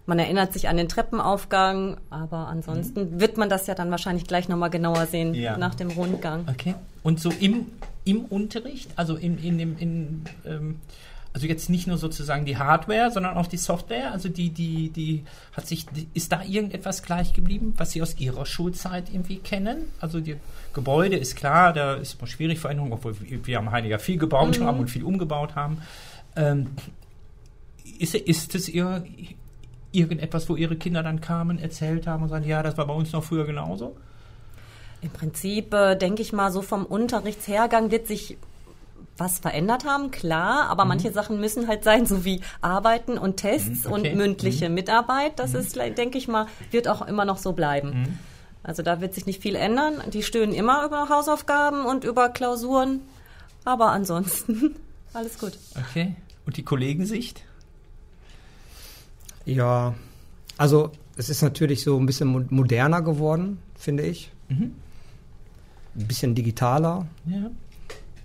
Man 0.06 0.20
erinnert 0.20 0.54
sich 0.54 0.70
an 0.70 0.78
den 0.78 0.90
Treppenaufgang, 0.90 1.98
aber 2.12 2.50
ansonsten 2.50 3.20
wird 3.20 3.38
man 3.38 3.50
das 3.50 3.66
ja 3.66 3.74
dann 3.74 3.90
wahrscheinlich 3.90 4.28
gleich 4.28 4.48
nochmal 4.48 4.70
genauer 4.70 5.08
sehen 5.08 5.34
Ja. 5.34 5.58
nach 5.58 5.74
dem 5.74 5.90
Rundgang. 5.90 6.46
Okay. 6.48 6.76
Und 7.02 7.20
so 7.20 7.32
im, 7.40 7.66
im 8.06 8.26
Unterricht, 8.26 8.92
also 8.96 9.16
in, 9.16 9.38
in 9.38 9.58
dem, 9.58 9.78
in, 9.78 10.22
ähm, 10.46 10.80
also 11.34 11.48
jetzt 11.48 11.70
nicht 11.70 11.86
nur 11.86 11.98
sozusagen 11.98 12.46
die 12.46 12.56
Hardware, 12.56 13.12
sondern 13.12 13.36
auch 13.36 13.48
die 13.48 13.58
Software, 13.58 14.14
also 14.14 14.30
die, 14.30 14.52
die, 14.52 14.90
die 14.90 15.26
hat 15.52 15.68
sich, 15.68 15.86
die, 15.88 16.08
ist 16.14 16.32
da 16.32 16.42
irgendetwas 16.44 17.04
gleich 17.04 17.34
geblieben, 17.34 17.74
was 17.76 17.92
Sie 17.92 18.02
aus 18.02 18.18
Ihrer 18.18 18.46
Schulzeit 18.46 19.10
irgendwie 19.12 19.40
kennen? 19.40 19.90
Also 20.00 20.22
die 20.22 20.38
Gebäude 20.74 21.18
ist 21.18 21.36
klar, 21.36 21.74
da 21.74 21.96
ist 21.96 22.20
immer 22.20 22.28
schwierig 22.28 22.60
Veränderung, 22.60 22.94
obwohl 22.94 23.16
wir, 23.20 23.60
am 23.60 23.72
Heiniger 23.72 24.00
viel 24.00 24.18
gebaut 24.18 24.62
haben 24.62 24.80
und 24.80 24.90
viel 24.90 25.04
umgebaut 25.04 25.56
haben. 25.56 25.82
Ähm, 26.38 26.68
ist, 28.00 28.16
ist 28.16 28.56
es 28.56 28.70
ihr, 28.70 29.04
irgendetwas, 29.92 30.48
wo 30.48 30.56
Ihre 30.56 30.76
Kinder 30.76 31.04
dann 31.04 31.22
kamen, 31.22 31.60
erzählt 31.60 32.08
haben 32.08 32.24
und 32.24 32.30
sagen, 32.30 32.48
ja, 32.48 32.64
das 32.64 32.78
war 32.78 32.88
bei 32.88 32.94
uns 32.94 33.12
noch 33.12 33.24
früher 33.24 33.46
genauso? 33.46 33.98
Im 35.02 35.10
Prinzip 35.12 35.74
äh, 35.74 35.96
denke 35.96 36.22
ich 36.22 36.34
mal, 36.34 36.52
so 36.52 36.62
vom 36.62 36.86
Unterrichtshergang 36.86 37.92
wird 37.92 38.08
sich 38.08 38.38
was 39.18 39.40
verändert 39.40 39.86
haben, 39.86 40.12
klar, 40.12 40.68
aber 40.70 40.84
manche 40.84 41.10
Sachen 41.14 41.40
müssen 41.40 41.70
halt 41.70 41.86
sein, 41.86 42.06
so 42.06 42.26
wie 42.26 42.42
Arbeiten 42.60 43.18
und 43.18 43.38
Tests 43.38 43.86
Mhm, 43.86 43.92
okay. 43.94 44.10
und 44.12 44.18
mündliche 44.18 44.68
Mitarbeit. 44.70 45.40
Das 45.40 45.54
ist, 45.54 45.78
denke 45.78 46.18
ich 46.18 46.28
mal, 46.28 46.48
wird 46.72 46.90
auch 46.90 47.08
immer 47.08 47.24
noch 47.24 47.38
so 47.38 47.54
bleiben. 47.54 48.20
Also 48.62 48.84
da 48.84 49.00
wird 49.00 49.14
sich 49.14 49.26
nicht 49.26 49.42
viel 49.42 49.56
ändern. 49.56 50.02
Die 50.12 50.22
stöhnen 50.22 50.54
immer 50.54 50.84
über 50.86 51.08
Hausaufgaben 51.08 51.86
und 51.86 52.04
über 52.04 52.28
Klausuren, 52.28 53.02
aber 53.64 53.92
ansonsten 53.92 54.76
alles 55.14 55.40
gut. 55.40 55.58
Okay. 55.90 56.16
Und 56.46 56.58
die 56.58 56.64
Kollegensicht? 56.64 57.42
Ja, 59.46 59.94
also 60.58 60.92
es 61.16 61.30
ist 61.30 61.42
natürlich 61.42 61.84
so 61.84 61.98
ein 61.98 62.06
bisschen 62.06 62.28
mo- 62.28 62.46
moderner 62.50 63.02
geworden, 63.02 63.60
finde 63.78 64.04
ich. 64.04 64.32
Mhm. 64.50 64.74
Ein 65.98 66.08
bisschen 66.08 66.36
digitaler. 66.36 67.06
Ja. 67.26 67.50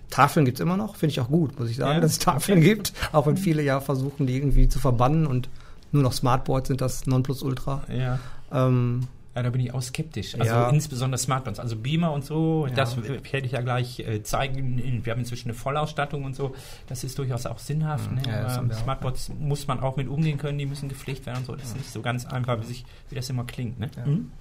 Tafeln 0.09 0.45
gibt 0.45 0.59
es 0.59 0.61
immer 0.61 0.75
noch, 0.75 0.95
finde 0.97 1.11
ich 1.13 1.21
auch 1.21 1.29
gut, 1.29 1.57
muss 1.57 1.69
ich 1.69 1.77
sagen, 1.77 1.93
Ja, 1.95 1.99
dass 2.01 2.11
es 2.13 2.19
Tafeln 2.19 2.59
gibt. 2.61 2.91
Auch 3.13 3.27
wenn 3.27 3.37
viele 3.37 3.61
ja 3.63 3.79
versuchen, 3.79 4.27
die 4.27 4.35
irgendwie 4.35 4.67
zu 4.67 4.77
verbannen 4.79 5.25
und 5.25 5.47
nur 5.93 6.03
noch 6.03 6.11
Smartboards 6.13 6.67
sind 6.67 6.81
das 6.81 7.05
Nonplusultra. 7.07 7.83
Ja. 7.89 8.19
Ähm, 8.51 9.07
Ja, 9.33 9.43
da 9.43 9.49
bin 9.49 9.61
ich 9.61 9.73
auch 9.73 9.81
skeptisch. 9.81 10.35
Also 10.37 10.51
Ja. 10.53 10.69
insbesondere 10.69 11.17
Smartphones, 11.17 11.57
also 11.61 11.77
Beamer 11.77 12.11
und 12.11 12.25
so, 12.25 12.67
Ja. 12.67 12.75
das 12.75 12.97
werde 13.01 13.45
ich 13.45 13.53
ja 13.53 13.61
gleich 13.61 13.99
äh, 14.01 14.21
zeigen. 14.23 15.01
Wir 15.05 15.13
haben 15.13 15.19
inzwischen 15.21 15.47
eine 15.49 15.53
Vollausstattung 15.57 16.25
und 16.25 16.35
so. 16.35 16.53
Das 16.87 17.05
ist 17.05 17.17
durchaus 17.17 17.45
auch 17.45 17.59
sinnhaft. 17.59 18.11
Ne? 18.11 18.21
Ja, 18.27 18.41
Aber 18.41 18.53
haben 18.53 18.69
wir 18.69 18.75
auch, 18.75 18.81
Smartboards 18.83 19.31
muss 19.39 19.67
man 19.67 19.79
auch 19.79 19.95
mit 19.95 20.09
umgehen 20.09 20.37
können, 20.37 20.57
die 20.57 20.65
müssen 20.65 20.89
gepflegt 20.89 21.25
werden 21.25 21.37
und 21.39 21.45
so. 21.45 21.55
Das 21.55 21.67
ist 21.69 21.77
nicht 21.77 21.89
so 21.91 22.01
ganz 22.01 22.25
einfach, 22.25 22.59
wie, 22.59 22.65
sich, 22.65 22.85
wie 23.09 23.15
das 23.15 23.29
immer 23.29 23.45
klingt. 23.45 23.79
Ne? 23.79 23.89
Mhm. 24.05 24.31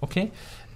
Okay. 0.00 0.30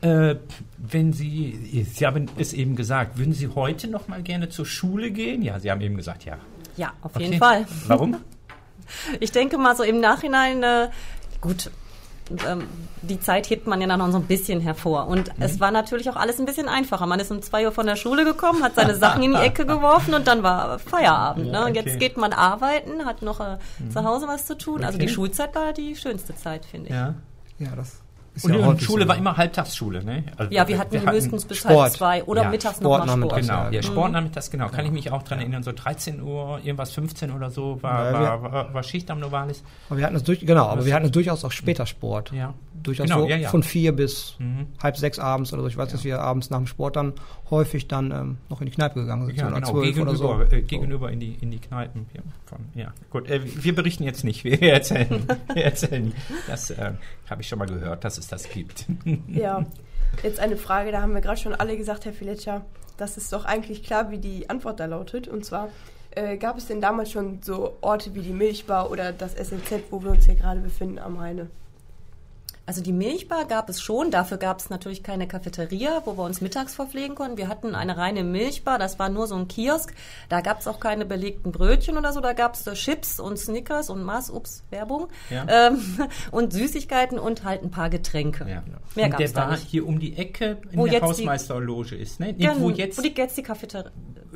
Äh, 0.04 0.36
wenn 0.78 1.12
Sie, 1.12 1.86
Sie 1.90 2.06
haben 2.06 2.26
es 2.36 2.52
eben 2.52 2.76
gesagt, 2.76 3.16
würden 3.18 3.32
Sie 3.32 3.48
heute 3.48 3.88
noch 3.88 4.06
mal 4.08 4.22
gerne 4.22 4.48
zur 4.50 4.66
Schule 4.66 5.10
gehen? 5.10 5.40
Ja, 5.42 5.58
Sie 5.58 5.70
haben 5.70 5.80
eben 5.80 5.96
gesagt, 5.96 6.24
ja. 6.24 6.36
Ja, 6.76 6.92
auf 7.02 7.14
Okay. 7.16 7.24
jeden 7.24 7.38
Fall. 7.38 7.66
Warum? 7.86 8.16
Ich 9.18 9.32
denke 9.32 9.56
mal 9.56 9.74
so 9.74 9.82
im 9.82 9.98
Nachhinein, 9.98 10.62
äh, 10.62 10.90
gut, 11.40 11.70
ähm, 12.46 12.64
die 13.00 13.18
Zeit 13.18 13.48
hebt 13.48 13.66
man 13.66 13.80
ja 13.80 13.86
dann 13.86 13.98
noch 13.98 14.10
so 14.10 14.18
ein 14.18 14.24
bisschen 14.26 14.60
hervor. 14.60 15.06
Und 15.08 15.28
Mhm. 15.38 15.42
es 15.42 15.58
war 15.58 15.70
natürlich 15.70 16.10
auch 16.10 16.16
alles 16.16 16.38
ein 16.38 16.44
bisschen 16.44 16.68
einfacher. 16.68 17.06
Man 17.06 17.18
ist 17.18 17.30
um 17.30 17.40
zwei 17.40 17.64
Uhr 17.64 17.72
von 17.72 17.86
der 17.86 17.96
Schule 17.96 18.26
gekommen, 18.26 18.62
hat 18.62 18.74
seine 18.74 18.94
Sachen 18.94 19.22
in 19.22 19.32
die 19.32 19.38
Ecke 19.38 19.64
geworfen 19.74 20.12
und 20.12 20.26
dann 20.26 20.42
war 20.42 20.78
Feierabend. 20.78 21.46
Ja, 21.46 21.52
Ne? 21.52 21.58
Und 21.64 21.70
okay. 21.70 21.80
Mhm. 21.80 21.86
jetzt 21.88 21.98
geht 21.98 22.18
man 22.18 22.34
arbeiten, 22.34 23.06
hat 23.06 23.22
noch 23.22 23.40
äh, 23.40 23.56
zu 23.90 24.04
Hause 24.04 24.26
was 24.28 24.44
zu 24.44 24.56
tun. 24.58 24.84
Also 24.84 24.96
Okay. 24.98 25.06
die 25.06 25.12
Schulzeit 25.12 25.54
war 25.54 25.72
die 25.72 25.96
schönste 25.96 26.34
Zeit, 26.36 26.66
finde 26.66 26.88
ich. 26.90 26.94
Ja. 26.94 27.14
ja, 27.58 27.74
das 27.74 28.02
ist 28.34 28.44
Und 28.44 28.52
ja 28.52 28.58
die 28.58 28.64
häufig 28.64 28.84
Schule 28.86 29.02
so. 29.04 29.08
war 29.08 29.16
immer 29.16 29.36
Halbtagsschule, 29.36 30.04
ne? 30.04 30.24
Also 30.36 30.52
Ja, 30.52 30.66
wir 30.68 30.78
hatten 30.78 31.10
höchstens 31.10 31.44
bis 31.44 31.58
Sport. 31.58 31.74
halb 31.80 31.92
zwei 31.92 32.24
oder 32.24 32.42
Ja, 32.42 32.50
mittags 32.50 32.76
Sport 32.78 33.06
noch 33.06 33.16
mal 33.16 33.26
Sport. 33.26 33.40
Genau, 33.42 33.52
ja, 33.64 33.70
genau. 33.70 33.82
Sport 33.82 34.12
nachmittags, 34.12 34.50
genau. 34.50 34.68
Kann 34.68 34.86
ich 34.86 34.92
mich 34.92 35.10
auch 35.12 35.22
dran 35.22 35.38
erinnern, 35.38 35.62
so 35.62 35.72
13 35.72 36.20
Uhr, 36.22 36.58
irgendwas 36.62 36.92
15 36.92 37.30
oder 37.30 37.50
so 37.50 37.82
war, 37.82 38.10
Ja, 38.12 38.42
war, 38.42 38.52
war, 38.52 38.74
war 38.74 38.82
Schicht 38.82 39.10
am 39.10 39.20
Novalis. 39.20 39.62
Aber 39.88 39.98
wir 39.98 40.04
hatten 40.06 40.16
es 40.16 40.24
durch, 40.24 40.40
genau, 40.40 40.66
aber 40.66 40.84
wir 40.84 40.94
hatten 40.94 41.06
es 41.06 41.12
durchaus 41.12 41.44
auch 41.44 41.52
später 41.52 41.86
Sport. 41.86 42.32
Ja. 42.32 42.54
Durchaus 42.82 43.06
Genau, 43.06 43.20
so 43.22 43.28
ja, 43.28 43.36
ja. 43.36 43.48
von 43.48 43.62
vier 43.62 43.92
bis 43.92 44.34
Mhm. 44.38 44.66
halb 44.82 44.96
sechs 44.96 45.18
abends 45.18 45.52
oder 45.52 45.62
so. 45.62 45.68
Ich 45.68 45.76
weiß, 45.76 45.90
dass 45.92 46.04
wir 46.04 46.20
abends 46.20 46.50
nach 46.50 46.58
dem 46.58 46.66
Sport 46.66 46.96
dann 46.96 47.14
häufig 47.50 47.88
dann 47.88 48.10
ähm, 48.10 48.38
noch 48.50 48.60
in 48.60 48.66
die 48.66 48.72
Kneipe 48.72 49.00
gegangen 49.00 49.26
sind, 49.26 49.36
Ja, 49.38 49.46
oder 49.46 49.54
genau, 49.56 49.70
zwölf 49.70 49.84
gegenüber, 49.94 50.10
oder 50.10 50.48
so. 50.48 50.54
äh, 50.56 50.60
gegenüber 50.62 51.10
in, 51.10 51.20
die, 51.20 51.34
in 51.40 51.50
die 51.50 51.60
Kneipen. 51.60 52.06
Ja, 52.14 52.20
von, 52.44 52.58
ja. 52.74 52.92
gut. 53.10 53.28
Äh, 53.30 53.40
wir 53.44 53.74
berichten 53.74 54.04
jetzt 54.04 54.24
nicht, 54.24 54.44
wir 54.44 54.60
erzählen. 54.60 55.24
wir 55.54 55.64
erzählen 55.64 56.04
nicht. 56.06 56.16
Das 56.48 56.70
äh, 56.70 56.92
habe 57.30 57.40
ich 57.42 57.48
schon 57.48 57.58
mal 57.58 57.66
gehört, 57.68 58.04
dass 58.04 58.18
es 58.24 58.28
das 58.28 58.48
gibt. 58.48 58.86
Ja, 59.28 59.64
jetzt 60.22 60.40
eine 60.40 60.56
Frage, 60.56 60.92
da 60.92 61.02
haben 61.02 61.14
wir 61.14 61.20
gerade 61.20 61.40
schon 61.40 61.54
alle 61.54 61.76
gesagt, 61.76 62.04
Herr 62.04 62.12
Fileccia, 62.12 62.64
das 62.96 63.16
ist 63.16 63.32
doch 63.32 63.44
eigentlich 63.44 63.82
klar, 63.82 64.10
wie 64.10 64.18
die 64.18 64.48
Antwort 64.48 64.80
da 64.80 64.86
lautet. 64.86 65.28
Und 65.28 65.44
zwar, 65.44 65.68
äh, 66.12 66.36
gab 66.36 66.56
es 66.56 66.66
denn 66.66 66.80
damals 66.80 67.10
schon 67.10 67.40
so 67.42 67.76
Orte 67.80 68.14
wie 68.14 68.22
die 68.22 68.32
Milchbar 68.32 68.90
oder 68.90 69.12
das 69.12 69.34
SNZ, 69.34 69.84
wo 69.90 70.02
wir 70.02 70.10
uns 70.10 70.26
hier 70.26 70.36
gerade 70.36 70.60
befinden 70.60 70.98
am 70.98 71.16
Rheine? 71.16 71.48
Also 72.66 72.80
die 72.82 72.92
Milchbar 72.94 73.44
gab 73.44 73.68
es 73.68 73.82
schon, 73.82 74.10
dafür 74.10 74.38
gab 74.38 74.58
es 74.58 74.70
natürlich 74.70 75.02
keine 75.02 75.28
Cafeteria, 75.28 76.00
wo 76.06 76.16
wir 76.16 76.24
uns 76.24 76.40
mittags 76.40 76.74
verpflegen 76.74 77.14
konnten. 77.14 77.36
Wir 77.36 77.48
hatten 77.48 77.74
eine 77.74 77.98
reine 77.98 78.24
Milchbar, 78.24 78.78
das 78.78 78.98
war 78.98 79.10
nur 79.10 79.26
so 79.26 79.34
ein 79.34 79.48
Kiosk. 79.48 79.92
Da 80.30 80.40
gab 80.40 80.60
es 80.60 80.66
auch 80.66 80.80
keine 80.80 81.04
belegten 81.04 81.52
Brötchen 81.52 81.98
oder 81.98 82.14
so, 82.14 82.20
da 82.20 82.32
gab 82.32 82.54
es 82.54 82.64
Chips 82.78 83.20
und 83.20 83.38
Snickers 83.38 83.90
und 83.90 84.02
Mars, 84.02 84.30
ups, 84.30 84.62
Werbung, 84.70 85.08
Ja. 85.28 85.44
ähm, 85.68 85.78
und 86.30 86.54
Süßigkeiten 86.54 87.18
und 87.18 87.44
halt 87.44 87.62
ein 87.62 87.70
paar 87.70 87.90
Getränke. 87.90 88.46
Ja. 88.48 88.62
Mehr 88.94 89.04
Und 89.06 89.10
gab 89.10 89.18
der 89.18 89.26
es 89.26 89.32
da 89.34 89.40
war 89.42 89.50
nicht. 89.50 89.68
hier 89.68 89.86
um 89.86 89.98
die 89.98 90.16
Ecke 90.16 90.56
in 90.70 90.78
Wo 90.78 90.86
der 90.86 91.02
Hausmeisterloge 91.02 91.96
ist, 91.96 92.18
ne? 92.18 92.28
Nee, 92.28 92.46
Gen- 92.46 92.60
wo 92.62 92.70
jetzt 92.70 92.96
wo 92.96 93.02
die, 93.02 93.12
jetzt 93.14 93.36
die 93.36 93.42
Cafeteria, 93.42 93.90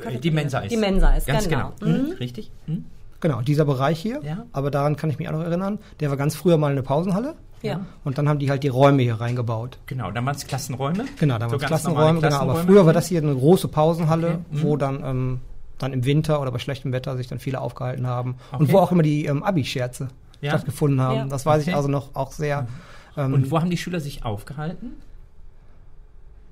äh, 0.05 0.19
die 0.19 0.31
Mensa 0.31 0.59
ist. 0.59 0.71
Die 0.73 0.77
Mensa 0.77 1.15
ist, 1.15 1.27
Ganz 1.27 1.49
genau. 1.49 1.73
genau. 1.81 1.97
Mhm. 1.99 2.05
Mhm. 2.09 2.13
Richtig? 2.13 2.51
Mhm. 2.67 2.85
Genau, 3.21 3.41
dieser 3.41 3.65
Bereich 3.65 3.99
hier. 4.01 4.21
Ja. 4.23 4.45
Aber 4.53 4.71
daran 4.71 4.97
kann 4.97 5.09
ich 5.11 5.19
mich 5.19 5.29
auch 5.29 5.33
noch 5.33 5.43
erinnern. 5.43 5.79
Der 6.01 6.11
war 6.11 6.17
ganz 6.19 6.37
früher 6.37 6.59
mal 6.59 6.71
eine 6.71 6.83
Pausenhalle. 6.83 7.35
Ja. 7.63 7.81
Und 8.05 8.19
dann 8.19 8.29
haben 8.29 8.39
die 8.39 8.51
halt 8.51 8.63
die 8.63 8.69
Räume 8.69 9.03
hier 9.03 9.21
reingebaut. 9.21 9.79
Genau, 9.87 10.11
dann 10.11 10.25
waren 10.27 10.37
es 10.37 10.47
Klassenräume. 10.47 11.05
Genau, 11.19 11.39
da 11.39 11.47
So 11.47 11.53
waren 11.53 11.59
ganz 11.61 11.69
Klassenräume, 11.69 12.21
genau. 12.21 12.39
Aber 12.41 12.57
früher 12.57 12.87
war 12.87 12.93
das 12.93 13.09
hier 13.09 13.21
eine 13.23 13.35
große 13.35 13.69
Pausenhalle, 13.69 14.27
Okay, 14.29 14.39
mhm. 14.51 14.63
wo 14.63 14.77
dann, 14.77 15.03
ähm, 15.05 15.41
dann 15.79 15.93
im 15.93 16.05
Winter 16.05 16.41
oder 16.41 16.51
bei 16.53 16.59
schlechtem 16.59 16.93
Wetter 16.93 17.17
sich 17.17 17.27
dann 17.27 17.39
viele 17.41 17.61
aufgehalten 17.61 18.07
haben. 18.07 18.37
Und 18.53 18.63
Okay. 18.67 18.73
wo 18.73 18.79
auch 18.79 18.93
immer 18.93 19.03
die 19.03 19.25
ähm, 19.27 19.43
Abi-Scherze 19.43 20.09
Ja. 20.41 20.51
stattgefunden 20.53 21.01
haben. 21.01 21.17
Ja. 21.17 21.25
Das 21.27 21.45
weiß 21.47 21.63
Okay. 21.63 21.71
ich 21.71 21.77
also 21.77 21.89
noch 21.89 22.15
auch 22.15 22.31
sehr. 22.33 22.69
Ähm, 23.17 23.35
Und 23.35 23.51
wo 23.51 23.61
haben 23.61 23.71
die 23.71 23.77
Schüler 23.77 23.99
sich 24.01 24.25
aufgehalten? 24.25 24.93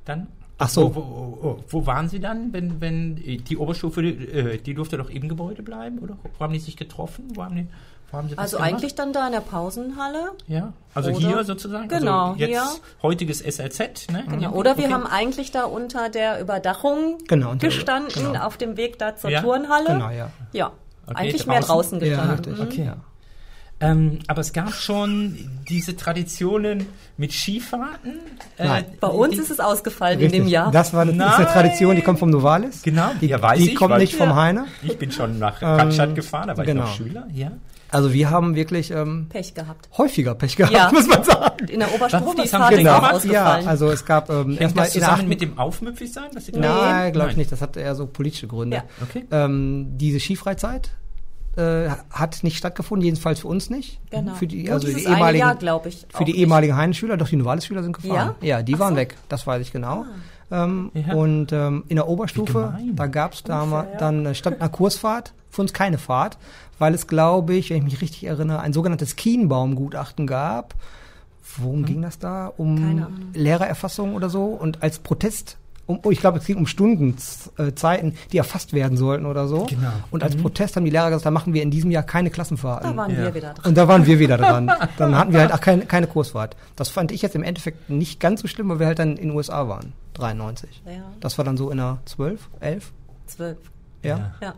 Dann? 0.04 0.28
Ach 0.58 0.68
so. 0.68 0.94
Wo, 0.94 1.00
wo, 1.00 1.38
wo, 1.42 1.64
wo 1.68 1.86
waren 1.86 2.08
sie 2.08 2.18
dann, 2.18 2.52
wenn, 2.52 2.80
wenn 2.80 3.16
die 3.16 3.56
Oberstufe, 3.56 4.02
äh, 4.02 4.58
die 4.58 4.72
durfte 4.74 4.96
doch 4.96 5.10
im 5.10 5.28
Gebäude 5.28 5.62
bleiben, 5.62 5.98
oder? 5.98 6.16
Wo 6.38 6.44
haben 6.44 6.52
die 6.52 6.58
sich 6.60 6.76
getroffen? 6.76 7.24
Wo 7.34 7.44
haben, 7.44 7.56
die, 7.56 7.66
wo 8.10 8.18
haben 8.18 8.28
sie 8.28 8.34
das 8.36 8.42
Also 8.44 8.56
gemacht? 8.58 8.72
eigentlich 8.72 8.94
dann 8.94 9.12
da 9.12 9.26
in 9.26 9.32
der 9.32 9.40
Pausenhalle. 9.40 10.32
Ja, 10.46 10.72
also 10.94 11.10
Oder- 11.10 11.18
hier 11.18 11.44
sozusagen. 11.44 11.88
Genau, 11.88 12.28
also 12.32 12.38
jetzt 12.38 12.48
hier. 12.50 12.62
heutiges 13.02 13.40
SLZ, 13.40 14.08
ne? 14.12 14.24
Ja, 14.40 14.50
oder 14.50 14.76
wir 14.76 14.84
Okay. 14.84 14.92
haben 14.92 15.06
eigentlich 15.06 15.50
da 15.50 15.64
unter 15.64 16.08
der 16.08 16.40
Überdachung 16.40 17.18
Genau, 17.28 17.50
unter- 17.50 17.66
gestanden, 17.66 18.12
genau. 18.32 18.44
auf 18.46 18.56
dem 18.56 18.76
Weg 18.76 18.98
da 18.98 19.16
zur 19.16 19.30
Ja, 19.30 19.42
Turnhalle. 19.42 19.86
genau, 19.88 20.10
ja. 20.10 20.30
Ja, 20.52 20.72
Okay, 21.06 21.16
eigentlich 21.16 21.46
mehr 21.46 21.60
draußen. 21.60 21.98
draußen 22.00 22.00
Ja, 22.10 22.16
gestanden. 22.34 22.54
richtig. 22.54 22.80
Okay. 22.80 22.92
Ähm, 23.78 24.20
aber 24.26 24.40
es 24.40 24.54
gab 24.54 24.72
schon 24.72 25.36
diese 25.68 25.94
Traditionen 25.94 26.86
mit 27.18 27.32
Skifahrten. 27.34 28.20
Äh. 28.56 28.84
Bei 29.00 29.08
uns 29.08 29.34
die, 29.34 29.40
ist 29.40 29.50
es 29.50 29.60
ausgefallen 29.60 30.18
Richtig. 30.18 30.38
in 30.38 30.44
dem 30.46 30.50
Jahr. 30.50 30.70
Das 30.70 30.94
war 30.94 31.02
eine, 31.02 31.10
ist 31.12 31.20
eine. 31.20 31.46
Tradition, 31.46 31.94
die 31.94 32.00
kommt 32.00 32.18
vom 32.18 32.30
Novalis. 32.30 32.80
Genau, 32.82 33.10
Die, 33.20 33.26
ja, 33.26 33.42
weiß 33.42 33.58
die 33.58 33.72
ich, 33.72 33.76
kommt 33.76 33.90
weil- 33.90 34.00
nicht 34.00 34.14
vom 34.14 34.30
Ja. 34.30 34.36
Heine. 34.36 34.64
Ich 34.82 34.96
bin 34.98 35.12
schon 35.12 35.38
nach 35.38 35.60
Ähm, 35.60 35.76
Kapstadt 35.76 36.14
gefahren, 36.14 36.48
da 36.48 36.56
war 36.56 36.64
genau. 36.64 36.84
ich 36.84 36.88
noch 36.88 36.96
Schüler. 36.96 37.26
Ja. 37.34 37.50
Also 37.90 38.12
wir 38.12 38.30
haben 38.30 38.54
wirklich 38.56 38.90
ähm, 38.90 39.26
Pech 39.28 39.54
gehabt. 39.54 39.88
häufiger 39.96 40.34
Pech 40.34 40.56
gehabt, 40.56 40.74
Ja. 40.74 40.90
muss 40.92 41.06
man 41.06 41.22
sagen. 41.22 41.68
In 41.68 41.78
der 41.80 41.88
haben 41.88 41.96
Oberstufenfahrt 41.96 42.74
Sie 42.74 42.82
ist 42.82 42.88
auch 42.88 42.96
gemacht? 42.96 43.24
Ja, 43.24 43.42
ausgefallen. 43.44 43.68
also 43.68 43.90
es 43.90 44.04
gab 44.04 44.28
ähm, 44.30 44.56
erstmal 44.58 44.88
in 44.88 45.04
achten- 45.04 45.28
mit 45.28 45.40
dem 45.40 45.58
Aufmüpfig 45.58 46.12
sein? 46.12 46.24
Was 46.34 46.46
Sie 46.46 46.52
Nein, 46.52 47.12
glaube 47.12 47.30
ich 47.30 47.36
nicht. 47.36 47.52
Das 47.52 47.60
hat 47.62 47.76
eher 47.76 47.94
so 47.94 48.06
politische 48.06 48.46
Gründe. 48.48 48.78
Ja. 48.78 48.84
Okay. 49.02 49.24
Ähm, 49.30 49.86
diese 49.98 50.18
Skifreizeit 50.20 50.90
äh, 51.56 51.88
hat 52.10 52.42
nicht 52.42 52.56
stattgefunden, 52.58 53.04
jedenfalls 53.04 53.40
für 53.40 53.48
uns 53.48 53.70
nicht. 53.70 54.00
Genau. 54.10 54.34
Für 54.34 54.46
die, 54.46 54.70
also 54.70 54.88
die 54.88 55.04
ehemaligen, 55.04 55.46
Jahr, 55.46 55.54
glaube 55.54 55.88
ich. 55.88 56.06
für 56.12 56.24
die 56.24 56.32
nicht. 56.32 56.40
ehemaligen 56.42 56.76
Heinenschüler, 56.76 57.16
doch 57.16 57.28
die 57.28 57.36
Novalis-Schüler 57.36 57.82
sind 57.82 57.96
gefahren. 57.96 58.34
Ja? 58.42 58.46
Ja, 58.58 58.62
die 58.62 58.74
Ach 58.74 58.78
waren 58.80 58.94
so. 58.94 58.96
weg, 59.00 59.14
das 59.28 59.46
weiß 59.46 59.62
ich 59.62 59.72
genau. 59.72 60.04
Ähm, 60.50 60.90
Ja. 60.94 61.14
Und 61.14 61.52
ähm, 61.52 61.84
in 61.88 61.96
der 61.96 62.08
Oberstufe, 62.08 62.78
da 62.94 63.06
gab 63.06 63.34
es 63.34 63.42
damals 63.42 63.88
ja. 63.94 63.98
dann 63.98 64.26
äh, 64.26 64.34
statt 64.34 64.60
einer 64.60 64.68
Kursfahrt 64.68 65.32
für 65.50 65.62
uns 65.62 65.72
keine 65.72 65.98
Fahrt, 65.98 66.38
weil 66.78 66.94
es, 66.94 67.06
glaube 67.06 67.54
ich, 67.54 67.70
wenn 67.70 67.78
ich 67.78 67.84
mich 67.84 68.00
richtig 68.02 68.24
erinnere, 68.26 68.60
ein 68.60 68.72
sogenanntes 68.72 69.16
Kienbaum-Gutachten 69.16 70.26
gab. 70.26 70.74
Worum 71.58 71.84
ging 71.84 72.02
das 72.02 72.18
da? 72.18 72.52
Um. 72.56 73.06
Lehrererfassung 73.32 74.14
oder 74.14 74.28
so? 74.28 74.44
Und 74.44 74.82
als 74.82 74.98
Protest, 74.98 75.56
um, 75.86 76.00
oh, 76.02 76.10
ich 76.10 76.20
glaube, 76.20 76.38
es 76.38 76.44
ging 76.44 76.56
um 76.58 76.66
Stundenzeiten, 76.66 78.14
die 78.32 78.38
erfasst 78.38 78.72
werden 78.72 78.98
sollten 78.98 79.24
oder 79.26 79.46
so. 79.48 79.64
Genau. 79.64 79.88
Und 80.10 80.22
als 80.22 80.36
Protest 80.36 80.76
haben 80.76 80.84
die 80.84 80.90
Lehrer 80.90 81.08
gesagt, 81.10 81.24
da 81.26 81.30
machen 81.30 81.54
wir 81.54 81.62
in 81.62 81.70
diesem 81.70 81.90
Jahr 81.90 82.02
keine 82.02 82.30
Klassenfahrten. 82.30 82.90
Da 82.90 82.96
waren 82.96 83.10
Ja. 83.12 83.18
wir 83.18 83.34
wieder 83.34 83.54
dran. 83.54 83.64
Und 83.66 83.76
da 83.76 83.88
waren 83.88 84.06
wir 84.06 84.18
wieder 84.18 84.36
dran. 84.36 84.70
Dann 84.98 85.16
hatten 85.16 85.32
wir 85.32 85.40
halt 85.40 85.52
auch 85.52 85.60
keine, 85.60 85.86
keine 85.86 86.06
Kursfahrt. 86.08 86.56
Das 86.74 86.88
fand 86.88 87.12
ich 87.12 87.22
jetzt 87.22 87.34
im 87.36 87.42
Endeffekt 87.42 87.88
nicht 87.88 88.20
ganz 88.20 88.42
so 88.42 88.48
schlimm, 88.48 88.68
weil 88.68 88.80
wir 88.80 88.86
halt 88.86 88.98
dann 88.98 89.16
in 89.16 89.28
den 89.28 89.36
USA 89.36 89.68
waren. 89.68 89.92
93. 90.18 90.82
Ja, 90.86 90.92
Das 91.20 91.38
war 91.38 91.44
dann 91.44 91.56
so 91.56 91.70
in 91.70 91.78
der 91.78 91.98
12, 92.06 92.48
11? 92.60 92.92
zwölf. 93.26 93.58
Ja. 94.02 94.32
Ja. 94.40 94.54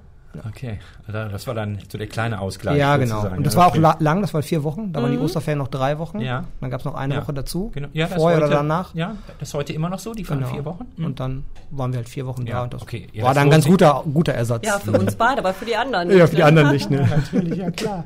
Okay, 0.46 0.78
also 1.06 1.30
das 1.32 1.46
war 1.46 1.54
dann 1.54 1.78
so 1.90 1.96
der 1.96 2.06
kleine 2.06 2.38
Ausgleich. 2.40 2.76
Ja, 2.76 2.96
genau. 2.98 3.14
sozusagen. 3.16 3.38
Und 3.38 3.44
das 3.46 3.54
Ja, 3.54 3.60
war 3.60 3.66
auch 3.68 3.76
la 3.76 3.96
lang, 3.98 4.20
das 4.20 4.34
war 4.34 4.42
vier 4.42 4.62
Wochen. 4.62 4.92
Da 4.92 5.02
waren 5.02 5.10
die 5.10 5.18
Osterferien 5.18 5.58
noch 5.58 5.68
drei 5.68 5.98
Wochen. 5.98 6.20
Ja. 6.20 6.44
Dann 6.60 6.70
gab 6.70 6.80
es 6.80 6.84
noch 6.84 6.94
eine 6.94 7.14
Ja. 7.14 7.22
Woche 7.22 7.32
dazu. 7.32 7.70
Genau. 7.74 7.88
Ja, 7.94 8.06
das 8.06 8.16
Vorher 8.18 8.36
heute, 8.36 8.46
oder 8.48 8.56
danach. 8.58 8.94
Ja, 8.94 9.16
das 9.40 9.48
ist 9.48 9.54
heute 9.54 9.72
immer 9.72 9.88
noch 9.88 9.98
so, 9.98 10.12
die 10.12 10.24
fahren 10.24 10.40
Genau. 10.40 10.50
vier 10.52 10.64
Wochen. 10.66 10.84
Mhm. 10.96 11.04
Und 11.06 11.18
dann 11.20 11.44
waren 11.70 11.92
wir 11.92 11.96
halt 11.96 12.08
vier 12.10 12.26
Wochen 12.26 12.46
Ja, 12.46 12.56
da. 12.58 12.62
Und 12.64 12.74
das 12.74 12.82
okay. 12.82 13.08
Ja, 13.12 13.22
war 13.24 13.30
das 13.30 13.36
dann 13.36 13.48
ein 13.48 13.50
ganz 13.50 13.64
guter, 13.66 14.04
guter 14.12 14.34
Ersatz. 14.34 14.66
ja, 14.66 14.78
für 14.78 14.92
uns 14.92 15.16
beide, 15.16 15.38
aber 15.40 15.54
für 15.54 15.64
die 15.64 15.74
anderen 15.76 16.10
Ja, 16.10 16.26
für 16.26 16.36
die 16.36 16.42
ne? 16.42 16.46
anderen 16.46 16.70
nicht, 16.72 16.90
ne? 16.90 17.08
Natürlich, 17.32 17.58
ja 17.58 17.70
klar. 17.70 18.04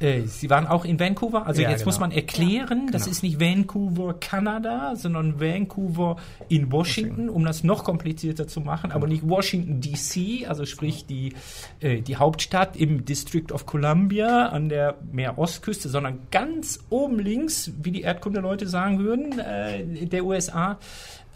Äh, 0.00 0.22
Sie 0.22 0.50
waren 0.50 0.66
auch 0.66 0.84
in 0.84 1.00
Vancouver. 1.00 1.46
Also 1.46 1.62
Ja, 1.62 1.70
jetzt 1.70 1.80
genau. 1.80 1.88
muss 1.88 2.00
man 2.00 2.12
erklären, 2.12 2.88
das 2.92 3.04
genau. 3.04 3.12
ist 3.12 3.22
nicht 3.22 3.40
Vancouver, 3.40 4.14
Kanada, 4.14 4.94
sondern 4.96 5.40
Vancouver 5.40 6.16
in 6.48 6.70
Washington, 6.70 7.28
um 7.28 7.44
das 7.44 7.64
noch 7.64 7.84
komplizierter 7.84 8.46
zu 8.46 8.60
machen, 8.60 8.92
aber 8.92 9.06
nicht 9.06 9.28
Washington 9.28 9.80
DC, 9.80 10.48
also 10.48 10.66
sprich 10.66 11.06
die, 11.06 11.32
äh, 11.80 12.00
die 12.02 12.16
Hauptstadt 12.16 12.76
im 12.76 13.04
District 13.04 13.52
of 13.52 13.66
Columbia 13.66 14.48
an 14.48 14.68
der 14.68 14.96
Meerostküste, 15.12 15.88
sondern 15.88 16.18
ganz 16.30 16.84
oben 16.90 17.18
links, 17.18 17.72
wie 17.82 17.90
die 17.90 18.02
Erdkundeleute 18.02 18.66
sagen 18.66 18.98
würden, 18.98 19.38
äh, 19.38 20.06
der 20.06 20.24
USA. 20.24 20.78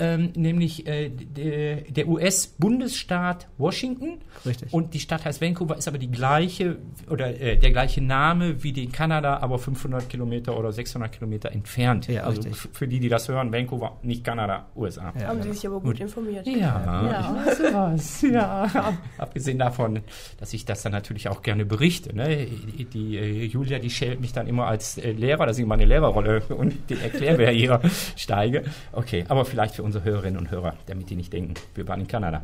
Ähm, 0.01 0.33
nämlich 0.35 0.87
äh, 0.87 1.11
der, 1.11 1.83
der 1.83 2.09
US-Bundesstaat 2.09 3.49
Washington. 3.59 4.19
Richtig. 4.47 4.73
Und 4.73 4.95
die 4.95 5.01
Stadt 5.01 5.25
heißt 5.25 5.41
Vancouver, 5.41 5.77
ist 5.77 5.89
aber 5.89 5.99
die 5.99 6.11
gleiche 6.11 6.77
oder 7.11 7.39
äh, 7.41 7.57
der 7.57 7.71
gleiche 7.71 8.01
Name 8.03 8.63
wie 8.63 8.73
die 8.73 8.85
in 8.85 8.93
Kanada, 8.93 9.39
aber 9.39 9.59
500 9.59 10.09
Kilometer 10.09 10.59
oder 10.59 10.73
600 10.73 11.13
Kilometer 11.13 11.53
entfernt. 11.53 12.09
Ja, 12.09 12.25
also 12.25 12.43
richtig. 12.43 12.69
für 12.73 12.89
die, 12.89 13.01
die 13.01 13.09
das 13.09 13.29
hören, 13.29 13.53
Vancouver, 13.53 13.99
nicht 14.03 14.25
Kanada, 14.25 14.67
USA. 14.77 15.13
Ja, 15.19 15.29
Haben 15.29 15.41
genau. 15.41 15.43
Sie 15.43 15.53
sich 15.59 15.67
aber 15.67 15.81
gut 15.81 16.01
informiert. 16.01 16.47
Ja, 16.47 16.55
Ja. 16.57 17.43
ich 17.53 17.59
weiß 17.61 17.73
was. 17.75 18.23
Ja. 18.23 18.95
Abgesehen 19.19 19.59
davon, 19.59 20.01
dass 20.39 20.53
ich 20.55 20.65
das 20.65 20.83
dann 20.83 20.93
natürlich 20.93 21.29
auch 21.29 21.43
gerne 21.43 21.65
berichte. 21.65 22.15
Ne? 22.15 22.47
Die, 22.47 22.85
die 22.85 23.17
äh, 23.19 23.45
Julia, 23.45 23.79
die 23.79 23.91
schält 23.91 24.21
mich 24.21 24.33
dann 24.33 24.47
immer 24.47 24.67
als 24.67 24.99
äh, 24.99 25.13
Lehrer, 25.13 25.47
dass 25.47 25.59
ich 25.59 25.63
in 25.63 25.69
meine 25.69 25.85
Lehrerrolle 25.85 26.43
und 26.49 26.89
den 26.91 27.01
Erklärbär 27.01 27.51
hier 27.51 27.81
steige. 28.17 28.65
Okay, 28.93 29.25
aber 29.29 29.45
vielleicht 29.45 29.75
für 29.75 29.83
unsere 29.91 30.05
Hörerinnen 30.05 30.39
und 30.39 30.51
Hörer, 30.51 30.75
damit 30.87 31.11
die 31.11 31.17
nicht 31.17 31.33
denken, 31.33 31.55
wir 31.75 31.87
waren 31.89 32.01
in 32.01 32.07
Kanada. 32.09 32.43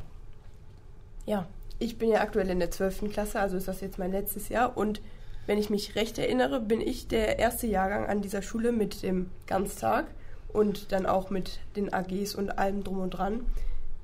Ja, 1.27 1.47
ich 1.79 1.97
bin 1.99 2.11
ja 2.11 2.21
aktuell 2.21 2.51
in 2.51 2.59
der 2.59 2.71
12. 2.71 3.11
Klasse, 3.13 3.39
also 3.41 3.57
ist 3.57 3.69
das 3.69 3.81
jetzt 3.81 3.99
mein 3.99 4.11
letztes 4.13 4.49
Jahr. 4.49 4.77
Und 4.77 5.01
wenn 5.47 5.59
ich 5.59 5.71
mich 5.71 5.95
recht 5.95 6.19
erinnere, 6.19 6.61
bin 6.61 6.81
ich 6.81 7.07
der 7.09 7.39
erste 7.39 7.67
Jahrgang 7.67 8.07
an 8.07 8.21
dieser 8.23 8.43
Schule 8.43 8.73
mit 8.73 9.03
dem 9.03 9.31
Ganztag 9.47 10.07
und 10.49 10.91
dann 10.93 11.07
auch 11.07 11.31
mit 11.31 11.61
den 11.77 11.93
AGs 11.93 12.35
und 12.35 12.59
allem 12.59 12.83
drum 12.83 12.99
und 12.99 13.11
dran. 13.11 13.41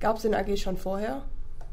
Gab 0.00 0.16
es 0.16 0.22
den 0.22 0.35
AG 0.35 0.57
schon 0.57 0.76
vorher? 0.76 1.22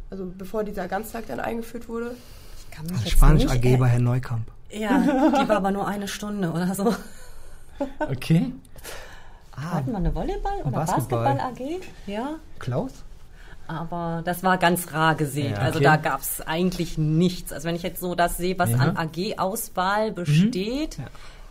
Also 0.09 0.31
bevor 0.37 0.63
dieser 0.63 0.87
Ganztag 0.87 1.27
dann 1.27 1.39
eingeführt 1.39 1.87
wurde? 1.87 2.15
Ich 2.57 2.71
kann 2.75 2.85
mich 2.87 3.09
Spanisch 3.11 3.43
nicht 3.43 3.53
AG 3.53 3.77
bei 3.77 3.85
er- 3.85 3.91
Herrn 3.93 4.03
Neukamp. 4.03 4.47
Ja, 4.71 4.99
die 5.01 5.47
war 5.49 5.57
aber 5.57 5.71
nur 5.71 5.87
eine 5.87 6.07
Stunde 6.07 6.49
oder 6.51 6.73
so. 6.75 6.95
Okay. 7.99 8.51
Hatten 9.61 9.91
wir 9.91 9.97
eine 9.97 10.13
Volleyball- 10.13 10.61
oder 10.63 10.71
Basketball. 10.71 11.35
Basketball-AG? 11.35 11.81
Ja. 12.07 12.35
Klaus? 12.59 12.91
Aber 13.67 14.21
das 14.25 14.41
war 14.43 14.57
ganz 14.57 14.93
rar 14.93 15.13
gesät. 15.15 15.51
Ja, 15.51 15.57
also 15.57 15.77
okay. 15.77 15.83
da 15.85 15.95
gab 15.97 16.21
es 16.21 16.41
eigentlich 16.41 16.97
nichts. 16.97 17.53
Also 17.53 17.67
wenn 17.67 17.75
ich 17.75 17.83
jetzt 17.83 17.99
so 18.01 18.15
das 18.15 18.37
sehe, 18.37 18.57
was 18.57 18.71
Ja. 18.71 18.77
an 18.77 18.97
AG-Auswahl 18.97 20.11
besteht, 20.11 20.97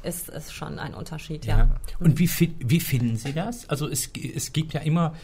ist 0.02 0.28
es 0.28 0.52
schon 0.52 0.78
ein 0.78 0.94
Unterschied, 0.94 1.46
ja. 1.46 1.58
Ja. 1.58 1.68
Und 2.00 2.18
wie, 2.18 2.28
wie 2.58 2.80
finden 2.80 3.16
Sie 3.16 3.32
das? 3.32 3.68
Also 3.68 3.88
es, 3.88 4.10
es 4.34 4.52
gibt 4.52 4.72
ja 4.72 4.80
immer 4.80 5.14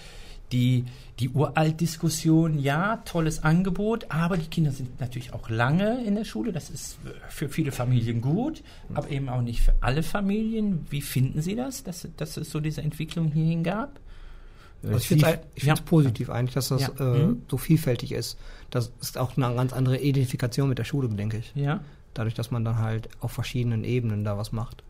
die, 0.54 0.84
die 1.18 1.28
Uralt-Diskussion, 1.30 2.58
ja, 2.58 2.98
tolles 3.04 3.42
Angebot, 3.42 4.06
aber 4.08 4.36
die 4.36 4.46
Kinder 4.46 4.70
sind 4.70 5.00
natürlich 5.00 5.32
auch 5.34 5.48
lange 5.50 6.02
in 6.04 6.14
der 6.14 6.24
Schule. 6.24 6.52
Das 6.52 6.70
ist 6.70 6.98
für 7.28 7.48
viele 7.48 7.72
Familien 7.72 8.20
gut, 8.20 8.62
aber 8.94 9.10
eben 9.10 9.28
auch 9.28 9.42
nicht 9.42 9.60
für 9.62 9.74
alle 9.80 10.02
Familien. 10.02 10.86
Wie 10.90 11.02
finden 11.02 11.42
Sie 11.42 11.56
das, 11.56 11.82
dass, 11.82 12.08
dass 12.16 12.36
es 12.36 12.50
so 12.50 12.60
diese 12.60 12.82
Entwicklung 12.82 13.32
hierhin 13.32 13.64
gab? 13.64 14.00
Also 14.84 14.96
ich 14.98 15.08
finde 15.08 15.40
es 15.56 15.62
Ja. 15.64 15.74
positiv 15.74 16.30
eigentlich, 16.30 16.54
dass 16.54 16.68
das 16.68 16.82
Ja. 16.82 16.90
äh, 17.00 17.24
Mhm. 17.26 17.42
so 17.50 17.56
vielfältig 17.56 18.12
ist. 18.12 18.38
Das 18.70 18.92
ist 19.00 19.18
auch 19.18 19.36
eine 19.36 19.54
ganz 19.54 19.72
andere 19.72 19.98
Identifikation 19.98 20.68
mit 20.68 20.78
der 20.78 20.84
Schule, 20.84 21.08
denke 21.08 21.38
ich. 21.38 21.52
Ja, 21.54 21.80
Dadurch, 22.12 22.34
dass 22.34 22.52
man 22.52 22.64
dann 22.64 22.78
halt 22.78 23.08
auf 23.20 23.32
verschiedenen 23.32 23.82
Ebenen 23.82 24.22
da 24.24 24.38
was 24.38 24.52
macht. 24.52 24.82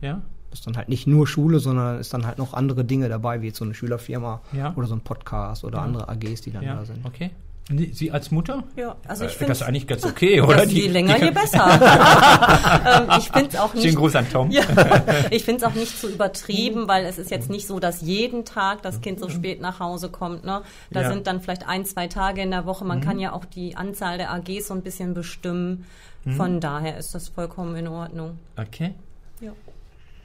ja. 0.00 0.20
Das 0.52 0.58
ist 0.60 0.66
dann 0.66 0.76
halt 0.76 0.88
nicht 0.90 1.06
nur 1.06 1.26
Schule, 1.26 1.58
sondern 1.60 1.98
ist 1.98 2.12
dann 2.12 2.26
halt 2.26 2.36
noch 2.38 2.52
andere 2.52 2.84
Dinge 2.84 3.08
dabei, 3.08 3.40
wie 3.42 3.46
jetzt 3.46 3.58
so 3.58 3.64
eine 3.64 3.72
Schülerfirma 3.74 4.42
Ja. 4.52 4.74
oder 4.76 4.86
so 4.86 4.94
ein 4.94 5.00
Podcast 5.00 5.64
oder 5.64 5.78
Ja. 5.78 5.84
andere 5.84 6.08
AGs, 6.10 6.42
die 6.42 6.50
dann 6.52 6.62
Ja, 6.62 6.74
da 6.76 6.84
sind. 6.84 7.04
okay. 7.04 7.30
Und 7.70 7.94
Sie 7.94 8.10
als 8.10 8.30
Mutter? 8.32 8.64
Ja, 8.76 8.96
also 9.06 9.24
ich 9.24 9.30
Äh, 9.30 9.34
finde 9.36 9.48
das 9.52 9.60
ist 9.62 9.66
eigentlich 9.66 9.86
ganz 9.86 10.04
okay, 10.12 10.40
oder? 10.42 10.64
je 10.64 10.88
länger, 10.88 11.16
je 11.22 11.30
besser. 11.30 11.64
ähm, 13.08 13.18
ich 13.18 13.30
finde 13.30 13.48
es 13.50 13.56
auch 13.56 13.72
nicht. 13.72 13.84
Schönen 13.84 13.94
Gruß 13.96 14.16
an 14.16 14.26
Tom. 14.30 14.50
Ja, 14.52 14.62
ich 15.30 15.44
finde 15.44 15.64
es 15.64 15.70
auch 15.70 15.74
nicht 15.74 15.98
zu 15.98 16.08
übertrieben, 16.10 16.86
weil 16.88 17.04
es 17.06 17.18
ist 17.18 17.30
jetzt 17.30 17.48
nicht 17.50 17.66
so, 17.66 17.78
dass 17.80 18.02
jeden 18.02 18.44
Tag 18.44 18.82
das 18.82 19.00
Kind 19.00 19.20
so 19.20 19.28
spät 19.30 19.60
nach 19.60 19.78
Hause 19.80 20.08
kommt. 20.10 20.44
Ne? 20.44 20.62
Da 20.90 21.02
Ja. 21.02 21.08
sind 21.12 21.26
dann 21.26 21.40
vielleicht 21.40 21.66
ein, 21.66 21.84
zwei 21.86 22.08
Tage 22.08 22.42
in 22.42 22.50
der 22.50 22.66
Woche. 22.66 22.84
Man 22.84 23.00
kann 23.00 23.18
ja 23.18 23.32
auch 23.32 23.44
die 23.44 23.76
Anzahl 23.76 24.18
der 24.18 24.32
AGs 24.32 24.66
so 24.68 24.74
ein 24.74 24.82
bisschen 24.82 25.14
bestimmen. 25.14 25.86
Von 26.36 26.60
daher 26.60 26.98
ist 26.98 27.14
das 27.14 27.28
vollkommen 27.28 27.74
in 27.76 27.88
Ordnung. 27.88 28.38
Okay. 28.56 28.94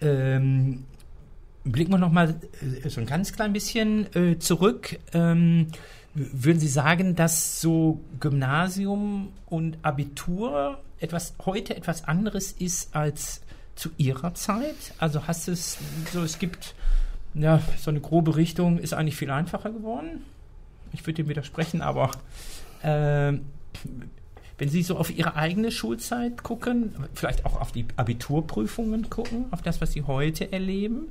Ähm, 0.02 0.86
blicken 1.64 1.92
wir 1.92 1.98
noch 1.98 2.12
mal 2.12 2.36
äh, 2.84 2.90
so 2.90 3.02
ein 3.02 3.08
ganz 3.08 3.34
klein 3.34 3.54
bisschen 3.54 4.14
äh, 4.16 4.40
zurück. 4.40 5.00
Ähm, 5.14 5.68
würden 6.14 6.60
Sie 6.60 6.68
sagen, 6.68 7.16
dass 7.16 7.62
so 7.62 8.00
Gymnasium 8.20 9.30
und 9.46 9.78
Abitur 9.84 10.80
etwas 11.00 11.36
heute 11.46 11.76
etwas 11.76 12.06
anderes 12.06 12.52
ist 12.52 12.96
als 12.96 13.42
zu 13.76 13.90
ihrer 13.98 14.34
Zeit? 14.34 14.94
Also 14.98 15.28
hast 15.28 15.48
es 15.48 15.78
so, 16.12 16.24
es 16.24 16.40
gibt 16.40 16.74
ja 17.36 17.62
so 17.78 17.92
eine 17.92 18.02
grobe 18.02 18.36
Richtung, 18.36 18.80
ist 18.80 18.94
eigentlich 18.94 19.16
viel 19.16 19.30
einfacher 19.30 19.70
geworden. 19.70 20.24
Ich 20.92 21.06
würde 21.06 21.22
dem 21.22 21.30
widersprechen, 21.30 21.82
aber 21.82 22.12
äh, 22.82 23.34
wenn 24.58 24.70
Sie 24.70 24.82
so 24.84 24.98
auf 24.98 25.16
Ihre 25.16 25.36
eigene 25.36 25.72
Schulzeit 25.72 26.44
gucken, 26.44 26.94
vielleicht 27.14 27.46
auch 27.46 27.60
auf 27.62 27.72
die 27.72 27.86
Abiturprüfungen 27.96 29.10
gucken, 29.10 29.46
auf 29.52 29.62
das, 29.62 29.82
was 29.82 29.92
Sie 29.94 30.04
heute 30.04 30.52
erleben, 30.52 31.08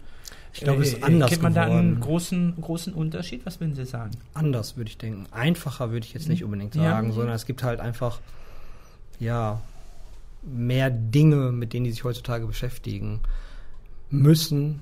Ich 0.52 0.62
glaube, 0.62 0.82
es 0.82 0.94
ist 0.94 1.00
äh, 1.00 1.04
anders 1.04 1.30
Kennt 1.30 1.42
man 1.42 1.54
da 1.54 1.62
einen 1.64 1.90
geworden. 1.94 2.00
großen, 2.00 2.54
großen 2.60 2.92
Unterschied? 2.94 3.44
Was 3.46 3.60
würden 3.60 3.74
Sie 3.74 3.84
sagen? 3.84 4.12
anders, 4.34 4.76
würde 4.76 4.88
ich 4.90 4.98
denken. 4.98 5.26
Einfacher 5.30 5.90
würde 5.92 6.06
ich 6.06 6.14
jetzt 6.14 6.28
nicht 6.28 6.42
unbedingt 6.44 6.74
Ja. 6.74 6.82
sagen, 6.82 7.12
sondern 7.12 7.34
es 7.34 7.46
gibt 7.46 7.62
halt 7.62 7.78
einfach, 7.80 8.20
ja, 9.20 9.60
mehr 10.42 10.90
Dinge, 10.90 11.52
mit 11.52 11.72
denen 11.72 11.84
die 11.84 11.90
sich 11.92 12.04
heutzutage 12.04 12.46
beschäftigen 12.46 13.20
müssen. 14.10 14.80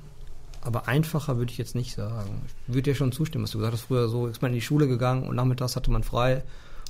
Aber 0.63 0.89
einfacher 0.89 1.37
würde 1.37 1.53
ich 1.53 1.59
jetzt 1.59 1.75
nicht 1.75 1.95
sagen. 1.95 2.43
Ich 2.69 2.75
würde 2.75 2.83
dir 2.91 2.95
schon 2.95 3.13
zustimmen, 3.13 3.45
was 3.45 3.51
du 3.51 3.59
gesagt 3.59 3.75
hast. 3.75 3.83
Früher 3.83 4.09
so 4.09 4.27
ist 4.27 4.41
man 4.43 4.51
in 4.51 4.55
die 4.55 4.61
Schule 4.63 4.89
gegangen 4.89 5.25
und 5.27 5.37
nachmittags 5.37 5.77
hatte 5.77 5.91
man 5.91 6.03
frei. 6.03 6.43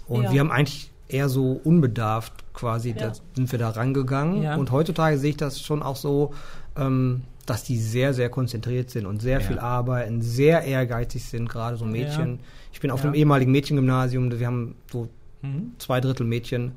Und 0.07 0.25
Ja. 0.25 0.33
wir 0.33 0.41
haben 0.41 0.53
eigentlich 0.53 0.91
eher 1.09 1.29
so 1.29 1.61
unbedarft 1.65 2.33
quasi, 2.55 2.91
Ja. 2.91 3.09
da 3.09 3.13
sind 3.35 3.51
wir 3.53 3.59
da 3.59 3.71
rangegangen. 3.71 4.43
Ja. 4.43 4.57
Und 4.57 4.71
heutzutage 4.71 5.19
sehe 5.19 5.31
ich 5.31 5.37
das 5.37 5.61
schon 5.61 5.83
auch 5.83 5.97
so, 5.97 6.33
ähm, 6.77 7.23
dass 7.47 7.63
die 7.65 7.79
sehr, 7.79 8.15
sehr 8.15 8.31
konzentriert 8.31 8.91
sind 8.91 9.05
und 9.07 9.21
sehr 9.21 9.41
Ja. 9.41 9.47
viel 9.47 9.59
arbeiten, 9.59 10.23
sehr 10.23 10.63
ehrgeizig 10.65 11.25
sind, 11.25 11.49
gerade 11.49 11.77
so 11.77 11.85
Mädchen. 11.85 12.41
Ich 12.73 12.81
bin 12.81 12.91
auf 12.91 13.05
einem 13.05 13.15
ehemaligen 13.15 13.53
Mädchengymnasium, 13.53 14.31
wir 14.39 14.47
haben 14.47 14.75
so 14.91 15.09
Mhm. 15.43 15.73
zwei 15.79 16.01
Drittel 16.01 16.27
Mädchen. 16.27 16.73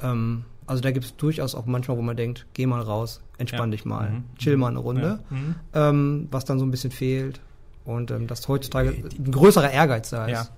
Ähm, 0.00 0.44
also 0.66 0.80
da 0.80 0.92
gibt 0.92 1.04
es 1.04 1.16
durchaus 1.16 1.56
auch 1.56 1.66
manchmal, 1.66 1.96
wo 1.96 2.02
man 2.02 2.16
denkt, 2.16 2.46
geh 2.54 2.66
mal 2.66 2.80
raus, 2.80 3.20
entspann 3.38 3.72
dich 3.72 3.84
mal, 3.84 4.10
Mhm. 4.10 4.24
chill 4.38 4.56
mal 4.56 4.68
eine 4.68 4.78
Runde, 4.78 5.18
Ja. 5.30 5.36
Mhm. 5.36 5.54
ähm, 5.74 6.28
was 6.30 6.44
dann 6.44 6.58
so 6.60 6.64
ein 6.64 6.70
bisschen 6.70 6.92
fehlt. 6.92 7.40
Und 7.84 8.12
ähm, 8.12 8.28
dass 8.28 8.46
heutzutage 8.46 8.90
ein 8.90 9.30
größerer 9.32 9.72
Ehrgeiz 9.72 10.10
da 10.10 10.26
ist. 10.26 10.32
Ja. 10.32 10.48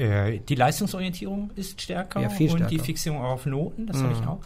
Äh, 0.00 0.40
Die 0.48 0.54
Leistungsorientierung 0.54 1.50
ist 1.56 1.80
stärker 1.80 2.20
Ja, 2.22 2.28
viel 2.30 2.50
und 2.50 2.60
die 2.60 2.64
stärker. 2.76 2.84
Fixierung 2.84 3.20
auf 3.22 3.44
Noten, 3.46 3.86
das 3.86 4.02
habe 4.02 4.12
ich 4.12 4.20
Mhm. 4.20 4.28
auch. 4.28 4.38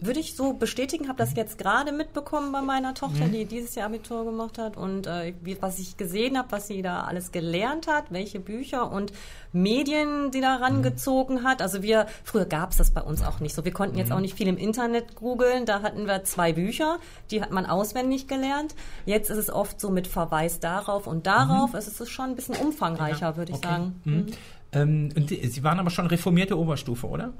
Würde 0.00 0.20
ich 0.20 0.34
so 0.36 0.52
bestätigen, 0.54 1.08
habe 1.08 1.18
das 1.18 1.34
jetzt 1.34 1.58
gerade 1.58 1.92
mitbekommen 1.92 2.52
bei 2.52 2.60
meiner 2.60 2.94
Tochter, 2.94 3.26
die 3.28 3.44
dieses 3.44 3.74
Jahr 3.74 3.86
Abitur 3.86 4.24
gemacht 4.24 4.58
hat 4.58 4.76
und 4.76 5.06
äh, 5.06 5.34
wie, 5.42 5.56
was 5.60 5.78
ich 5.78 5.96
gesehen 5.96 6.36
habe, 6.38 6.50
was 6.52 6.66
sie 6.66 6.82
da 6.82 7.02
alles 7.04 7.32
gelernt 7.32 7.86
hat, 7.86 8.04
welche 8.10 8.40
Bücher 8.40 8.90
und 8.90 9.12
Medien 9.52 10.32
sie 10.32 10.40
da 10.40 10.56
rangezogen 10.56 11.44
hat. 11.44 11.62
Also 11.62 11.82
wir, 11.82 12.06
früher 12.24 12.44
gab 12.46 12.70
es 12.72 12.78
das 12.78 12.90
bei 12.90 13.02
uns 13.02 13.22
auch 13.22 13.40
nicht 13.40 13.54
so. 13.54 13.64
Wir 13.64 13.72
konnten 13.72 13.98
jetzt 13.98 14.12
auch 14.12 14.20
nicht 14.20 14.34
viel 14.34 14.48
im 14.48 14.56
Internet 14.56 15.14
googeln. 15.14 15.66
Da 15.66 15.82
hatten 15.82 16.06
wir 16.06 16.24
zwei 16.24 16.52
Bücher, 16.52 16.98
die 17.30 17.42
hat 17.42 17.50
man 17.50 17.66
auswendig 17.66 18.26
gelernt. 18.28 18.74
Jetzt 19.06 19.30
ist 19.30 19.36
es 19.38 19.50
oft 19.50 19.80
so 19.80 19.90
mit 19.90 20.06
Verweis 20.06 20.58
darauf 20.60 21.06
und 21.06 21.26
darauf. 21.26 21.74
Es 21.74 21.86
ist 21.88 22.08
schon 22.10 22.30
ein 22.30 22.36
bisschen 22.36 22.56
umfangreicher, 22.56 23.36
würde 23.36 23.52
ich 23.52 23.58
Okay. 23.58 23.68
sagen. 23.68 24.00
Mhm. 24.04 24.26
Ähm, 24.72 25.08
und 25.16 25.30
die- 25.30 25.46
Sie 25.48 25.62
waren 25.62 25.78
aber 25.78 25.90
schon 25.90 26.06
reformierte 26.06 26.58
Oberstufe, 26.58 27.06
oder? 27.06 27.32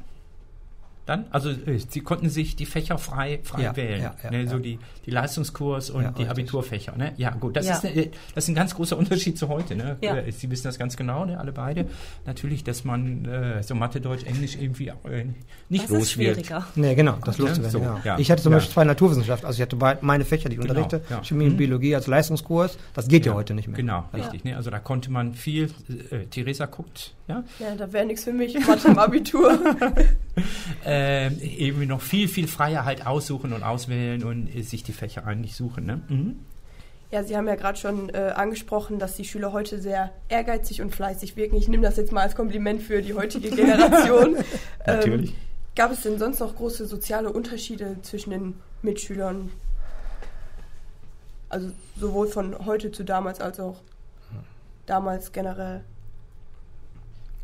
Dann? 1.05 1.25
Also 1.31 1.51
Sie 1.89 2.01
konnten 2.01 2.29
sich 2.31 2.55
die 2.55 2.65
Fächer 2.67 2.97
frei, 2.97 3.41
frei 3.43 3.63
Ja, 3.63 3.77
wählen. 3.77 4.01
ja, 4.03 4.15
ja, 4.23 4.31
ne, 4.31 4.47
so 4.49 4.59
die, 4.59 4.79
die 5.05 5.11
Leistungskurs 5.11 5.91
und 5.91 6.03
Ja, 6.03 6.11
die 6.11 6.19
richtig. 6.23 6.31
Abiturfächer. 6.31 6.97
Ne? 6.97 7.13
Ja, 7.17 7.31
gut, 7.31 7.57
das, 7.57 7.67
Ja. 7.67 7.75
Ist, 7.75 7.85
äh, 7.85 8.11
das 8.37 8.45
ist 8.45 8.49
ein 8.51 8.55
ganz 8.55 8.75
großer 8.77 8.97
Unterschied 8.97 9.37
zu 9.37 9.49
heute. 9.49 9.75
Ne? 9.75 9.97
Ja. 10.01 10.17
Äh, 10.17 10.31
Sie 10.31 10.49
wissen 10.51 10.65
das 10.69 10.79
ganz 10.79 10.97
genau, 10.97 11.25
ne? 11.25 11.41
alle 11.41 11.51
beide. 11.51 11.87
Natürlich, 12.25 12.63
dass 12.63 12.85
man 12.85 13.25
äh, 13.25 13.63
so 13.65 13.75
Mathe, 13.75 14.01
Deutsch, 14.01 14.23
Englisch 14.25 14.57
irgendwie 14.57 14.89
äh, 14.89 15.25
nicht 15.69 15.85
Das 15.85 15.91
los 15.91 16.03
ist 16.03 16.19
wird. 16.19 16.37
schwieriger. 16.37 16.67
Nee, 16.77 16.95
genau, 16.95 17.19
das 17.25 17.37
Ja, 17.39 17.45
lustige. 17.47 17.69
so, 17.71 17.79
ja. 17.81 18.01
ja. 18.05 18.19
Ich 18.21 18.31
hatte 18.31 18.43
zum 18.43 18.53
Ja. 18.53 18.59
Beispiel 18.59 18.75
zwei 18.75 18.85
Naturwissenschaften, 18.85 19.47
also 19.47 19.57
ich 19.57 19.63
hatte 19.63 19.99
meine 20.03 20.25
Fächer, 20.25 20.49
die 20.51 20.55
ich 20.55 20.61
Genau, 20.61 20.81
unterrichte, 20.83 21.03
ja. 21.11 21.23
Chemie 21.25 21.47
und 21.47 21.55
Mhm. 21.55 21.57
Biologie 21.57 21.95
als 21.97 22.07
Leistungskurs, 22.07 22.79
das 22.95 23.09
geht 23.09 23.27
ja, 23.27 23.35
heute 23.35 23.55
nicht 23.55 23.67
mehr. 23.67 23.77
Genau, 23.77 24.05
richtig. 24.15 24.45
Ne? 24.45 24.57
Also 24.57 24.71
da 24.71 24.79
konnte 24.79 25.11
man 25.11 25.35
viel, 25.35 25.69
äh, 26.11 26.27
Theresa 26.27 26.67
guckt, 26.67 27.15
ja, 27.27 27.43
Ja, 27.59 27.75
da 27.77 27.93
wäre 27.93 28.07
nichts 28.07 28.23
für 28.25 28.33
mich. 28.33 28.55
Mathe 28.67 28.89
im 28.89 28.99
Abitur. 28.99 29.59
äh, 30.93 31.33
eben 31.43 31.87
noch 31.87 32.01
viel, 32.01 32.29
viel 32.29 32.47
freier 32.47 32.85
halt 32.85 33.07
aussuchen 33.07 33.53
und 33.53 33.63
auswählen 33.63 34.25
und 34.25 34.55
äh, 34.55 34.63
sich 34.63 34.83
die 34.83 34.93
Fächer 34.93 35.27
eigentlich 35.27 35.57
suchen. 35.57 35.87
Ne? 35.87 36.01
Mhm. 36.09 36.37
Ja, 37.11 37.23
Sie 37.23 37.37
haben 37.37 37.47
ja 37.47 37.57
gerade 37.57 37.79
schon 37.79 38.09
äh, 38.11 38.33
angesprochen, 38.35 38.99
dass 38.99 39.17
die 39.17 39.25
Schüler 39.25 39.53
heute 39.53 39.81
sehr 39.81 40.13
ehrgeizig 40.29 40.81
und 40.81 40.95
fleißig 40.95 41.37
wirken. 41.37 41.57
Ich 41.57 41.69
nehme 41.69 41.83
das 41.83 41.97
jetzt 41.97 42.11
mal 42.11 42.23
als 42.23 42.35
Kompliment 42.35 42.83
für 42.83 43.03
die 43.03 43.13
heutige 43.15 43.51
Generation. 43.55 44.37
Natürlich. 44.87 45.31
Ähm, 45.31 45.37
gab 45.77 45.93
es 45.93 46.03
denn 46.03 46.19
sonst 46.19 46.41
noch 46.41 46.57
große 46.57 46.87
soziale 46.87 47.31
Unterschiede 47.33 47.97
zwischen 48.03 48.31
den 48.31 48.55
Mitschülern? 48.81 49.51
Also 51.51 51.71
sowohl 51.99 52.29
von 52.29 52.65
heute 52.65 52.91
zu 52.93 53.05
damals 53.05 53.41
als 53.41 53.61
auch 53.61 53.77
damals 54.87 55.33
generell. 55.33 55.85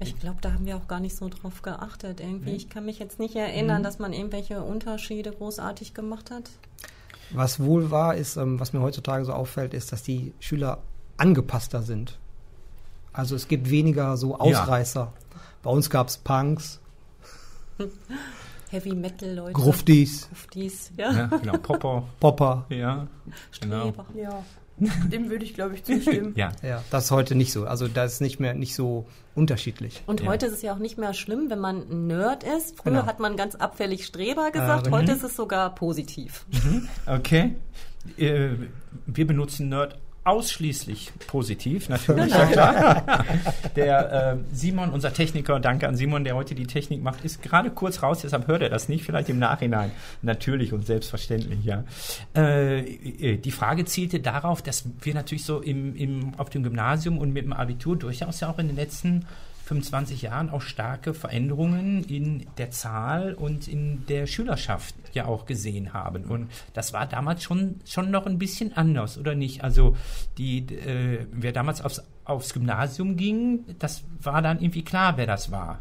Ich 0.00 0.18
glaube, 0.20 0.38
da 0.40 0.52
haben 0.52 0.64
wir 0.64 0.76
auch 0.76 0.86
gar 0.86 1.00
nicht 1.00 1.16
so 1.16 1.28
drauf 1.28 1.62
geachtet. 1.62 2.20
Irgendwie, 2.20 2.52
ich 2.52 2.68
kann 2.68 2.84
mich 2.84 2.98
jetzt 3.00 3.18
nicht 3.18 3.34
erinnern, 3.34 3.82
dass 3.82 3.98
man 3.98 4.12
irgendwelche 4.12 4.62
Unterschiede 4.62 5.32
großartig 5.32 5.92
gemacht 5.92 6.30
hat. 6.30 6.50
Was 7.30 7.60
wohl 7.60 7.90
wahr 7.90 8.14
ist, 8.14 8.36
ähm, 8.36 8.60
was 8.60 8.72
mir 8.72 8.80
heutzutage 8.80 9.24
so 9.24 9.32
auffällt, 9.32 9.74
ist, 9.74 9.92
dass 9.92 10.02
die 10.02 10.32
Schüler 10.38 10.78
angepasster 11.16 11.82
sind. 11.82 12.16
Also 13.12 13.34
es 13.34 13.48
gibt 13.48 13.68
weniger 13.70 14.16
so 14.16 14.38
Ausreißer. 14.38 15.12
Bei 15.62 15.70
uns 15.70 15.90
gab 15.90 16.08
es 16.08 16.16
Punks, 16.16 16.80
Heavy 18.70 18.94
Metal 18.94 19.34
Leute. 19.34 19.52
Gruftis, 19.54 20.28
Gruftis, 20.28 20.92
ja. 20.96 21.12
Ja, 21.12 21.26
genau, 21.26 21.58
Popper, 21.58 22.04
Popper. 22.20 22.66
ja, 22.68 23.06
genau. 23.60 23.80
Streber. 23.80 24.06
Ja, 24.14 24.44
dem 25.12 25.30
würde 25.30 25.44
ich, 25.44 25.54
glaube 25.54 25.74
ich, 25.74 25.84
zustimmen. 25.84 26.32
Ja, 26.36 26.52
Ja, 26.62 26.82
das 26.90 27.06
ist 27.06 27.10
heute 27.10 27.34
nicht 27.34 27.52
so. 27.52 27.66
Also 27.66 27.88
da 27.88 28.04
ist 28.04 28.20
nicht 28.20 28.38
mehr 28.40 28.54
nicht 28.54 28.74
so 28.74 29.06
unterschiedlich. 29.34 30.02
Und 30.06 30.20
Ja. 30.20 30.26
heute 30.28 30.46
ist 30.46 30.52
es 30.52 30.62
ja 30.62 30.72
auch 30.74 30.78
nicht 30.78 30.98
mehr 30.98 31.14
schlimm, 31.14 31.50
wenn 31.50 31.58
man 31.60 31.82
ein 31.90 32.06
Nerd 32.06 32.44
ist. 32.44 32.76
Früher 32.76 32.92
Genau. 32.92 33.06
hat 33.06 33.20
man 33.20 33.36
ganz 33.36 33.54
abfällig 33.54 34.04
Streber 34.06 34.50
gesagt, 34.50 34.86
richtig. 34.86 34.92
heute 34.92 35.12
ist 35.12 35.22
es 35.24 35.36
sogar 35.36 35.74
positiv. 35.74 36.44
okay. 37.06 37.54
Äh, 38.16 38.50
wir 39.06 39.26
benutzen 39.26 39.68
Nerd 39.68 39.98
ausschließlich 40.28 41.12
positiv, 41.26 41.88
natürlich. 41.88 42.32
Genau. 42.32 42.38
Ja, 42.38 42.46
klar. 42.46 43.24
Der 43.76 44.32
äh, 44.32 44.36
Simon, 44.52 44.90
unser 44.90 45.12
Techniker, 45.12 45.58
danke 45.58 45.88
an 45.88 45.96
Simon, 45.96 46.24
der 46.24 46.34
heute 46.34 46.54
die 46.54 46.66
Technik 46.66 47.02
macht, 47.02 47.24
ist 47.24 47.42
gerade 47.42 47.70
kurz 47.70 48.02
raus, 48.02 48.20
deshalb 48.22 48.46
hört 48.46 48.62
er 48.62 48.68
das 48.68 48.88
nicht, 48.88 49.04
vielleicht 49.04 49.28
im 49.28 49.38
Nachhinein. 49.38 49.90
Natürlich 50.22 50.72
und 50.72 50.86
selbstverständlich, 50.86 51.64
ja. 51.64 51.84
Äh, 52.36 52.80
äh, 52.80 53.36
die 53.38 53.50
Frage 53.50 53.84
zielte 53.84 54.20
darauf, 54.20 54.62
dass 54.62 54.84
wir 55.00 55.14
natürlich 55.14 55.44
so 55.44 55.60
im, 55.60 55.96
im, 55.96 56.34
auf 56.36 56.50
dem 56.50 56.62
Gymnasium 56.62 57.18
und 57.18 57.32
mit 57.32 57.44
dem 57.44 57.52
Abitur 57.52 57.96
durchaus 57.96 58.40
ja 58.40 58.50
auch 58.50 58.58
in 58.58 58.66
den 58.66 58.76
letzten 58.76 59.24
25 59.68 60.22
Jahren 60.22 60.48
auch 60.48 60.62
starke 60.62 61.12
Veränderungen 61.12 62.02
in 62.04 62.46
der 62.56 62.70
Zahl 62.70 63.34
und 63.34 63.68
in 63.68 64.06
der 64.06 64.26
Schülerschaft 64.26 64.94
ja 65.12 65.26
auch 65.26 65.44
gesehen 65.44 65.92
haben. 65.92 66.24
Und 66.24 66.50
das 66.72 66.94
war 66.94 67.06
damals 67.06 67.42
schon, 67.42 67.76
schon 67.84 68.10
noch 68.10 68.24
ein 68.26 68.38
bisschen 68.38 68.74
anders, 68.76 69.18
oder 69.18 69.34
nicht? 69.34 69.62
Also 69.62 69.94
die, 70.38 70.60
äh, 70.60 71.26
wer 71.32 71.52
damals 71.52 71.82
aufs, 71.82 72.02
aufs 72.24 72.54
Gymnasium 72.54 73.16
ging, 73.16 73.64
das 73.78 74.04
war 74.22 74.40
dann 74.40 74.58
irgendwie 74.60 74.84
klar, 74.84 75.18
wer 75.18 75.26
das 75.26 75.50
war. 75.50 75.80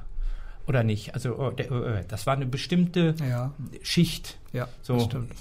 Oder 0.67 0.83
nicht? 0.83 1.13
Also 1.13 1.37
oh, 1.37 1.51
der, 1.51 1.71
äh, 1.71 2.03
das 2.05 2.27
war 2.27 2.33
eine 2.35 2.45
bestimmte 2.45 3.15
Ja, 3.21 3.53
Schicht. 3.83 4.37
ja, 4.51 4.67
So, 4.81 4.95
das 4.95 5.05
stimmt. 5.05 5.31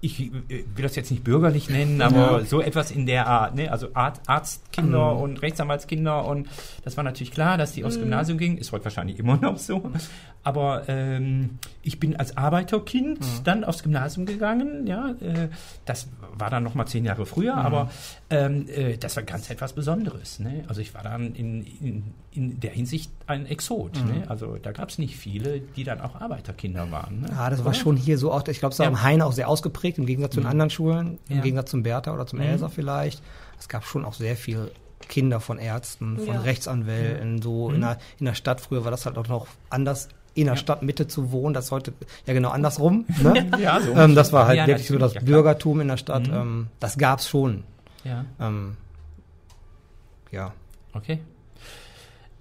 Ich 0.00 0.20
äh, 0.20 0.30
will 0.48 0.82
das 0.82 0.94
jetzt 0.96 1.10
nicht 1.10 1.24
bürgerlich 1.24 1.68
nennen, 1.70 2.00
aber 2.02 2.44
so 2.44 2.60
etwas 2.60 2.90
in 2.90 3.06
der 3.06 3.26
Art, 3.26 3.54
ne? 3.56 3.70
Also 3.72 3.88
Art, 3.94 4.20
Arztkinder 4.26 5.14
Mhm. 5.14 5.20
und 5.20 5.42
Rechtsanwaltskinder 5.42 6.24
und 6.24 6.48
das 6.84 6.96
war 6.96 7.04
natürlich 7.04 7.32
klar, 7.32 7.58
dass 7.58 7.72
die 7.72 7.84
aufs 7.84 7.98
Gymnasium 7.98 8.38
gingen, 8.38 8.58
ist 8.58 8.70
heute 8.72 8.84
wahrscheinlich 8.84 9.18
immer 9.18 9.36
noch 9.36 9.58
so. 9.58 9.90
Aber 10.44 10.88
ähm, 10.88 11.58
ich 11.82 12.00
bin 12.00 12.16
als 12.16 12.36
Arbeiterkind 12.36 13.20
Mhm. 13.20 13.44
dann 13.44 13.64
aufs 13.64 13.82
Gymnasium 13.82 14.24
gegangen, 14.24 14.86
ja. 14.86 15.10
Äh, 15.20 15.48
das 15.84 16.08
war 16.38 16.48
dann 16.48 16.62
noch 16.62 16.74
mal 16.74 16.86
zehn 16.86 17.04
Jahre 17.04 17.26
früher, 17.26 17.54
Mhm. 17.56 17.60
aber 17.60 17.90
ähm, 18.30 18.66
äh, 18.68 18.96
das 18.96 19.16
war 19.16 19.24
ganz 19.24 19.50
etwas 19.50 19.72
Besonderes. 19.74 20.38
Ne? 20.38 20.64
Also 20.68 20.80
ich 20.80 20.94
war 20.94 21.02
dann 21.02 21.34
in, 21.34 21.64
in, 21.80 22.04
in 22.32 22.60
der 22.60 22.70
Hinsicht 22.70 23.10
ein 23.26 23.44
Exot. 23.46 24.00
Mhm. 24.02 24.08
Ne? 24.20 24.22
Also 24.30 24.56
da 24.56 24.72
gab 24.72 24.88
es 24.88 24.98
nicht 24.98 25.16
viele, 25.16 25.60
die 25.60 25.84
dann 25.84 26.00
auch 26.00 26.14
Arbeiterkinder 26.20 26.90
waren. 26.90 27.20
Ne? 27.22 27.28
Ja, 27.30 27.50
das 27.50 27.64
war 27.64 27.74
schon 27.74 27.96
hier 27.96 28.16
so 28.16 28.32
auch, 28.32 28.46
ich 28.48 28.60
glaube, 28.60 28.72
es 28.72 28.78
war 28.78 28.86
Ja. 28.86 28.90
am 28.92 29.02
Hain 29.02 29.20
auch 29.20 29.32
sehr 29.32 29.48
ausgeprägt, 29.48 29.98
im 29.98 30.06
Gegensatz 30.06 30.34
zu 30.34 30.40
den 30.40 30.48
anderen 30.48 30.70
Schulen, 30.70 31.18
im 31.28 31.36
Ja. 31.38 31.42
Gegensatz 31.42 31.70
zum 31.70 31.82
Bertha 31.82 32.14
oder 32.14 32.26
zum 32.26 32.38
Mhm. 32.38 32.46
Elsa 32.46 32.68
vielleicht. 32.68 33.22
Es 33.58 33.68
gab 33.68 33.84
schon 33.84 34.04
auch 34.04 34.14
sehr 34.14 34.36
viele 34.36 34.70
Kinder 35.08 35.40
von 35.40 35.58
Ärzten, 35.58 36.18
von 36.18 36.34
Ja. 36.34 36.40
Rechtsanwälten, 36.42 37.40
so 37.42 37.70
in, 37.70 37.80
der, 37.80 37.98
in 38.18 38.26
der 38.26 38.34
Stadt. 38.34 38.60
Früher 38.60 38.84
war 38.84 38.90
das 38.90 39.06
halt 39.06 39.16
auch 39.16 39.28
noch 39.28 39.46
anders, 39.70 40.08
in 40.38 40.46
der 40.46 40.54
Ja. 40.54 40.56
Stadtmitte 40.60 41.06
zu 41.08 41.32
wohnen. 41.32 41.54
Das 41.54 41.66
ist 41.66 41.70
heute 41.72 41.92
ja 42.26 42.34
genau 42.34 42.50
andersrum. 42.50 43.04
Ne? 43.22 43.50
Ja, 43.60 43.80
so. 43.80 43.92
ähm, 43.92 44.14
das 44.14 44.32
war 44.32 44.46
halt 44.46 44.58
Ja, 44.58 44.66
wirklich 44.66 44.86
so 44.88 44.98
das. 44.98 45.14
Bürgertum 45.14 45.80
in 45.80 45.88
der 45.88 45.96
Stadt. 45.96 46.28
Mhm. 46.28 46.34
Ähm, 46.34 46.66
das 46.80 46.96
gab's 46.98 47.28
schon. 47.28 47.64
Ja. 48.04 48.24
Ähm, 48.40 48.76
ja. 50.30 50.52
Okay. 50.94 51.18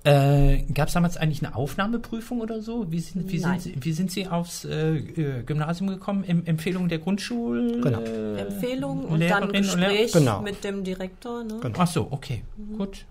Äh, 0.03 0.61
Gab 0.73 0.87
es 0.87 0.93
damals 0.93 1.17
eigentlich 1.17 1.43
eine 1.45 1.53
Aufnahmeprüfung 1.55 2.39
oder 2.39 2.61
so? 2.61 2.89
Wie 2.91 2.99
sind, 2.99 3.29
wie 3.29 3.39
sind, 3.39 3.61
Sie, 3.61 3.75
wie 3.79 3.91
sind 3.91 4.09
Sie 4.09 4.25
aufs 4.27 4.63
äh, 4.63 4.95
äh, 4.97 5.43
Gymnasium 5.43 5.89
gekommen? 5.89 6.23
Em 6.23 6.45
Empfehlung 6.45 6.87
der 6.87 6.99
Grundschul? 6.99 7.81
Genau. 7.81 7.99
Äh, 8.01 8.37
Empfehlung 8.41 9.03
und 9.05 9.19
dann 9.21 9.49
Lehrerinnen 9.49 9.69
und 9.69 9.79
Lehrer? 9.79 9.91
Gespräch 9.91 10.11
Genau. 10.13 10.41
mit 10.41 10.63
dem 10.63 10.83
Direktor. 10.85 11.43
Ne? 11.43 11.57
Genau. 11.61 11.77
Ach 11.79 11.87
so, 11.87 12.07
okay, 12.09 12.43
gut. 12.77 13.05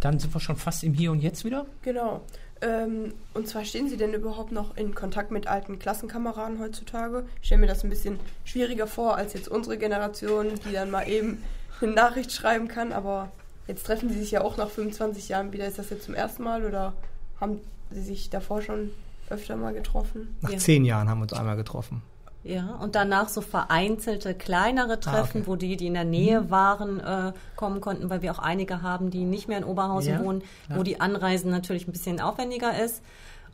Dann 0.00 0.18
sind 0.18 0.32
wir 0.34 0.40
schon 0.40 0.56
fast 0.56 0.82
im 0.82 0.94
Hier 0.94 1.12
und 1.12 1.20
Jetzt 1.20 1.44
wieder. 1.44 1.66
Genau. 1.82 2.22
Ähm, 2.62 3.12
und 3.34 3.48
zwar 3.48 3.64
stehen 3.64 3.88
Sie 3.88 3.96
denn 3.96 4.14
überhaupt 4.14 4.52
noch 4.52 4.76
in 4.76 4.94
Kontakt 4.94 5.30
mit 5.32 5.48
alten 5.48 5.78
Klassenkameraden 5.80 6.60
heutzutage? 6.60 7.24
Ich 7.40 7.46
stelle 7.46 7.60
mir 7.62 7.66
das 7.66 7.82
ein 7.82 7.90
bisschen 7.90 8.20
schwieriger 8.44 8.86
vor 8.86 9.16
als 9.16 9.32
jetzt 9.34 9.48
unsere 9.48 9.76
Generation, 9.78 10.46
die 10.66 10.72
dann 10.72 10.90
mal 10.90 11.08
eben 11.08 11.42
eine 11.80 11.92
Nachricht 11.92 12.30
schreiben 12.32 12.68
kann. 12.68 12.92
Aber 12.92 13.32
jetzt 13.66 13.84
treffen 13.84 14.08
Sie 14.10 14.18
sich 14.20 14.30
ja 14.30 14.42
auch 14.42 14.56
nach 14.56 14.70
25 14.70 15.28
Jahren 15.28 15.52
wieder. 15.52 15.66
Ist 15.66 15.78
das 15.78 15.90
jetzt 15.90 16.04
zum 16.04 16.14
ersten 16.14 16.44
Mal 16.44 16.64
oder 16.64 16.92
haben 17.40 17.60
Sie 17.90 18.02
sich 18.02 18.30
davor 18.30 18.62
schon 18.62 18.90
öfter 19.28 19.56
mal 19.56 19.74
getroffen? 19.74 20.36
Nach 20.40 20.50
Ja. 20.50 20.58
zehn 20.58 20.84
Jahren 20.84 21.08
haben 21.08 21.18
wir 21.18 21.22
uns 21.24 21.32
einmal 21.32 21.56
getroffen. 21.56 22.02
Ja, 22.44 22.74
und 22.80 22.94
danach 22.96 23.28
so 23.28 23.40
vereinzelte 23.40 24.34
kleinere 24.34 24.98
Treffen, 24.98 25.42
okay. 25.42 25.46
wo 25.46 25.56
die, 25.56 25.76
die 25.76 25.86
in 25.86 25.94
der 25.94 26.04
Nähe 26.04 26.50
waren, 26.50 26.98
äh, 26.98 27.32
kommen 27.54 27.80
konnten, 27.80 28.10
weil 28.10 28.22
wir 28.22 28.32
auch 28.32 28.40
einige 28.40 28.82
haben, 28.82 29.10
die 29.10 29.24
nicht 29.24 29.46
mehr 29.46 29.58
in 29.58 29.64
Oberhausen 29.64 30.14
Ja, 30.14 30.24
wohnen, 30.24 30.42
wo 30.68 30.82
die 30.82 31.00
Anreisen 31.00 31.50
natürlich 31.50 31.86
ein 31.86 31.92
bisschen 31.92 32.20
aufwendiger 32.20 32.76
ist. 32.82 33.02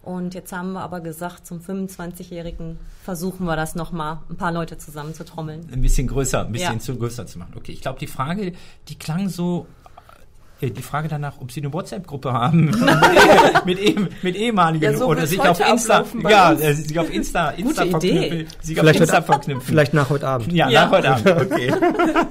Und 0.03 0.33
jetzt 0.33 0.53
haben 0.53 0.73
wir 0.73 0.81
aber 0.81 1.01
gesagt, 1.01 1.47
zum 1.47 1.61
25-Jährigen 1.61 2.79
versuchen 3.05 3.45
wir 3.45 3.57
das 3.57 3.75
nochmal, 3.75 4.21
ein 4.31 4.37
paar 4.37 4.53
Leute 4.53 4.79
zusammenzutrommeln. 4.79 5.69
Ein 5.71 5.83
bisschen 5.83 6.07
größer, 6.07 6.47
ein 6.47 6.53
bisschen 6.53 6.75
Ja. 6.75 6.81
zu 6.81 6.97
größer 6.97 7.27
zu 7.27 7.39
machen. 7.39 7.53
Okay, 7.57 7.73
ich 7.73 7.83
glaube, 7.83 7.99
die 7.99 8.07
Frage, 8.07 8.53
die 8.89 8.99
klang 8.99 9.29
so, 9.29 9.67
die 10.61 10.83
Frage 10.83 11.09
danach, 11.09 11.35
ob 11.41 11.53
Sie 11.53 11.61
eine 11.61 11.73
WhatsApp-Gruppe 11.73 12.33
haben 12.33 12.67
mit, 13.65 13.79
eh, 13.81 13.97
mit 14.23 14.35
ehemaligen 14.37 14.85
Ja, 14.85 14.97
so 14.97 15.07
oder 15.07 15.21
wird's 15.21 15.31
sich 15.31 15.41
auf 15.41 15.61
Insta, 15.61 16.05
ja, 16.29 16.53
äh, 16.53 16.73
sich 16.75 16.99
auf 16.99 17.13
Insta, 17.13 17.51
Insta 17.51 17.87
verknüpfen, 17.87 18.47
sich 18.61 18.77
auf 18.79 18.81
Vielleicht 18.85 19.01
Insta 19.01 19.17
heute- 19.19 19.27
verknüpfen. 19.27 19.63
Vielleicht 19.67 19.95
nach 19.95 20.11
heute 20.11 20.27
Abend. 20.27 20.53
Ja, 20.53 20.69
Ja. 20.69 20.85
nach 20.87 20.91
heute 20.91 21.11
Abend, 21.11 21.27
okay. 21.53 21.73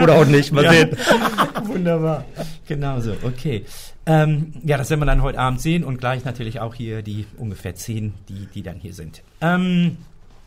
Oder 0.03 0.15
auch 0.15 0.25
nicht. 0.25 0.51
Mal 0.51 0.65
Ja. 0.65 0.71
sehen. 0.71 0.97
Wunderbar. 1.63 2.25
Genau 2.67 2.99
so, 2.99 3.13
okay. 3.23 3.63
Ähm, 4.05 4.53
ja, 4.63 4.77
das 4.77 4.89
werden 4.89 5.01
wir 5.01 5.05
dann 5.05 5.21
heute 5.21 5.39
Abend 5.39 5.59
sehen 5.61 5.83
und 5.83 5.97
gleich 5.97 6.23
natürlich 6.23 6.59
auch 6.59 6.73
hier 6.75 7.01
die 7.01 7.25
ungefähr 7.37 7.75
zehn, 7.75 8.13
die, 8.29 8.47
die 8.53 8.61
dann 8.63 8.75
hier 8.77 8.93
sind. 8.93 9.21
Ähm, 9.41 9.97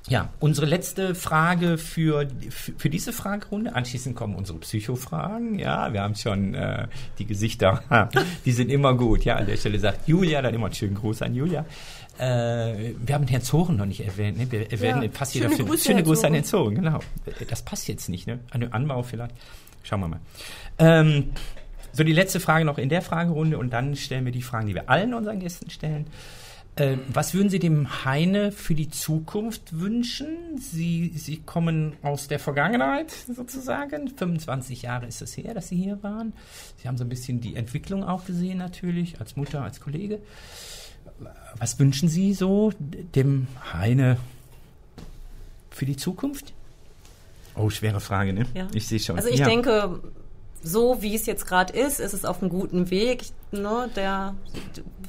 ja, 0.08 0.30
unsere 0.40 0.66
letzte 0.66 1.14
Frage 1.14 1.78
für, 1.78 2.26
für, 2.48 2.72
für 2.76 2.90
diese 2.90 3.12
Fragerunde. 3.12 3.74
Anschließend 3.74 4.16
kommen 4.16 4.34
unsere 4.34 4.58
Psychofragen. 4.58 5.58
Ja, 5.58 5.92
wir 5.92 6.02
haben 6.02 6.14
schon 6.14 6.54
äh, 6.54 6.88
die 7.18 7.26
Gesichter, 7.26 8.08
die 8.44 8.52
sind 8.52 8.70
immer 8.70 8.94
gut. 8.94 9.24
Ja, 9.24 9.36
an 9.36 9.46
der 9.46 9.56
Stelle 9.56 9.78
sagt 9.78 10.08
Julia, 10.08 10.42
dann 10.42 10.54
immer 10.54 10.66
einen 10.66 10.74
schönen 10.74 10.94
Gruß 10.94 11.22
an 11.22 11.34
Julia. 11.34 11.64
Äh, 12.18 12.94
wir 12.98 13.14
haben 13.14 13.26
Herrn 13.26 13.42
Zoren 13.42 13.76
noch 13.76 13.86
nicht 13.86 14.04
erwähnt. 14.04 14.38
Ne? 14.38 14.50
Wir 14.50 14.70
erwähnen 14.70 15.02
Ja, 15.02 15.08
fast 15.12 15.32
schöne 15.32 15.50
jeder 15.50 15.64
Grüße, 15.64 15.84
schöne 15.84 16.02
Grüße 16.02 16.26
an. 16.26 16.34
Herrn 16.34 16.44
Zoren, 16.44 16.74
genau. 16.74 17.00
Das 17.48 17.62
passt 17.62 17.88
jetzt 17.88 18.08
nicht, 18.08 18.26
ne? 18.26 18.40
An 18.50 18.60
den 18.60 18.72
Anbau 18.72 19.02
vielleicht. 19.02 19.34
Schauen 19.82 20.00
wir 20.00 20.08
mal. 20.08 20.20
Ähm, 20.78 21.30
so, 21.92 22.04
die 22.04 22.12
letzte 22.12 22.40
Frage 22.40 22.64
noch 22.64 22.78
in 22.78 22.88
der 22.88 23.02
Fragerunde 23.02 23.58
und 23.58 23.72
dann 23.72 23.96
stellen 23.96 24.24
wir 24.24 24.32
die 24.32 24.42
Fragen, 24.42 24.66
die 24.66 24.74
wir 24.74 24.88
allen 24.90 25.14
unseren 25.14 25.40
Gästen 25.40 25.70
stellen. 25.70 26.06
Ähm, 26.80 27.00
was 27.12 27.34
würden 27.34 27.50
Sie 27.50 27.58
dem 27.58 28.06
Heine 28.06 28.52
für 28.52 28.74
die 28.74 28.88
Zukunft 28.88 29.78
wünschen? 29.78 30.56
Sie, 30.56 31.12
Sie 31.14 31.36
kommen 31.36 31.92
aus 32.00 32.26
der 32.26 32.38
Vergangenheit 32.38 33.12
sozusagen. 33.12 34.08
25 34.08 34.80
Jahre 34.80 35.04
ist 35.04 35.20
es 35.20 35.36
her, 35.36 35.52
dass 35.52 35.68
Sie 35.68 35.76
hier 35.76 36.02
waren. 36.02 36.32
Sie 36.78 36.88
haben 36.88 36.96
so 36.96 37.04
ein 37.04 37.10
bisschen 37.10 37.42
die 37.42 37.54
Entwicklung 37.54 38.02
auch 38.02 38.24
gesehen 38.24 38.56
natürlich, 38.56 39.20
als 39.20 39.36
Mutter, 39.36 39.62
als 39.62 39.80
Kollege. 39.80 40.20
Was 41.58 41.78
wünschen 41.78 42.08
Sie 42.08 42.32
so 42.32 42.72
dem 42.78 43.46
Heine 43.74 44.16
für 45.68 45.84
die 45.84 45.98
Zukunft? 45.98 46.54
Oh, 47.56 47.68
schwere 47.68 48.00
Frage, 48.00 48.32
ne? 48.32 48.46
Ja. 48.54 48.68
Ich 48.72 48.88
sehe 48.88 49.00
schon. 49.00 49.16
Also 49.16 49.28
ich 49.28 49.40
ja. 49.40 49.46
denke, 49.46 50.00
so 50.62 51.00
wie 51.00 51.14
es 51.14 51.26
jetzt 51.26 51.46
gerade 51.46 51.72
ist, 51.72 52.00
ist 52.00 52.12
es 52.12 52.24
auf 52.24 52.40
einem 52.42 52.50
guten 52.50 52.90
Weg. 52.90 53.24
Ne, 53.52 53.88
der, 53.96 54.34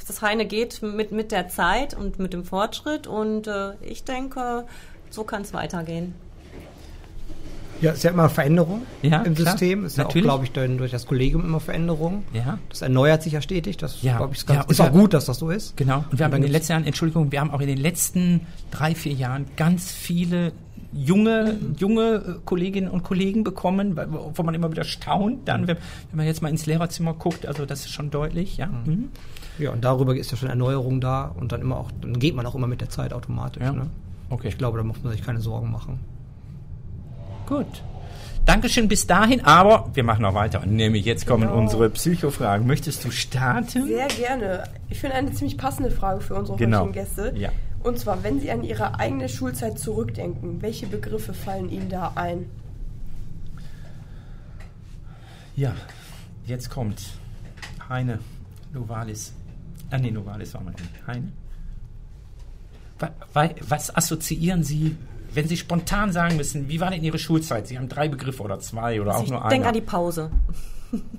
das 0.08 0.22
Heine 0.22 0.46
geht 0.46 0.82
mit, 0.82 1.12
mit 1.12 1.32
der 1.32 1.48
Zeit 1.50 1.94
und 1.96 2.18
mit 2.20 2.34
dem 2.34 2.44
Fortschritt 2.44 3.06
und 3.08 3.48
äh, 3.48 3.74
ich 3.82 4.04
denke, 4.04 4.66
so 5.10 5.24
kann 5.24 5.42
es 5.44 5.54
weitergehen. 5.54 6.16
Ja, 7.82 7.92
es 7.92 7.98
ist 7.98 8.04
ja 8.04 8.12
immer 8.12 8.30
Veränderung 8.30 8.84
Ja, 9.02 9.24
im 9.24 9.34
klar. 9.34 9.54
System. 9.54 9.86
Es 9.86 9.94
ist 9.94 9.98
Natürlich. 9.98 10.26
ja 10.26 10.32
auch, 10.32 10.36
glaube 10.36 10.46
ich, 10.46 10.52
dann 10.52 10.78
durch 10.78 10.92
das 10.92 11.08
Kollegium 11.08 11.44
immer 11.44 11.60
Veränderung. 11.60 12.24
Ja. 12.32 12.60
Das 12.70 12.84
erneuert 12.84 13.24
sich 13.24 13.34
ja 13.34 13.42
stetig. 13.42 13.78
Das 13.78 14.04
Ja. 14.04 14.18
glaube 14.18 14.34
ich, 14.34 14.40
ist, 14.42 14.50
Ja, 14.50 14.56
ganz, 14.56 14.66
und 14.68 14.72
ist 14.74 14.82
auch 14.82 14.92
gut, 14.92 15.14
dass 15.16 15.26
das 15.26 15.40
so 15.40 15.50
ist. 15.50 15.76
Genau. 15.78 16.06
Und 16.12 16.20
wir 16.20 16.26
haben 16.26 16.32
dann 16.32 16.42
in 16.42 16.48
den 16.48 16.52
letzten 16.52 16.74
Jahren, 16.74 16.86
Entschuldigung, 16.86 17.32
wir 17.32 17.40
haben 17.42 17.50
auch 17.50 17.60
in 17.62 17.68
den 17.68 17.80
letzten 17.80 18.46
drei, 18.70 18.94
vier 18.94 19.14
Jahren 19.14 19.48
ganz 19.58 19.92
viele 19.92 20.52
junge, 20.94 21.58
junge 21.78 22.14
äh, 22.16 22.34
Kolleginnen 22.46 22.90
und 22.90 23.04
Kollegen 23.04 23.44
bekommen, 23.44 23.98
wo 24.34 24.44
man 24.44 24.54
immer 24.54 24.72
wieder 24.72 24.84
staunt, 24.84 25.48
dann, 25.48 25.68
wenn, 25.68 25.78
wenn 26.10 26.18
man 26.18 26.26
jetzt 26.26 26.42
mal 26.42 26.50
ins 26.50 26.66
Lehrerzimmer 26.66 27.14
guckt, 27.14 27.46
also 27.46 27.66
das 27.66 27.82
ist 27.82 27.92
schon 27.92 28.10
deutlich, 28.12 28.58
ja. 28.58 28.68
Mhm. 28.68 29.10
Ja, 29.60 29.72
und 29.72 29.84
darüber 29.84 30.16
ist 30.16 30.32
ja 30.32 30.38
schon 30.38 30.50
Erneuerung 30.50 31.02
da 31.02 31.26
und 31.26 31.52
dann 31.52 31.62
immer 31.62 31.78
auch, 31.78 31.92
dann 32.02 32.18
geht 32.20 32.36
man 32.36 32.46
auch 32.46 32.56
immer 32.56 32.68
mit 32.68 32.82
der 32.82 32.90
Zeit 32.90 33.14
automatisch. 33.14 33.62
Ja. 33.64 33.72
Ne? 33.74 33.88
Okay. 34.30 34.48
Ich 34.48 34.58
glaube, 34.58 34.78
da 34.78 34.84
muss 34.84 35.04
man 35.04 35.12
sich 35.12 35.24
keine 35.24 35.40
Sorgen 35.42 35.72
machen. 35.72 36.00
Gut. 37.48 37.84
Dankeschön 38.46 38.88
bis 38.88 39.06
dahin, 39.06 39.46
aber 39.46 39.90
wir 39.94 40.04
machen 40.04 40.24
noch 40.24 40.34
weiter. 40.34 40.66
Nämlich 40.66 41.06
jetzt 41.06 41.28
kommen 41.28 41.44
Genau. 41.44 41.60
unsere 41.60 41.90
Psychofragen. 41.92 42.66
Möchtest 42.66 43.06
du 43.06 43.12
starten? 43.12 43.86
Sehr 43.86 44.08
gerne. 44.08 44.64
Ich 44.90 45.00
finde 45.00 45.16
eine 45.16 45.32
ziemlich 45.32 45.58
passende 45.58 45.92
Frage 45.92 46.22
für 46.22 46.34
unsere 46.36 46.58
Genau. 46.58 46.80
heutigen 46.80 46.94
Gäste. 46.94 47.34
Ja. 47.36 47.50
Und 47.84 47.98
zwar, 47.98 48.24
wenn 48.24 48.40
Sie 48.40 48.52
an 48.52 48.64
Ihre 48.64 49.00
eigene 49.00 49.28
Schulzeit 49.28 49.80
zurückdenken, 49.80 50.62
welche 50.62 50.88
Begriffe 50.88 51.34
fallen 51.34 51.70
Ihnen 51.70 51.90
da 51.90 52.12
ein? 52.16 52.46
Ja, 55.56 55.74
jetzt 56.46 56.70
kommt 56.70 57.02
Heine 57.90 58.20
Novalis. 58.74 59.34
Ah, 59.90 59.98
nee, 59.98 60.12
Novalis 60.12 60.54
war 60.54 60.62
mal 60.62 60.72
nicht. 60.72 61.08
Heine. 61.08 61.32
Wa- 63.00 63.12
wa- 63.34 63.50
Was 63.68 63.94
assoziieren 63.96 64.64
Sie, 64.64 64.96
wenn 65.34 65.48
Sie 65.48 65.58
spontan 65.58 66.12
sagen 66.14 66.38
müssen, 66.38 66.70
wie 66.70 66.80
war 66.80 66.92
denn 66.92 67.04
Ihre 67.04 67.20
Schulzeit? 67.20 67.68
Sie 67.68 67.78
haben 67.78 67.90
drei 67.90 68.08
Begriffe 68.08 68.44
oder 68.44 68.60
zwei 68.60 69.02
oder 69.02 69.18
auch 69.18 69.24
ich 69.24 69.30
nur 69.30 69.40
denke 69.42 69.56
einer. 69.56 69.68
an 69.68 69.74
die 69.74 69.82
Pause. 69.82 70.32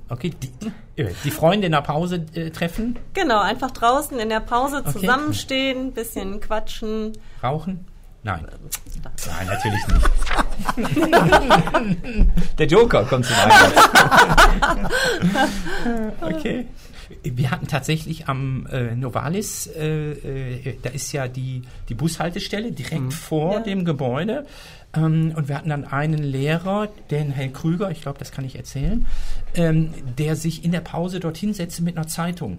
Okay, 0.09 0.31
die, 0.43 1.03
äh, 1.03 1.11
die 1.25 1.31
Freunde 1.31 1.67
in 1.67 1.73
der 1.73 1.81
Pause 1.83 2.25
äh, 2.35 2.51
treffen, 2.51 2.97
Genau, 3.15 3.41
einfach 3.41 3.71
draußen 3.71 4.19
in 4.19 4.29
der 4.29 4.41
Pause 4.41 4.79
Okay. 4.87 4.93
zusammenstehen, 5.01 5.93
bisschen 5.93 6.41
quatschen. 6.41 7.13
rauchen? 7.43 7.87
Nein. 8.25 8.47
Nein, 9.27 9.47
natürlich 9.49 9.85
nicht. 9.89 10.09
Der 12.59 12.67
Joker 12.69 13.03
kommt 13.05 13.27
zum 13.27 13.35
Einsatz. 13.37 13.89
okay. 16.23 16.67
Wir 17.25 17.51
hatten 17.51 17.67
tatsächlich 17.67 18.29
am 18.29 18.67
äh, 18.71 18.95
Novalis, 18.95 19.67
äh, 19.67 20.13
äh, 20.13 20.79
da 20.83 20.91
ist 20.91 21.13
ja 21.13 21.29
die, 21.29 21.63
die 21.89 21.95
Bushaltestelle 21.95 22.73
direkt 22.73 23.13
vor 23.13 23.55
Ja. 23.55 23.61
dem 23.61 23.85
Gebäude. 23.85 24.47
Ähm, 24.95 25.33
und 25.37 25.49
wir 25.49 25.57
hatten 25.57 25.71
dann 25.71 25.85
einen 25.85 26.23
Lehrer, 26.23 26.89
den 27.11 27.31
Herrn 27.31 27.53
Krüger, 27.53 27.91
ich 27.91 28.03
glaube, 28.03 28.19
das 28.19 28.31
kann 28.33 28.45
ich 28.45 28.57
erzählen, 28.57 29.07
ähm, 29.55 29.91
der 30.19 30.37
sich 30.37 30.65
in 30.65 30.73
der 30.73 30.81
Pause 30.81 31.21
dorthin 31.21 31.55
setzte 31.55 31.83
mit 31.83 31.97
einer 31.97 32.07
Zeitung. 32.07 32.59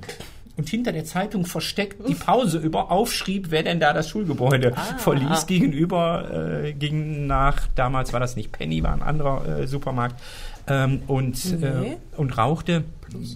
Und 0.56 0.70
hinter 0.70 0.92
der 0.92 1.04
Zeitung 1.04 1.46
versteckt 1.48 2.08
die 2.08 2.14
Pause 2.14 2.60
über 2.60 2.92
aufschrieb, 2.92 3.48
wer 3.50 3.64
denn 3.64 3.80
da 3.80 3.92
das 3.92 4.08
Schulgebäude 4.10 4.74
verließ. 5.00 5.48
Gegenüber 5.48 6.62
äh, 6.64 6.74
ging 6.74 7.26
nach, 7.26 7.68
damals 7.74 8.14
war 8.14 8.20
das 8.20 8.36
nicht 8.36 8.52
Penny, 8.52 8.84
war 8.84 8.94
ein 8.94 9.02
anderer 9.02 9.62
äh, 9.62 9.68
Supermarkt. 9.68 10.22
Ähm, 10.68 11.02
und, 11.08 11.44
äh, 11.62 11.74
Nee. 11.80 11.98
und 12.18 12.38
rauchte. 12.38 12.84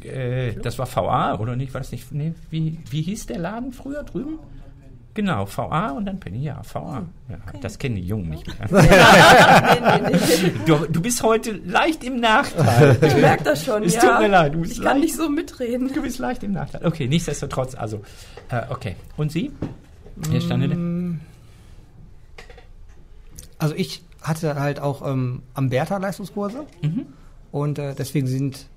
Äh, 0.04 0.54
das 0.62 0.78
war 0.78 0.88
VA, 0.96 1.36
oder 1.40 1.56
nicht? 1.56 1.74
War 1.74 1.82
das 1.82 1.92
nicht? 1.92 2.12
Nee, 2.12 2.34
wie, 2.52 2.78
wie 2.92 3.02
hieß 3.02 3.26
der 3.26 3.40
Laden 3.40 3.74
früher 3.74 4.04
drüben? 4.04 4.38
Genau, 5.18 5.48
VA 5.48 5.90
und 5.94 6.06
dann 6.06 6.20
Penny, 6.20 6.44
ja, 6.44 6.62
VA. 6.72 7.02
Ja, 7.28 7.38
Das 7.60 7.80
kennen 7.80 7.96
die 7.96 8.04
Jungen 8.06 8.30
nicht 8.30 8.46
mehr. 8.48 8.68
nee. 10.12 10.52
Du, 10.68 10.76
du 10.86 11.02
bist 11.02 11.24
heute 11.24 11.54
leicht 11.54 12.04
im 12.04 12.20
Nachteil. 12.20 12.96
Ich 13.02 13.16
merke 13.16 13.44
das 13.44 13.66
schon, 13.66 13.82
Es 13.82 13.96
ja. 13.96 14.02
tut 14.02 14.20
mir 14.20 14.28
leid, 14.28 14.54
du 14.54 14.60
bist 14.62 14.74
ich 14.74 14.78
kann 14.78 14.98
leicht- 14.98 15.02
nicht 15.06 15.16
so 15.16 15.28
mitreden. 15.28 15.92
Du 15.92 16.04
bist 16.04 16.20
leicht 16.20 16.44
im 16.44 16.52
Nachteil. 16.52 16.86
Okay, 16.86 17.08
nichtsdestotrotz, 17.08 17.74
also, 17.74 18.04
äh, 18.50 18.62
okay. 18.70 18.96
Und 19.18 19.32
Sie? 19.32 19.52
Hier 20.30 20.40
stande 20.40 20.68
der. 20.68 20.78
Also 23.58 23.74
ich 23.76 24.04
hatte 24.22 24.56
halt 24.60 24.80
auch 24.80 25.04
ähm, 25.08 25.42
am 25.56 25.70
Bertha 25.70 25.98
Leistungskurse 25.98 26.66
Mhm. 26.84 27.08
und 27.52 27.80
äh, 27.80 27.96
deswegen 27.96 28.28
sind 28.28 28.68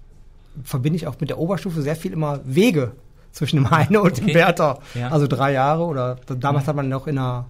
verbinde 0.64 0.97
ich 0.97 1.07
auch 1.07 1.20
mit 1.20 1.28
der 1.28 1.38
Oberstufe 1.38 1.82
sehr 1.82 1.97
viel 1.97 2.12
immer 2.12 2.41
Wege 2.45 2.93
zwischen 3.33 3.57
dem 3.57 3.70
Heine 3.70 4.01
und 4.03 4.16
dem 4.18 4.24
Okay. 4.24 4.33
Bertha. 4.35 4.78
Ja. 4.95 5.09
Also 5.11 5.26
drei 5.26 5.53
Jahre 5.53 5.85
oder 5.85 6.16
damals 6.39 6.66
hat 6.66 6.76
man 6.76 6.89
noch 6.89 7.07
in 7.07 7.16
der 7.16 7.47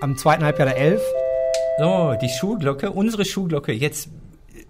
am 0.00 0.16
zweiten 0.16 0.44
Halbjahr 0.44 0.66
der 0.68 0.76
elf. 0.78 1.00
So, 1.78 2.14
die 2.20 2.28
Schulglocke, 2.28 2.90
unsere 2.90 3.24
Schulglocke. 3.24 3.72
Jetzt 3.72 4.08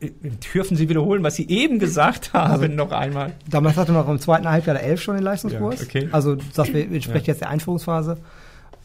äh, 0.00 0.10
dürfen 0.54 0.76
Sie 0.76 0.88
wiederholen, 0.88 1.22
was 1.22 1.34
Sie 1.36 1.48
eben 1.48 1.78
gesagt 1.78 2.32
haben, 2.32 2.52
Also- 2.52 2.66
noch 2.68 2.92
einmal? 2.92 3.32
Damals 3.48 3.76
hatte 3.76 3.92
man 3.92 4.02
noch 4.04 4.10
im 4.10 4.20
zweiten 4.20 4.48
Halbjahr 4.48 4.76
der 4.76 4.84
11 4.84 5.00
schon 5.02 5.14
den 5.16 5.24
Leistungskurs. 5.24 5.80
Ja, 5.80 5.86
okay. 5.86 6.08
Also 6.12 6.36
das 6.54 6.68
entspricht 6.68 7.26
jetzt 7.26 7.40
der 7.40 7.48
Einführungsphase. 7.50 8.18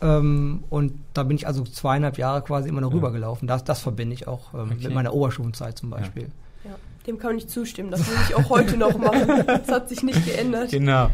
Ähm, 0.02 0.64
und 0.70 0.94
da 1.14 1.24
bin 1.24 1.38
ich 1.38 1.48
also 1.48 1.64
zweieinhalb 1.64 2.18
Jahre 2.18 2.42
quasi 2.44 2.70
immer 2.70 2.82
noch 2.82 2.94
rübergelaufen. 2.94 3.48
Das, 3.48 3.64
das 3.64 3.80
verbinde 3.82 4.14
ich 4.14 4.28
auch 4.28 4.54
ähm, 4.54 4.72
Okay. 4.72 4.84
mit 4.86 4.94
meiner 4.94 5.14
Oberschulzeit 5.14 5.78
zum 5.78 5.90
Beispiel. 5.90 6.28
Ja, 6.64 6.72
dem 7.08 7.18
kann 7.18 7.36
nicht 7.36 7.50
zustimmen. 7.50 7.90
Das 7.92 8.08
würde 8.08 8.22
ich 8.30 8.36
auch 8.36 8.50
heute 8.50 8.78
noch 8.78 8.96
machen. 8.98 9.28
Das 9.48 9.68
hat 9.70 9.90
sich 9.90 10.04
nicht 10.04 10.24
geändert. 10.26 10.70
Genau. 10.72 11.10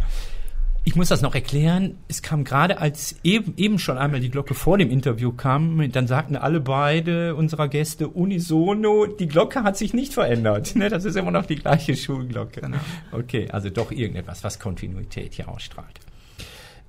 Ich 0.85 0.95
muss 0.95 1.07
das 1.07 1.21
noch 1.21 1.33
erklären. 1.33 1.97
Es 2.09 2.21
kam 2.21 2.43
gerade, 2.43 2.79
als 2.79 3.15
eben, 3.23 3.53
eben 3.55 3.79
schon 3.79 3.97
einmal 3.97 4.19
die 4.19 4.29
Glocke 4.29 4.53
vor 4.53 4.77
dem 4.77 4.91
Interview 4.91 5.31
kam, 5.31 5.91
dann 5.91 6.07
sagten 6.07 6.35
alle 6.35 6.59
beide 6.59 7.35
unserer 7.35 7.69
Gäste 7.69 8.09
unisono, 8.09 9.05
die 9.05 9.27
Glocke 9.27 9.63
hat 9.63 9.77
sich 9.77 9.93
nicht 9.93 10.13
verändert. 10.13 10.75
Ne? 10.75 10.89
Das 10.89 11.05
ist 11.05 11.15
immer 11.15 11.31
noch 11.31 11.45
die 11.45 11.55
gleiche 11.55 11.95
Schulglocke. 11.95 12.59
Genau. 12.61 12.77
Okay, 13.13 13.47
also 13.49 13.69
doch 13.69 13.91
irgendetwas, 13.91 14.43
was 14.43 14.59
Kontinuität 14.59 15.35
hier 15.35 15.47
ausstrahlt. 15.47 15.99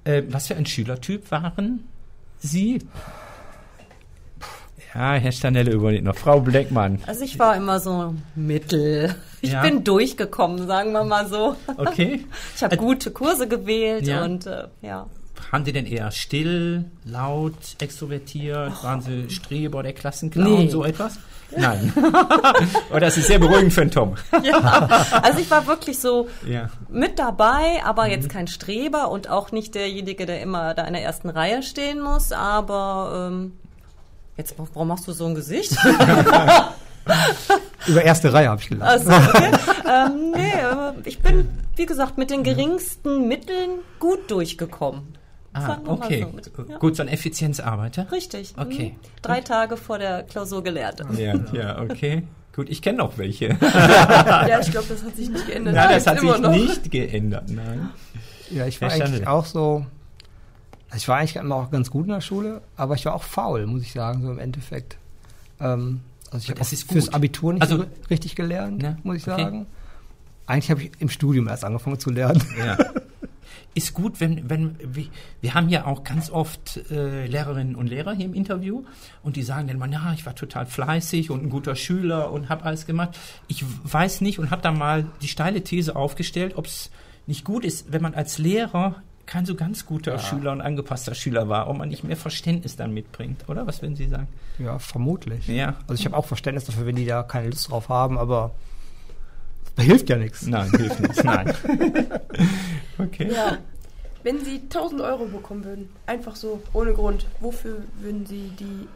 Äh, 0.02 0.24
was 0.28 0.48
für 0.48 0.56
ein 0.56 0.66
Schülertyp 0.66 1.30
waren 1.30 1.84
Sie? 2.38 2.80
Ja, 4.94 5.14
Herr 5.14 5.32
Stanelle 5.32 5.72
überlegt 5.72 6.04
noch. 6.04 6.14
Frau 6.14 6.40
Bleckmann. 6.40 7.00
Also 7.06 7.24
ich 7.24 7.38
war 7.38 7.56
immer 7.56 7.80
so 7.80 8.14
mittel. 8.36 9.14
Ich 9.40 9.52
Ja. 9.52 9.62
bin 9.62 9.82
durchgekommen, 9.84 10.66
sagen 10.68 10.92
wir 10.92 11.02
mal 11.04 11.26
so. 11.26 11.56
Okay. 11.76 12.24
Ich 12.54 12.62
habe 12.62 12.76
gute 12.76 13.10
Kurse 13.10 13.48
gewählt 13.48 14.06
Ja. 14.06 14.24
und 14.24 14.46
äh, 14.46 14.68
ja. 14.82 15.06
Waren 15.50 15.64
Sie 15.64 15.72
denn 15.72 15.86
eher 15.86 16.10
still, 16.12 16.84
laut, 17.04 17.54
extrovertiert? 17.80 18.82
Waren 18.84 19.00
Sie 19.02 19.30
Streber 19.30 19.82
der 19.82 19.92
Klassenclown, 19.92 20.64
Nee. 20.64 20.68
so 20.68 20.84
etwas? 20.84 21.18
Nein. 21.56 21.92
Oder 22.90 23.00
das 23.00 23.16
ist 23.16 23.26
sehr 23.26 23.38
beruhigend 23.38 23.72
für 23.72 23.82
einen 23.82 23.90
Tom. 23.90 24.14
Also 25.22 25.38
ich 25.40 25.50
war 25.50 25.66
wirklich 25.66 25.98
so 25.98 26.28
Ja. 26.48 26.70
mit 26.88 27.18
dabei, 27.18 27.82
aber 27.84 28.08
jetzt 28.08 28.28
kein 28.28 28.46
Streber 28.46 29.10
und 29.10 29.28
auch 29.28 29.52
nicht 29.52 29.74
derjenige, 29.74 30.24
der 30.26 30.40
immer 30.40 30.74
da 30.74 30.84
in 30.84 30.94
der 30.94 31.02
ersten 31.02 31.28
Reihe 31.30 31.62
stehen 31.62 32.00
muss. 32.00 32.32
Aber 32.32 33.28
ähm, 33.32 33.52
jetzt, 34.36 34.54
warum 34.58 34.88
machst 34.88 35.06
du 35.08 35.12
so 35.12 35.26
ein 35.26 35.34
Gesicht? 35.34 35.76
Über 37.86 38.02
erste 38.02 38.32
Reihe 38.32 38.48
habe 38.48 38.60
ich 38.62 38.68
gelacht. 38.68 38.90
Also, 38.90 39.10
okay. 39.10 39.50
ähm, 39.86 40.30
nee, 40.32 40.52
ich 41.04 41.18
bin, 41.20 41.48
wie 41.76 41.84
gesagt, 41.86 42.16
mit 42.16 42.30
den 42.30 42.42
geringsten 42.42 43.28
Mitteln 43.28 43.80
gut 44.00 44.30
durchgekommen. 44.30 45.18
Ah, 45.52 45.66
Sagen 45.66 45.84
wir 45.86 45.96
mal 45.96 46.04
okay. 46.06 46.26
so. 46.28 46.34
Mit- 46.34 46.70
ja. 46.70 46.78
Gut, 46.78 46.96
so 46.96 47.02
ein 47.02 47.08
Effizienzarbeiter. 47.08 48.10
Richtig. 48.10 48.54
Okay. 48.56 48.96
Mhm. 48.96 49.08
Drei 49.22 49.40
Tage 49.40 49.76
vor 49.76 49.98
der 49.98 50.22
Klausur 50.24 50.64
gelernt. 50.64 51.02
Ja, 51.16 51.34
ja, 51.52 51.80
okay. 51.80 52.24
Gut, 52.56 52.70
ich 52.70 52.82
kenne 52.82 52.98
noch 52.98 53.18
welche. 53.18 53.48
Ja, 53.60 54.58
ich 54.60 54.70
glaube, 54.70 54.86
das 54.88 55.02
hat 55.04 55.16
sich 55.16 55.28
nicht 55.28 55.46
geändert. 55.46 55.74
Nein, 55.74 55.88
das 55.90 56.04
Gibt's 56.04 56.06
hat 56.06 56.20
sich 56.32 56.40
noch. 56.40 56.50
nicht 56.50 56.90
geändert, 56.90 57.50
nein. 57.50 57.90
Ja, 58.50 58.66
ich 58.66 58.80
war 58.80 58.90
eigentlich 58.90 59.26
auch 59.26 59.44
so. 59.44 59.84
Also 60.94 61.02
ich 61.02 61.08
war 61.08 61.16
eigentlich 61.16 61.34
immer 61.34 61.56
auch 61.56 61.72
ganz 61.72 61.90
gut 61.90 62.04
in 62.06 62.12
der 62.12 62.20
Schule, 62.20 62.62
aber 62.76 62.94
ich 62.94 63.04
war 63.04 63.14
auch 63.16 63.24
faul, 63.24 63.66
muss 63.66 63.82
ich 63.82 63.90
sagen, 63.92 64.22
so 64.22 64.30
im 64.30 64.38
Endeffekt. 64.38 64.96
Ähm, 65.58 66.02
also 66.30 66.44
ich 66.44 66.50
habe 66.50 66.64
fürs. 66.64 67.12
Abitur 67.12 67.52
nicht 67.52 67.62
Also- 67.62 67.78
so 67.78 67.84
richtig 68.10 68.36
gelernt, 68.36 68.80
Ne, 68.80 68.96
muss 69.02 69.16
ich 69.16 69.26
okay. 69.28 69.42
sagen. 69.42 69.66
Eigentlich 70.46 70.70
habe 70.70 70.82
ich 70.84 70.92
im 71.00 71.08
Studium 71.08 71.48
erst 71.48 71.64
angefangen 71.64 71.98
zu 71.98 72.10
lernen. 72.10 72.40
Ja. 72.56 72.78
Ist 73.74 73.92
gut, 73.92 74.20
wenn, 74.20 74.48
wenn 74.48 74.76
wir, 74.84 75.06
wir 75.40 75.54
haben 75.54 75.68
ja 75.68 75.84
auch 75.86 76.04
ganz 76.04 76.30
oft 76.30 76.76
äh, 76.92 77.26
Lehrerinnen 77.26 77.74
und 77.74 77.88
Lehrer 77.88 78.12
hier 78.12 78.26
im 78.26 78.34
Interview 78.34 78.84
und 79.24 79.34
die 79.34 79.42
sagen 79.42 79.66
dann 79.66 79.78
mal, 79.78 79.90
ja, 79.90 80.12
ich 80.14 80.24
war 80.24 80.36
total 80.36 80.64
fleißig 80.64 81.28
und 81.28 81.42
ein 81.42 81.50
guter 81.50 81.74
Schüler 81.74 82.30
und 82.30 82.50
habe 82.50 82.62
alles 82.66 82.86
gemacht. 82.86 83.18
Ich 83.48 83.64
weiß 83.82 84.20
nicht 84.20 84.38
und 84.38 84.52
habe 84.52 84.62
da 84.62 84.70
mal 84.70 85.06
die 85.22 85.28
steile 85.28 85.64
These 85.64 85.96
aufgestellt, 85.96 86.52
ob 86.54 86.66
es 86.66 86.92
nicht 87.26 87.44
gut 87.44 87.64
ist, 87.64 87.92
wenn 87.92 88.00
man 88.00 88.14
als 88.14 88.38
Lehrer 88.38 89.02
kein 89.26 89.46
so 89.46 89.54
ganz 89.54 89.86
guter 89.86 90.18
Schüler 90.18 90.52
und 90.52 90.60
angepasster 90.60 91.14
Schüler 91.14 91.48
war, 91.48 91.68
ob 91.68 91.78
man 91.78 91.88
nicht 91.88 92.04
mehr 92.04 92.16
Verständnis 92.16 92.76
dann 92.76 92.92
mitbringt, 92.92 93.48
oder? 93.48 93.66
Was 93.66 93.82
würden 93.82 93.96
Sie 93.96 94.08
sagen? 94.08 94.28
Ja, 94.58 94.78
vermutlich. 94.78 95.46
Ja. 95.48 95.76
Also 95.86 95.94
ich 95.94 96.04
habe 96.06 96.16
auch 96.16 96.26
Verständnis 96.26 96.64
dafür, 96.64 96.86
wenn 96.86 96.96
die 96.96 97.06
da 97.06 97.22
keine 97.22 97.48
Lust 97.48 97.70
drauf 97.70 97.88
haben, 97.88 98.18
aber 98.18 98.52
das 99.76 99.86
hilft 99.86 100.08
ja 100.08 100.16
nichts. 100.16 100.46
Nein, 100.46 100.70
hilft 100.70 101.00
nichts, 101.00 101.24
nein. 101.24 101.54
Okay. 102.98 103.32
Ja. 103.32 103.58
Wenn 104.22 104.44
Sie 104.44 104.60
1000 104.62 105.00
Euro 105.00 105.26
bekommen 105.26 105.64
würden, 105.64 105.88
einfach 106.06 106.36
so, 106.36 106.62
ohne 106.72 106.94
Grund, 106.94 107.26
wofür 107.40 107.82
würden 108.00 108.24
Sie 108.24 108.52
die 108.58 108.86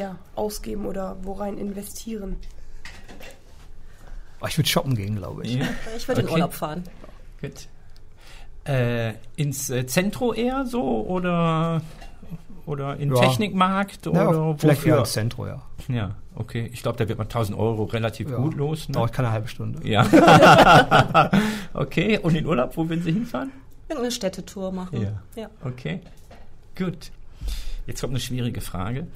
ja, 0.00 0.16
ausgeben 0.36 0.86
oder 0.86 1.16
worein 1.22 1.58
investieren? 1.58 2.36
Oh, 4.40 4.46
ich 4.46 4.56
würde 4.56 4.68
shoppen 4.68 4.94
gehen, 4.94 5.16
glaube 5.16 5.44
ich. 5.44 5.56
Ja. 5.56 5.66
Ich 5.96 6.06
würde 6.08 6.20
in 6.22 6.26
Okay. 6.26 6.34
Urlaub 6.34 6.54
fahren. 6.54 6.84
Gut. 7.40 7.68
Äh, 8.64 9.14
ins 9.36 9.70
äh, 9.70 9.86
Zentro 9.86 10.32
eher 10.32 10.66
so 10.66 11.04
oder 11.06 11.82
oder 12.64 12.96
in 12.96 13.14
Ja. 13.14 13.20
Technikmarkt 13.20 14.06
oder 14.06 14.22
Ja, 14.22 14.54
vielleicht 14.56 14.86
eher 14.86 14.92
wofür? 14.92 14.98
ins 15.00 15.12
Zentrum, 15.12 15.46
ja. 15.46 15.62
Ja, 15.88 16.14
okay. 16.36 16.70
Ich 16.72 16.82
glaube, 16.82 16.96
da 16.98 17.08
wird 17.08 17.18
man 17.18 17.26
1000 17.26 17.58
Euro 17.58 17.84
relativ 17.84 18.30
ja. 18.30 18.36
gut 18.36 18.54
los. 18.54 18.88
Ne? 18.88 18.94
Dauert 18.94 19.12
keine 19.12 19.32
halbe 19.32 19.48
Stunde. 19.48 19.86
Ja. 19.86 20.06
okay. 21.74 22.18
Und 22.18 22.36
in 22.36 22.46
Urlaub, 22.46 22.76
wo 22.76 22.88
würden 22.88 23.02
Sie 23.02 23.12
hinfahren? 23.12 23.50
Irgendeine 23.88 24.12
Städtetour 24.12 24.70
machen. 24.70 25.02
Ja. 25.02 25.42
ja. 25.42 25.50
Okay. 25.64 26.00
Gut. 26.76 27.10
Jetzt 27.86 28.00
kommt 28.00 28.12
eine 28.12 28.20
schwierige 28.20 28.60
Frage. 28.60 29.08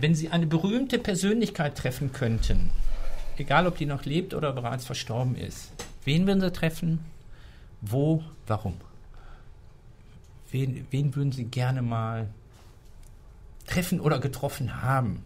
Wenn 0.00 0.14
Sie 0.14 0.30
eine 0.30 0.46
berühmte 0.46 0.98
Persönlichkeit 0.98 1.76
treffen 1.76 2.12
könnten, 2.12 2.70
egal 3.36 3.66
ob 3.66 3.76
die 3.76 3.86
noch 3.86 4.04
lebt 4.04 4.32
oder 4.32 4.52
bereits 4.52 4.86
verstorben 4.86 5.36
ist, 5.36 5.72
wen 6.04 6.26
würden 6.26 6.40
Sie 6.40 6.50
treffen? 6.52 7.00
Wo? 7.80 8.22
Warum? 8.46 8.74
Wen, 10.50 10.86
wen 10.90 11.14
würden 11.14 11.32
Sie 11.32 11.44
gerne 11.44 11.82
mal 11.82 12.28
treffen 13.66 14.00
oder 14.00 14.18
getroffen 14.18 14.82
haben? 14.82 15.24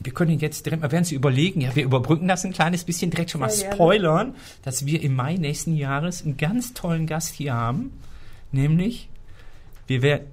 Wir 0.00 0.12
können 0.12 0.38
jetzt 0.38 0.66
direkt 0.66 0.82
mal, 0.82 0.90
werden 0.90 1.04
Sie 1.04 1.14
überlegen, 1.14 1.60
ja, 1.60 1.74
wir 1.74 1.84
überbrücken 1.84 2.28
das 2.28 2.44
ein 2.44 2.52
kleines 2.52 2.84
bisschen, 2.84 3.10
direkt 3.10 3.30
schon 3.30 3.40
mal 3.40 3.50
spoilern, 3.50 4.34
dass 4.62 4.86
wir 4.86 5.02
im 5.02 5.14
Mai 5.14 5.36
nächsten 5.36 5.76
Jahres 5.76 6.22
einen 6.22 6.36
ganz 6.36 6.74
tollen 6.74 7.06
Gast 7.06 7.34
hier 7.34 7.54
haben, 7.54 7.92
nämlich, 8.50 9.08
wir 9.86 10.02
werden, 10.02 10.26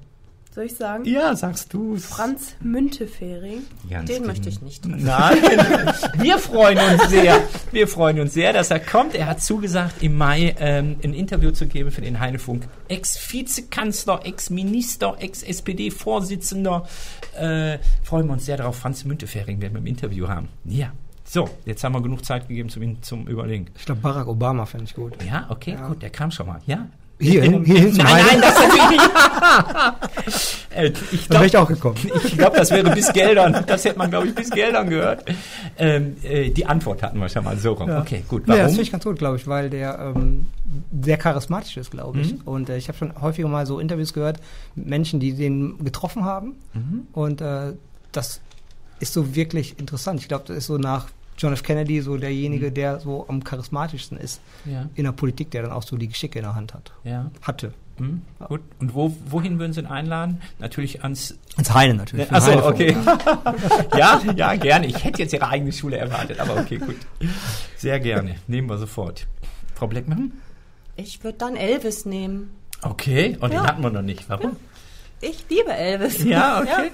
Soll 0.59 0.65
ich 0.65 0.75
sagen? 0.75 1.05
ja, 1.05 1.37
sagst 1.37 1.73
du 1.73 1.95
Franz 1.95 2.53
Müntefering. 2.59 3.61
Ganz 3.89 4.09
Den 4.09 4.15
genau. 4.17 4.27
möchte 4.27 4.49
ich 4.49 4.61
nicht. 4.61 4.85
Nein, 4.85 5.37
wir 6.17 6.37
freuen 6.37 6.77
uns 6.77 7.09
sehr. 7.09 7.39
Wir 7.71 7.87
freuen 7.87 8.19
uns 8.19 8.33
sehr, 8.33 8.51
dass 8.51 8.69
er 8.69 8.81
kommt. 8.81 9.15
Er 9.15 9.27
hat 9.27 9.41
zugesagt, 9.41 10.03
im 10.03 10.17
Mai 10.17 10.53
ähm, 10.59 10.97
ein 11.01 11.13
Interview 11.13 11.51
zu 11.51 11.65
geben 11.65 11.91
für 11.91 12.01
den 12.01 12.19
Heinefunk. 12.19 12.67
Ex-Vizekanzler, 12.89 14.25
Ex-Minister, 14.25 15.15
Ex-SPD-Vorsitzender. 15.17 16.85
Äh, 17.37 17.77
freuen 18.03 18.27
wir 18.27 18.33
uns 18.33 18.45
sehr 18.45 18.57
darauf. 18.57 18.75
Franz 18.75 19.05
Müntefering 19.05 19.61
werden 19.61 19.75
wir 19.75 19.79
im 19.79 19.87
Interview 19.87 20.27
haben. 20.27 20.49
Ja. 20.65 20.91
So, 21.23 21.49
jetzt 21.63 21.85
haben 21.85 21.93
wir 21.93 22.01
genug 22.01 22.25
Zeit 22.25 22.49
gegeben 22.49 22.67
zum, 22.67 23.01
zum 23.01 23.27
Überlegen. 23.27 23.67
Ich 23.77 23.85
glaube, 23.85 24.01
Barack 24.01 24.27
Obama 24.27 24.65
fände 24.65 24.87
ich 24.87 24.93
gut. 24.93 25.23
Ja, 25.23 25.45
okay, 25.47 25.77
gut, 25.87 26.01
der 26.01 26.09
kam 26.09 26.31
schon 26.31 26.47
mal. 26.47 26.59
Ja? 26.65 26.89
Hier, 27.21 27.43
In- 27.43 27.65
hier 27.65 27.79
hin 27.79 27.93
zum 27.93 28.05
Nein, 28.05 28.25
nein, 28.31 28.41
das 28.41 28.55
natürlich 28.55 28.89
nicht. 28.91 29.09
äh, 30.75 30.91
ich 31.11 31.27
Da 31.27 31.33
wäre 31.35 31.45
ich 31.45 31.51
glaub, 31.51 31.63
auch 31.65 31.67
gekommen. 31.67 31.97
ich 32.25 32.37
glaube, 32.37 32.57
das 32.57 32.71
wäre 32.71 32.91
bis 32.91 33.11
Geldern. 33.11 33.63
Das 33.67 33.83
hätte 33.83 33.97
man, 33.97 34.09
glaube 34.09 34.27
ich, 34.27 34.35
bis 34.35 34.49
Geldern 34.49 34.89
gehört. 34.89 35.25
Ähm, 35.77 36.15
äh, 36.23 36.49
die 36.49 36.65
Antwort 36.65 37.03
hatten 37.03 37.19
wir 37.19 37.27
schon 37.27 37.43
mal 37.43 37.57
so 37.57 37.73
rum. 37.73 37.89
Ja. 37.89 37.99
Okay, 37.99 38.23
gut. 38.27 38.47
Nee, 38.47 38.53
das 38.53 38.57
Warum? 38.59 38.69
finde 38.69 38.81
ich 38.83 38.91
ganz 38.91 39.03
gut, 39.03 39.19
glaube 39.19 39.35
ich, 39.35 39.47
weil 39.47 39.69
der 39.69 40.13
ähm, 40.15 40.47
sehr 41.01 41.17
charismatisch 41.17 41.75
ist, 41.75 41.91
glaube 41.91 42.21
ich. 42.21 42.33
Mhm. 42.33 42.41
Und 42.45 42.69
äh, 42.69 42.77
ich 42.77 42.87
habe 42.87 42.97
schon 42.97 43.13
häufiger 43.21 43.49
mal 43.49 43.65
so 43.65 43.79
Interviews 43.79 44.13
gehört 44.13 44.39
mit 44.75 44.87
Menschen, 44.87 45.19
die 45.19 45.33
den 45.33 45.83
getroffen 45.83 46.23
haben. 46.23 46.55
Mhm. 46.73 47.07
Und 47.11 47.41
äh, 47.41 47.73
das 48.13 48.39
ist 49.01 49.13
so 49.13 49.35
wirklich 49.35 49.77
interessant. 49.77 50.21
Ich 50.21 50.29
glaube, 50.29 50.45
das 50.47 50.55
ist 50.55 50.67
so 50.67 50.77
nach 50.77 51.07
John 51.39 51.53
F. 51.53 51.63
Kennedy 51.63 52.01
so 52.01 52.17
derjenige, 52.17 52.67
Mhm. 52.69 52.73
der 52.75 52.99
so 52.99 53.25
am 53.27 53.43
charismatischsten 53.43 54.17
ist 54.17 54.41
ja, 54.65 54.87
in 54.95 55.05
der 55.05 55.13
Politik, 55.13 55.49
der 55.51 55.63
dann 55.63 55.71
auch 55.71 55.83
so 55.83 55.97
die 55.97 56.07
Geschicke 56.09 56.37
in 56.39 56.43
der 56.43 56.53
Hand 56.55 56.73
hat. 56.75 56.91
ja. 57.03 57.31
Hatte. 57.41 57.73
Hm, 57.97 58.21
gut. 58.47 58.61
Und 58.79 58.93
wo, 58.93 59.13
wohin 59.25 59.59
würden 59.59 59.73
Sie 59.73 59.81
ihn 59.81 59.85
einladen? 59.85 60.41
Natürlich 60.59 61.03
ans. 61.03 61.37
Ins 61.57 61.73
Heine 61.73 61.95
natürlich. 61.95 62.31
Achso, 62.31 62.51
Heine 62.51 62.63
okay. 62.65 62.95
ja, 63.97 64.21
ja, 64.35 64.55
gerne. 64.55 64.87
Ich 64.87 65.03
hätte 65.03 65.21
jetzt 65.21 65.33
Ihre 65.33 65.47
eigene 65.49 65.71
Schule 65.73 65.97
erwartet, 65.97 66.39
aber 66.39 66.55
okay, 66.61 66.77
gut. 66.77 66.95
Sehr 67.75 67.99
gerne. 67.99 68.35
Nehmen 68.47 68.69
wir 68.69 68.77
sofort. 68.77 69.27
Frau 69.75 69.87
Bleckmann? 69.87 70.31
Ich 70.95 71.21
würde 71.25 71.37
dann 71.39 71.55
Elvis 71.57 72.05
nehmen. 72.05 72.51
Okay, 72.81 73.37
und 73.41 73.51
den 73.51 73.57
Ja. 73.59 73.67
hatten 73.67 73.81
wir 73.83 73.89
noch 73.89 74.01
nicht. 74.01 74.29
Warum? 74.29 74.55
Ich 75.21 75.45
liebe 75.49 75.71
Elvis. 75.73 76.23
Ja, 76.23 76.61
okay. 76.61 76.91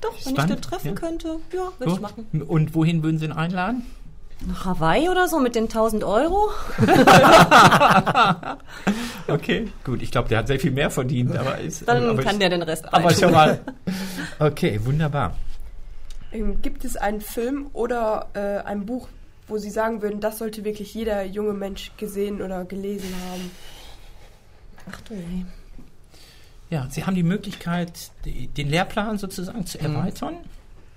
Doch, 0.00 0.14
wenn 0.24 0.34
Spannend, 0.34 0.50
ich 0.50 0.56
den 0.56 0.62
treffen 0.62 0.88
ja. 0.88 0.94
könnte, 0.94 1.36
ja, 1.52 1.72
würde 1.78 1.92
ich 1.92 2.00
machen. 2.00 2.26
Und 2.46 2.74
wohin 2.74 3.02
würden 3.02 3.18
Sie 3.18 3.26
ihn 3.26 3.32
einladen? 3.32 3.86
Nach 4.46 4.64
Hawaii 4.64 5.08
oder 5.08 5.28
so 5.28 5.38
mit 5.38 5.54
den 5.54 5.64
1000 5.64 6.02
Euro? 6.02 6.50
Okay, 9.28 9.68
gut. 9.84 10.02
Ich 10.02 10.10
glaube, 10.10 10.28
der 10.28 10.38
hat 10.38 10.46
sehr 10.48 10.58
viel 10.58 10.72
mehr 10.72 10.90
verdient, 10.90 11.36
aber 11.36 11.58
ist. 11.58 11.86
Dann 11.86 12.10
aber 12.10 12.22
kann 12.22 12.34
ich, 12.34 12.38
der 12.40 12.50
den 12.50 12.62
Rest 12.62 12.86
Aber 12.86 13.08
behalten. 13.08 13.20
schon 13.20 13.32
mal. 13.32 13.60
Okay, 14.38 14.80
wunderbar. 14.84 15.36
Ähm, 16.32 16.60
gibt 16.62 16.84
es 16.84 16.96
einen 16.96 17.20
Film 17.20 17.68
oder 17.72 18.26
äh, 18.34 18.66
ein 18.66 18.86
Buch, 18.86 19.08
wo 19.46 19.58
Sie 19.58 19.70
sagen 19.70 20.02
würden, 20.02 20.20
das 20.20 20.38
sollte 20.38 20.64
wirklich 20.64 20.92
jeder 20.94 21.22
junge 21.24 21.52
Mensch 21.52 21.92
gesehen 21.96 22.42
oder 22.42 22.64
gelesen 22.64 23.14
haben? 23.30 23.50
Ach 24.90 25.00
du 25.02 25.14
je. 25.14 25.44
Ja, 26.72 26.86
Sie 26.90 27.04
haben 27.04 27.14
die 27.14 27.22
Möglichkeit, 27.22 28.10
die, 28.24 28.46
den 28.48 28.68
Lehrplan 28.68 29.18
sozusagen 29.18 29.66
zu 29.66 29.76
Mhm. 29.78 29.84
erweitern, 29.94 30.34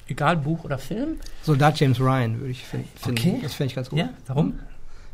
egal 0.07 0.38
Buch 0.38 0.63
oder 0.63 0.78
Film. 0.78 1.17
Soldat 1.43 1.80
James 1.80 1.99
Ryan 1.99 2.39
würde 2.39 2.51
ich 2.51 2.63
fin- 2.63 2.86
finden. 2.95 3.19
Okay. 3.19 3.39
Das 3.43 3.53
finde 3.55 3.67
ich 3.71 3.76
ganz 3.76 3.89
gut. 3.89 3.99
Ja, 3.99 4.09
warum? 4.28 4.53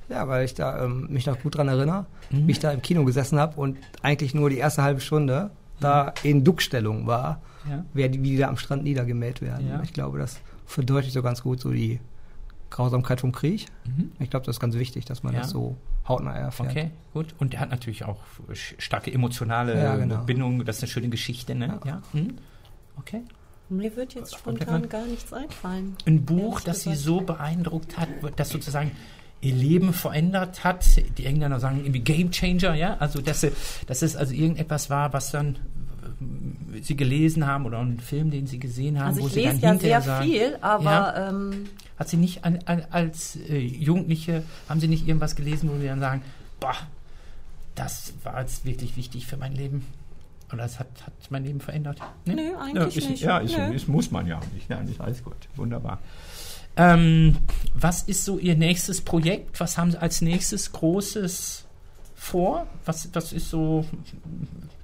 Ja, 0.08 0.28
weil 0.28 0.46
ich 0.46 0.54
da 0.54 0.84
ähm, 0.86 1.08
mich 1.10 1.26
noch 1.26 1.40
gut 1.42 1.56
dran 1.58 1.68
erinnere, 1.68 2.06
Mhm. 2.30 2.48
wie 2.48 2.52
ich 2.52 2.60
da 2.60 2.72
im 2.72 2.82
Kino 2.82 3.04
gesessen 3.06 3.40
habe 3.40 3.60
und 3.60 3.78
eigentlich 4.04 4.34
nur 4.36 4.50
die 4.52 4.58
erste 4.58 4.84
halbe 4.84 5.02
Stunde 5.02 5.50
da 5.80 6.14
in 6.22 6.44
Duckstellung 6.44 7.08
war, 7.08 7.42
Ja. 7.68 7.84
wer 7.94 8.10
die, 8.10 8.22
wie 8.22 8.32
die 8.32 8.38
da 8.38 8.48
am 8.50 8.58
Strand 8.58 8.84
niedergemäht 8.84 9.42
werden. 9.42 9.68
Ja. 9.68 9.82
Ich 9.82 9.94
glaube, 9.94 10.20
das 10.20 10.38
verdeutlicht 10.68 11.14
so 11.16 11.24
ganz 11.24 11.42
gut 11.42 11.60
so 11.60 11.72
die 11.72 12.00
Grausamkeit 12.70 13.20
vom 13.22 13.32
Krieg. 13.32 13.66
Mhm. 13.86 14.12
Ich 14.20 14.30
glaube, 14.30 14.46
das 14.46 14.58
ist 14.58 14.60
ganz 14.60 14.76
wichtig, 14.76 15.06
dass 15.06 15.24
man 15.24 15.34
Ja. 15.34 15.40
das 15.42 15.50
so 15.50 15.76
hautnah 16.08 16.34
erfährt. 16.34 16.70
Okay, 16.72 16.92
gut. 17.14 17.34
Und 17.40 17.54
der 17.54 17.60
hat 17.60 17.70
natürlich 17.72 18.04
auch 18.06 18.20
starke 18.54 19.12
emotionale 19.14 19.82
Ja, 19.82 19.96
genau. 19.96 20.24
Bindung. 20.24 20.66
Das 20.66 20.78
ist 20.78 20.84
eine 20.84 20.92
schöne 20.92 21.10
Geschichte, 21.10 21.56
ne? 21.56 21.80
Ja. 21.86 22.02
Mhm. 22.14 22.36
Okay. 22.98 23.22
Mir 23.70 23.96
wird 23.96 24.16
jetzt 24.16 24.36
spontan 24.36 24.90
gar 24.90 25.06
nichts 25.06 25.32
einfallen. 25.32 25.96
Ein 26.06 26.26
Buch, 26.26 26.60
das 26.60 26.84
Sie 26.84 26.90
gesagt. 26.90 27.06
so 27.06 27.22
beeindruckt 27.22 27.98
hat, 27.98 28.10
das 28.36 28.50
sozusagen 28.50 28.92
ihr 29.40 29.56
Leben 29.56 29.94
verändert 29.94 30.64
hat. 30.66 30.86
Die 31.18 31.26
Engländer 31.26 31.60
sagen 31.60 31.80
irgendwie 31.80 32.02
Game 32.02 32.32
Changer, 32.32 32.76
ja? 32.76 32.98
Also, 33.00 33.22
dass, 33.22 33.42
sie- 33.42 33.52
dass 33.88 34.02
es 34.02 34.16
also 34.16 34.34
irgendetwas 34.34 34.90
war, 34.90 35.14
was 35.14 35.32
dann 35.32 35.56
äh, 36.76 36.82
Sie 36.82 36.96
gelesen 36.96 37.48
haben 37.48 37.66
oder 37.66 37.80
einen 37.80 38.00
Film, 38.00 38.30
den 38.30 38.46
Sie 38.46 38.60
gesehen 38.60 39.00
haben, 39.00 39.08
Also 39.08 39.22
wo 39.22 39.28
ich 39.28 39.34
Sie 39.34 39.44
dann 39.44 39.54
lese 39.54 39.66
ja 39.66 39.72
hinterher 39.72 40.02
sehr 40.02 40.12
sagen, 40.16 40.26
viel, 40.30 40.58
aber 40.62 40.84
Ja. 40.92 41.30
ähm, 41.30 41.64
Hat 42.02 42.10
Sie 42.10 42.18
nicht 42.18 42.46
an, 42.46 42.58
an, 42.66 42.84
als 42.90 43.36
äh, 43.36 43.60
Jugendliche, 43.60 44.42
haben 44.68 44.80
Sie 44.80 44.88
nicht 44.88 45.08
irgendwas 45.08 45.36
gelesen, 45.36 45.70
wo 45.72 45.78
Sie 45.78 45.86
dann 45.86 46.00
sagen, 46.00 46.24
boah, 46.60 46.74
das 47.76 48.14
war 48.24 48.42
jetzt 48.42 48.66
wirklich 48.66 48.98
wichtig 48.98 49.28
für 49.28 49.38
mein 49.38 49.54
Leben? 49.54 49.86
Oder 50.52 50.66
es 50.66 50.80
hat, 50.80 50.88
hat 51.06 51.14
mein 51.30 51.44
Leben 51.44 51.62
verändert? 51.62 52.02
Nee? 52.26 52.34
Nö, 52.34 52.58
eigentlich 52.58 52.98
ist, 52.98 53.08
nicht. 53.08 53.22
Ja, 53.22 53.38
ist, 53.38 53.56
Nö. 53.56 53.72
ist, 53.72 53.88
muss 53.88 54.10
man 54.10 54.26
ja 54.26 54.40
auch 54.40 54.52
nicht. 54.52 54.68
Ja, 54.68 54.80
ist 54.80 55.00
alles 55.00 55.24
gut. 55.24 55.36
Wunderbar. 55.56 56.00
Ähm, 56.76 57.38
was 57.76 58.02
ist 58.02 58.26
so 58.26 58.40
Ihr 58.40 58.56
nächstes 58.56 59.02
Projekt? 59.02 59.60
Was 59.60 59.78
haben 59.78 59.92
Sie 59.92 60.02
als 60.02 60.22
nächstes 60.22 60.72
Großes 60.72 61.66
vor? 62.16 62.66
Was, 62.84 63.10
was 63.14 63.32
ist 63.32 63.52
so 63.52 63.86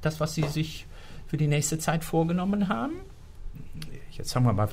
das, 0.02 0.20
was 0.20 0.36
Sie 0.36 0.44
sich 0.44 0.86
für 1.26 1.38
die 1.38 1.48
nächste 1.48 1.80
Zeit 1.80 2.04
vorgenommen 2.04 2.70
haben? 2.70 2.94
Jetzt 4.12 4.34
fangen 4.34 4.46
wir 4.46 4.54
mal 4.54 4.70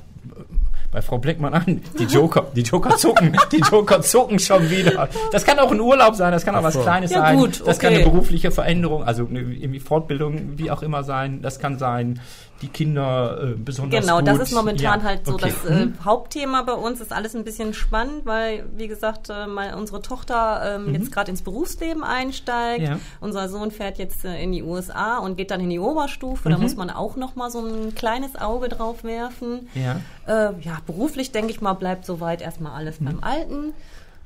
bei 0.94 1.02
Frau 1.02 1.18
Bleckmann 1.18 1.52
an. 1.52 1.82
Die 1.98 2.04
Joker, 2.04 2.46
die 2.54 2.62
Joker 2.62 2.96
zucken, 2.96 3.36
die 3.52 3.58
Joker 3.58 4.00
zucken 4.00 4.38
schon 4.38 4.70
wieder. 4.70 5.08
Das 5.32 5.44
kann 5.44 5.58
auch 5.58 5.72
ein 5.72 5.80
Urlaub 5.80 6.14
sein, 6.14 6.30
das 6.32 6.44
kann 6.44 6.54
auch 6.54 6.62
was 6.62 6.74
so. 6.74 6.82
Kleines 6.82 7.10
Ja, 7.10 7.20
sein. 7.20 7.36
gut, 7.36 7.62
Das 7.66 7.80
kann 7.80 7.92
eine 7.92 8.02
okay. 8.02 8.10
berufliche 8.10 8.50
Veränderung, 8.52 9.02
also 9.02 9.26
eine 9.28 9.40
irgendwie 9.40 9.80
Fortbildung, 9.80 10.52
wie 10.56 10.70
auch 10.70 10.82
immer 10.82 11.02
sein. 11.02 11.42
Das 11.42 11.58
kann 11.58 11.78
sein, 11.78 12.20
die 12.64 12.68
Kinder 12.70 13.38
äh, 13.42 13.54
besonders 13.56 14.00
Genau, 14.00 14.18
gut. 14.18 14.28
das 14.28 14.38
ist 14.38 14.52
momentan 14.54 15.00
Ja, 15.00 15.02
halt 15.06 15.26
so 15.26 15.34
okay. 15.34 15.52
das 15.62 15.70
äh, 15.70 15.84
Mhm. 15.84 16.04
Hauptthema 16.04 16.62
bei 16.62 16.72
uns. 16.72 17.00
Ist 17.00 17.12
alles 17.12 17.36
ein 17.36 17.44
bisschen 17.44 17.74
spannend, 17.74 18.24
weil, 18.24 18.64
wie 18.76 18.88
gesagt, 18.88 19.28
äh, 19.30 19.46
mal 19.46 19.74
unsere 19.74 20.00
Tochter 20.00 20.76
ähm, 20.76 20.94
jetzt 20.94 21.12
gerade 21.12 21.30
ins 21.30 21.42
Berufsleben 21.42 22.02
einsteigt. 22.02 22.80
Mhm. 22.80 22.86
Ja. 22.86 22.98
Unser 23.20 23.48
Sohn 23.50 23.70
fährt 23.70 23.98
jetzt 23.98 24.24
äh, 24.24 24.42
in 24.42 24.52
die 24.52 24.62
USA 24.62 25.18
und 25.18 25.36
geht 25.36 25.50
dann 25.50 25.60
in 25.60 25.68
die 25.70 25.78
Oberstufe. 25.78 26.48
Da 26.48 26.56
Mhm. 26.56 26.62
muss 26.62 26.76
man 26.76 26.88
auch 26.90 27.16
noch 27.16 27.36
mal 27.36 27.50
so 27.50 27.60
ein 27.64 27.94
kleines 27.94 28.34
Auge 28.36 28.68
drauf 28.70 29.04
werfen. 29.04 29.68
Ja. 29.74 30.00
Äh, 30.26 30.54
ja, 30.62 30.78
beruflich 30.86 31.32
denke 31.32 31.50
ich 31.52 31.60
mal, 31.60 31.74
bleibt 31.74 32.06
soweit 32.06 32.40
erstmal 32.40 32.72
alles 32.72 32.98
Mhm. 33.00 33.04
beim 33.04 33.22
Alten. 33.24 33.72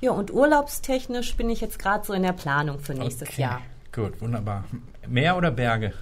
Ja, 0.01 0.13
und 0.13 0.33
urlaubstechnisch 0.33 1.37
bin 1.37 1.51
ich 1.51 1.61
jetzt 1.61 1.81
gerade 1.81 2.07
so 2.07 2.13
in 2.13 2.23
der 2.23 2.33
Planung 2.33 2.79
für 2.79 2.95
nächstes 2.95 3.31
Okay. 3.31 3.43
Jahr. 3.43 3.61
Gut, 3.93 4.21
wunderbar. 4.21 4.63
Meer 5.09 5.37
oder 5.37 5.51
Berge? 5.51 5.93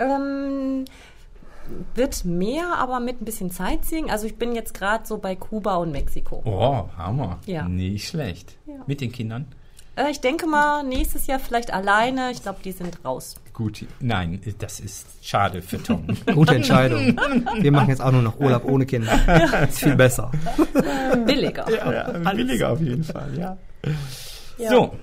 Ähm, 0.00 0.84
wird 1.94 2.24
mehr, 2.24 2.74
aber 2.78 3.00
mit 3.00 3.20
ein 3.20 3.24
bisschen 3.24 3.50
Sightseeing. 3.50 4.10
Also 4.10 4.26
ich 4.26 4.36
bin 4.36 4.54
jetzt 4.54 4.74
gerade 4.74 5.06
so 5.06 5.18
bei 5.18 5.36
Kuba 5.36 5.76
und 5.76 5.92
Mexiko. 5.92 6.42
Oh, 6.44 6.88
Hammer. 6.96 7.38
Ja. 7.46 7.68
Nicht 7.68 8.08
schlecht. 8.08 8.56
Ja. 8.66 8.74
Mit 8.86 9.00
den 9.00 9.12
Kindern? 9.12 9.46
Äh, 9.96 10.10
ich 10.10 10.20
denke 10.20 10.46
mal, 10.46 10.84
nächstes 10.84 11.26
Jahr 11.26 11.38
vielleicht 11.38 11.72
alleine. 11.72 12.30
Ich 12.30 12.42
glaube, 12.42 12.58
die 12.64 12.72
sind 12.72 13.04
raus. 13.04 13.36
Gut. 13.52 13.84
Nein, 14.00 14.40
das 14.58 14.78
ist 14.78 15.06
schade 15.20 15.62
für 15.62 15.82
Tom. 15.82 16.06
Gute 16.34 16.54
Entscheidung. 16.54 17.18
Wir 17.60 17.72
machen 17.72 17.88
jetzt 17.88 18.00
auch 18.00 18.12
nur 18.12 18.22
noch 18.22 18.38
Urlaub 18.38 18.64
ohne 18.64 18.86
Kinder. 18.86 19.12
ist 19.68 19.80
viel 19.80 19.96
besser. 19.96 20.30
Billiger. 21.26 21.66
ja, 21.70 22.32
billiger 22.32 22.70
auf 22.70 22.80
jeden 22.80 23.02
Fall, 23.02 23.36
ja. 23.36 23.56
Ja. 24.58 24.70
So. 24.70 24.94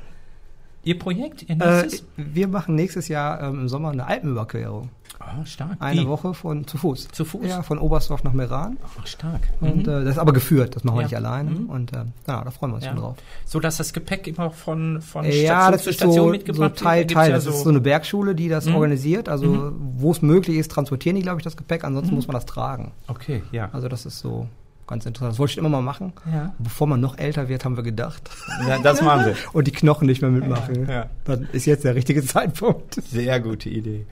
Ihr 0.86 0.98
Projekt, 0.98 1.44
ihr 1.50 1.60
Äh, 1.60 1.82
nächstes? 1.82 2.06
wir 2.16 2.48
machen 2.48 2.76
nächstes 2.76 3.08
Jahr 3.10 3.42
ähm, 3.42 3.62
im 3.62 3.68
Sommer 3.70 3.90
eine 3.90 4.06
Alpenüberquerung. 4.08 4.90
Ah, 5.20 5.44
stark. 5.46 5.78
Eine 5.80 6.02
Wie? 6.02 6.08
Woche 6.08 6.34
von 6.36 6.68
zu 6.68 6.78
Fuß. 6.78 7.08
Zu 7.08 7.26
Fuß? 7.26 7.48
Ja, 7.48 7.64
von 7.64 7.80
Oberstdorf 7.80 8.24
nach 8.24 8.34
Meran. 8.34 8.78
Ach, 9.00 9.08
stark. 9.08 9.42
Und 9.62 9.78
Mhm. 9.88 9.94
äh, 9.94 10.04
das 10.04 10.10
ist 10.12 10.18
aber 10.20 10.34
geführt, 10.34 10.76
das 10.76 10.84
machen 10.84 10.98
wir 10.98 11.02
Ja. 11.02 11.08
nicht 11.08 11.16
alleine. 11.16 11.50
Mhm. 11.52 11.70
Und 11.70 11.94
äh, 11.94 12.04
ja, 12.28 12.44
da 12.44 12.52
freuen 12.52 12.72
wir 12.74 12.76
uns 12.76 12.86
Ja. 12.86 12.92
schon 12.92 13.00
drauf. 13.00 13.18
So, 13.46 13.60
dass 13.60 13.78
das 13.78 13.94
Gepäck 13.94 14.28
immer 14.28 14.52
von, 14.52 15.02
von 15.02 15.26
Ja, 15.26 15.32
Station 15.32 15.72
das 15.72 15.84
zu 15.84 15.90
ist 15.90 15.96
Station 15.96 16.16
so, 16.16 16.24
so 16.26 16.30
mitgebracht 16.30 16.76
Teil, 16.76 17.00
wird? 17.00 17.12
Da 17.12 17.14
Teil. 17.16 17.32
gibt's 17.32 17.46
Das 17.46 17.54
ja 17.54 17.58
ist 17.58 17.64
so 17.64 17.70
eine 17.70 17.82
Bergschule, 17.82 18.36
die 18.36 18.50
das 18.50 18.66
Mhm. 18.68 18.76
organisiert. 18.76 19.28
Also 19.30 19.72
wo 19.98 20.12
es 20.12 20.22
möglich 20.22 20.58
ist, 20.58 20.70
transportieren 20.72 21.16
die, 21.16 21.24
glaube 21.24 21.40
ich, 21.40 21.44
das 21.44 21.58
Gepäck. 21.58 21.84
Ansonsten 21.84 22.12
Mhm. 22.12 22.18
muss 22.18 22.28
man 22.28 22.36
das 22.36 22.46
tragen. 22.46 22.92
Okay, 23.08 23.42
ja. 23.52 23.70
Also 23.74 23.88
das 23.88 24.06
ist 24.06 24.20
so 24.20 24.48
ganz 24.88 25.06
interessant. 25.06 25.34
Das 25.34 25.40
wollte 25.40 25.52
ich 25.52 25.58
immer 25.58 25.70
mal 25.70 25.82
machen. 25.82 26.14
Ja. 26.32 26.54
Bevor 26.60 26.88
man 26.88 27.00
noch 27.00 27.18
älter 27.18 27.50
wird, 27.50 27.66
haben 27.66 27.76
wir 27.78 27.84
gedacht. 27.84 28.30
ja 28.68 28.80
das 28.80 29.02
machen 29.02 29.26
wir. 29.26 29.36
Und 29.54 29.68
die 29.68 29.72
Knochen 29.72 30.08
nicht 30.08 30.22
mehr 30.22 30.32
mitmachen. 30.32 30.88
Ja. 30.88 31.10
Dann 31.26 31.48
ist 31.52 31.66
jetzt 31.66 31.84
der 31.84 31.96
richtige 31.96 32.24
Zeitpunkt. 32.24 32.96
Sehr 33.10 33.40
gute 33.40 33.70
Idee. 33.70 34.06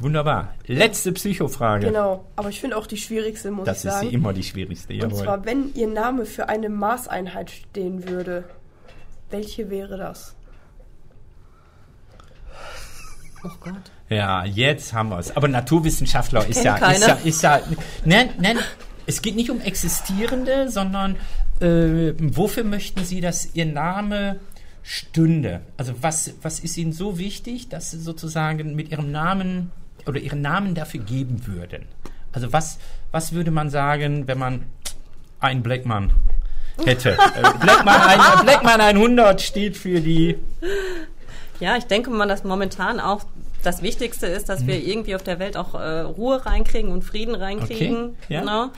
Wunderbar. 0.00 0.54
Letzte 0.66 1.12
Psychofrage. 1.12 1.86
Genau, 1.86 2.24
aber 2.36 2.50
ich 2.50 2.60
finde 2.60 2.76
auch 2.76 2.86
die 2.86 2.96
schwierigste, 2.96 3.50
muss 3.50 3.66
Das 3.66 3.78
ich 3.80 3.84
ist 3.86 3.94
sagen. 3.94 4.08
sie 4.08 4.14
immer 4.14 4.32
die 4.32 4.44
schwierigste. 4.44 4.92
Und 4.94 5.00
Jawohl. 5.00 5.24
zwar, 5.24 5.44
wenn 5.44 5.74
Ihr 5.74 5.88
Name 5.88 6.24
für 6.24 6.48
eine 6.48 6.68
Maßeinheit 6.68 7.50
stehen 7.50 8.08
würde, 8.08 8.44
welche 9.30 9.70
wäre 9.70 9.96
das? 9.96 10.36
Oh 13.44 13.50
Gott. 13.60 13.74
Ja, 14.08 14.44
jetzt 14.44 14.92
haben 14.92 15.10
wir 15.10 15.18
es. 15.18 15.36
Aber 15.36 15.48
Naturwissenschaftler 15.48 16.46
ist 16.46 16.64
ja, 16.64 16.76
ist 16.90 17.06
ja, 17.06 17.14
ist 17.24 17.42
ja, 17.42 17.60
nein, 18.04 18.30
nein, 18.38 18.58
es 19.08 19.22
geht 19.22 19.36
nicht 19.36 19.50
um 19.50 19.60
Existierende, 19.62 20.68
sondern 20.70 21.16
äh, 21.60 22.12
wofür 22.18 22.62
möchten 22.62 23.04
Sie, 23.04 23.20
dass 23.22 23.54
Ihr 23.54 23.64
Name 23.66 24.36
stünde? 24.82 25.60
Also 25.78 25.94
was, 26.02 26.34
was 26.42 26.60
ist 26.60 26.76
Ihnen 26.76 26.92
so 26.92 27.18
wichtig, 27.18 27.68
dass 27.70 27.90
Sie 27.90 27.98
sozusagen 27.98 28.74
mit 28.76 28.90
Ihrem 28.90 29.10
Namen 29.10 29.72
oder 30.06 30.20
Ihren 30.20 30.42
Namen 30.42 30.74
dafür 30.74 31.00
geben 31.00 31.46
würden? 31.46 31.86
Also 32.32 32.52
was, 32.52 32.78
was 33.10 33.32
würde 33.32 33.50
man 33.50 33.70
sagen, 33.70 34.28
wenn 34.28 34.38
man 34.38 34.66
einen 35.40 35.62
Blackman 35.62 36.12
hätte? 36.84 37.16
Äh, 37.36 37.58
Blackman, 37.60 38.00
ein, 38.02 38.44
Blackman 38.44 38.80
100 38.80 39.40
steht 39.40 39.76
für 39.78 40.00
die 40.00 40.36
Ja, 41.60 41.76
ich 41.78 41.84
denke 41.84 42.10
mal, 42.10 42.28
dass 42.28 42.44
momentan 42.44 43.00
auch 43.00 43.24
das 43.64 43.82
Wichtigste 43.82 44.26
ist, 44.26 44.48
dass 44.48 44.60
Mhm. 44.60 44.66
wir 44.68 44.86
irgendwie 44.86 45.14
auf 45.16 45.22
der 45.22 45.38
Welt 45.38 45.56
auch 45.56 45.74
äh, 45.74 46.00
Ruhe 46.00 46.44
reinkriegen 46.46 46.92
und 46.92 47.02
Frieden 47.02 47.34
reinkriegen. 47.34 48.14
Okay, 48.22 48.34
ja. 48.34 48.44
Ne? 48.44 48.70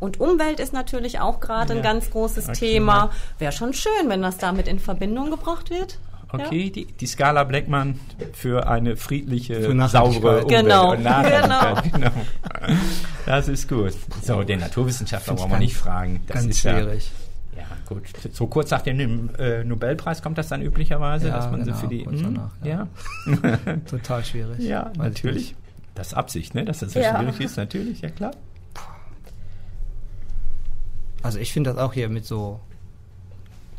Und 0.00 0.20
Umwelt 0.20 0.60
ist 0.60 0.72
natürlich 0.72 1.18
auch 1.20 1.40
gerade 1.40 1.72
Ja. 1.74 1.80
ein 1.80 1.82
ganz 1.82 2.10
großes 2.10 2.48
Okay, 2.50 2.58
Thema. 2.74 2.96
ja. 2.96 3.10
Wäre 3.38 3.52
schon 3.52 3.72
schön, 3.72 4.08
wenn 4.08 4.22
das 4.22 4.38
damit 4.38 4.68
in 4.68 4.78
Verbindung 4.78 5.30
gebracht 5.30 5.70
wird. 5.70 5.98
Okay, 6.30 6.68
die, 6.70 6.84
die 6.84 7.06
Skala 7.06 7.42
Blackman 7.44 7.98
für 8.34 8.68
eine 8.68 8.96
friedliche, 8.96 9.62
Für 9.62 9.88
saubere 9.88 10.42
Umwelt. 10.44 10.48
Genau, 10.48 10.92
und 10.92 11.02
Nachhaltigkeit, 11.02 11.92
genau. 11.94 12.10
Das 13.24 13.48
ist 13.48 13.66
gut. 13.68 13.94
So, 14.22 14.42
den 14.42 14.60
Naturwissenschaftler 14.60 15.34
brauchen 15.34 15.52
wir 15.52 15.58
nicht 15.58 15.74
fragen. 15.76 16.20
Das 16.26 16.34
Ganz 16.42 16.46
ist 16.50 16.60
schwierig. 16.60 17.10
Ja, 17.56 17.62
ja, 17.62 17.66
gut. 17.88 18.02
So 18.32 18.46
kurz 18.46 18.70
nach 18.70 18.82
dem 18.82 19.30
äh, 19.38 19.64
Nobelpreis 19.64 20.22
kommt 20.22 20.36
das 20.38 20.48
dann 20.48 20.60
üblicherweise, 20.62 21.28
Ja, 21.28 21.36
dass 21.36 21.50
man 21.50 21.60
genau, 21.64 21.74
so 21.74 21.80
für 21.80 21.88
die. 21.88 22.04
kurz 22.04 22.20
hm, 22.20 22.34
danach, 22.34 22.50
ja, 22.62 22.86
ja. 23.66 23.76
Total 23.90 24.22
schwierig. 24.24 24.58
ja, 24.60 24.92
natürlich. 24.98 25.54
Das 25.94 26.08
ist 26.08 26.14
Absicht, 26.14 26.54
ne? 26.54 26.64
Dass 26.66 26.80
das 26.80 26.92
so 26.92 27.00
Ja. 27.00 27.16
schwierig 27.18 27.40
ist, 27.40 27.56
natürlich, 27.56 28.02
ja 28.02 28.10
klar. 28.10 28.32
Also 31.22 31.38
ich 31.38 31.52
finde 31.52 31.70
das 31.72 31.78
auch 31.82 31.92
hier 31.92 32.08
mit 32.08 32.24
so 32.24 32.60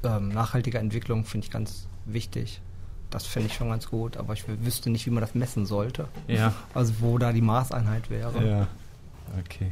ähm, 0.04 0.30
nachhaltiger 0.30 0.80
Entwicklung 0.80 1.26
finde 1.26 1.46
ich 1.46 1.52
ganz 1.52 1.88
wichtig. 2.06 2.62
Das 3.10 3.26
finde 3.26 3.48
ich 3.48 3.56
schon 3.56 3.70
ganz 3.70 3.90
gut, 3.90 4.18
aber 4.18 4.34
ich 4.34 4.44
wüsste 4.48 4.90
nicht, 4.90 5.06
wie 5.06 5.10
man 5.10 5.22
das 5.22 5.34
messen 5.34 5.66
sollte. 5.66 6.08
Ja, 6.28 6.54
Also 6.74 6.94
wo 7.00 7.18
da 7.18 7.34
die 7.34 7.42
Maßeinheit 7.42 8.10
wäre. 8.10 8.46
ja. 8.48 8.68
Okay. 9.40 9.72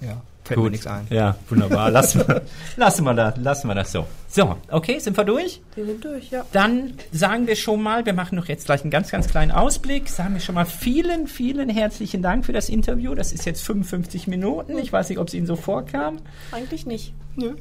Ja. 0.00 0.20
Fällt 0.48 0.60
mir 0.60 0.70
nichts 0.70 0.86
ein. 0.86 1.06
Ja, 1.10 1.36
wunderbar. 1.48 1.90
lassen, 1.90 2.26
wir, 2.26 2.42
lassen, 2.76 3.04
wir 3.04 3.14
das, 3.14 3.36
lassen 3.38 3.68
wir 3.68 3.74
das 3.74 3.92
so. 3.92 4.06
So, 4.30 4.56
okay, 4.70 4.98
sind 4.98 5.16
wir 5.16 5.24
durch? 5.24 5.60
Wir 5.74 5.86
sind 5.86 6.04
durch, 6.04 6.30
ja. 6.30 6.44
Dann 6.52 6.94
sagen 7.12 7.46
wir 7.46 7.56
schon 7.56 7.82
mal, 7.82 8.04
wir 8.04 8.12
machen 8.12 8.36
noch 8.36 8.46
jetzt 8.46 8.66
gleich 8.66 8.82
einen 8.82 8.90
ganz, 8.90 9.10
ganz 9.10 9.28
kleinen 9.28 9.50
Ausblick. 9.52 10.08
Sagen 10.08 10.34
wir 10.34 10.40
schon 10.40 10.54
mal 10.54 10.66
vielen, 10.66 11.28
vielen 11.28 11.68
herzlichen 11.70 12.20
Dank 12.20 12.44
für 12.44 12.52
das 12.52 12.68
Interview. 12.68 13.14
Das 13.14 13.32
ist 13.32 13.46
jetzt 13.46 13.62
55 13.62 14.26
Minuten. 14.26 14.76
Ich 14.78 14.92
weiß 14.92 15.08
nicht, 15.08 15.18
ob 15.18 15.28
es 15.28 15.34
Ihnen 15.34 15.46
so 15.46 15.56
vorkam. 15.56 16.18
Eigentlich 16.52 16.84
nicht. 16.84 17.14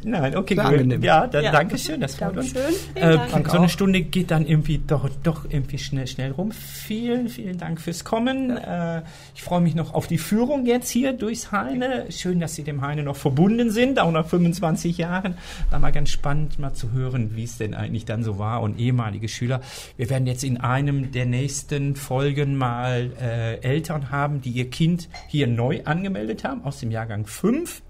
Nein, 0.03 0.35
okay, 0.35 0.55
Sehr 0.55 0.63
gut. 0.63 0.73
angenehm. 0.73 1.03
Ja, 1.03 1.27
dann 1.27 1.43
Ja. 1.43 1.51
danke 1.51 1.77
schön. 1.77 2.01
Das 2.01 2.15
freut 2.15 2.35
uns. 2.37 2.53
Dankeschön. 2.53 2.75
Äh, 2.95 3.49
so 3.49 3.57
eine. 3.57 3.69
Stunde 3.69 4.01
geht 4.01 4.31
dann 4.31 4.45
irgendwie 4.45 4.79
doch, 4.79 5.09
doch 5.23 5.45
irgendwie 5.47 5.77
schnell, 5.77 6.07
schnell 6.07 6.31
rum. 6.31 6.51
Vielen, 6.51 7.29
vielen 7.29 7.57
Dank 7.57 7.79
fürs 7.79 8.03
Kommen. 8.03 8.57
Äh, 8.57 9.03
ich 9.35 9.43
freue 9.43 9.61
mich 9.61 9.75
noch 9.75 9.93
auf 9.93 10.07
die 10.07 10.17
Führung 10.17 10.65
jetzt 10.65 10.89
hier 10.89 11.13
durchs 11.13 11.51
Heine. 11.51 12.05
Schön, 12.09 12.39
dass 12.39 12.55
Sie 12.55 12.63
dem 12.77 12.81
Heine 12.81 13.03
noch 13.03 13.15
verbunden 13.15 13.71
sind, 13.71 13.99
auch 13.99 14.11
nach 14.11 14.27
25 14.27 14.97
Jahren. 14.97 15.35
War 15.69 15.79
mal 15.79 15.91
ganz 15.91 16.09
spannend, 16.09 16.59
mal 16.59 16.73
zu 16.73 16.91
hören, 16.91 17.35
wie 17.35 17.43
es 17.43 17.57
denn 17.57 17.73
eigentlich 17.73 18.05
dann 18.05 18.23
so 18.23 18.37
war 18.37 18.61
und 18.61 18.79
ehemalige 18.79 19.27
Schüler. 19.27 19.61
Wir 19.97 20.09
werden 20.09 20.27
jetzt 20.27 20.43
in 20.43 20.57
einem 20.57 21.11
der 21.11 21.25
nächsten 21.25 21.95
Folgen 21.95 22.55
mal 22.55 23.11
äh, 23.19 23.59
Eltern 23.61 24.11
haben, 24.11 24.41
die 24.41 24.51
ihr 24.51 24.69
Kind 24.69 25.09
hier 25.27 25.47
neu 25.47 25.81
angemeldet 25.83 26.43
haben, 26.43 26.63
aus 26.63 26.79
dem 26.79 26.91
Jahrgang 26.91 27.25
5 27.25 27.81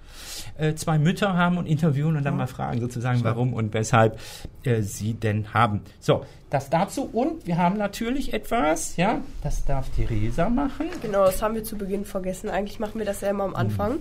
äh, 0.58 0.76
zwei 0.76 0.98
Mütter 1.00 1.36
haben 1.36 1.58
und 1.58 1.66
interviewen 1.66 2.16
und 2.18 2.24
dann 2.24 2.38
mal 2.38 2.48
fragen 2.48 2.80
sozusagen, 2.82 3.24
warum 3.24 3.54
und 3.54 3.74
weshalb 3.74 4.20
äh, 4.64 4.82
sie 4.82 5.14
denn 5.14 5.54
haben. 5.54 5.82
So, 6.00 6.24
das 6.50 6.70
dazu 6.70 7.04
und 7.12 7.46
wir 7.48 7.58
haben 7.58 7.78
natürlich 7.78 8.34
etwas, 8.34 8.96
ja, 8.98 9.22
das 9.44 9.66
darf 9.66 9.90
Theresa 9.96 10.50
machen. 10.50 10.88
Genau, 11.02 11.26
das 11.26 11.42
haben 11.42 11.56
wir 11.56 11.64
zu 11.64 11.78
Beginn 11.78 12.06
vergessen. 12.06 12.50
Eigentlich 12.50 12.80
machen 12.80 13.00
wir 13.00 13.06
das 13.06 13.22
ja 13.22 13.30
immer 13.30 13.44
am 13.44 13.56
Anfang. 13.56 14.00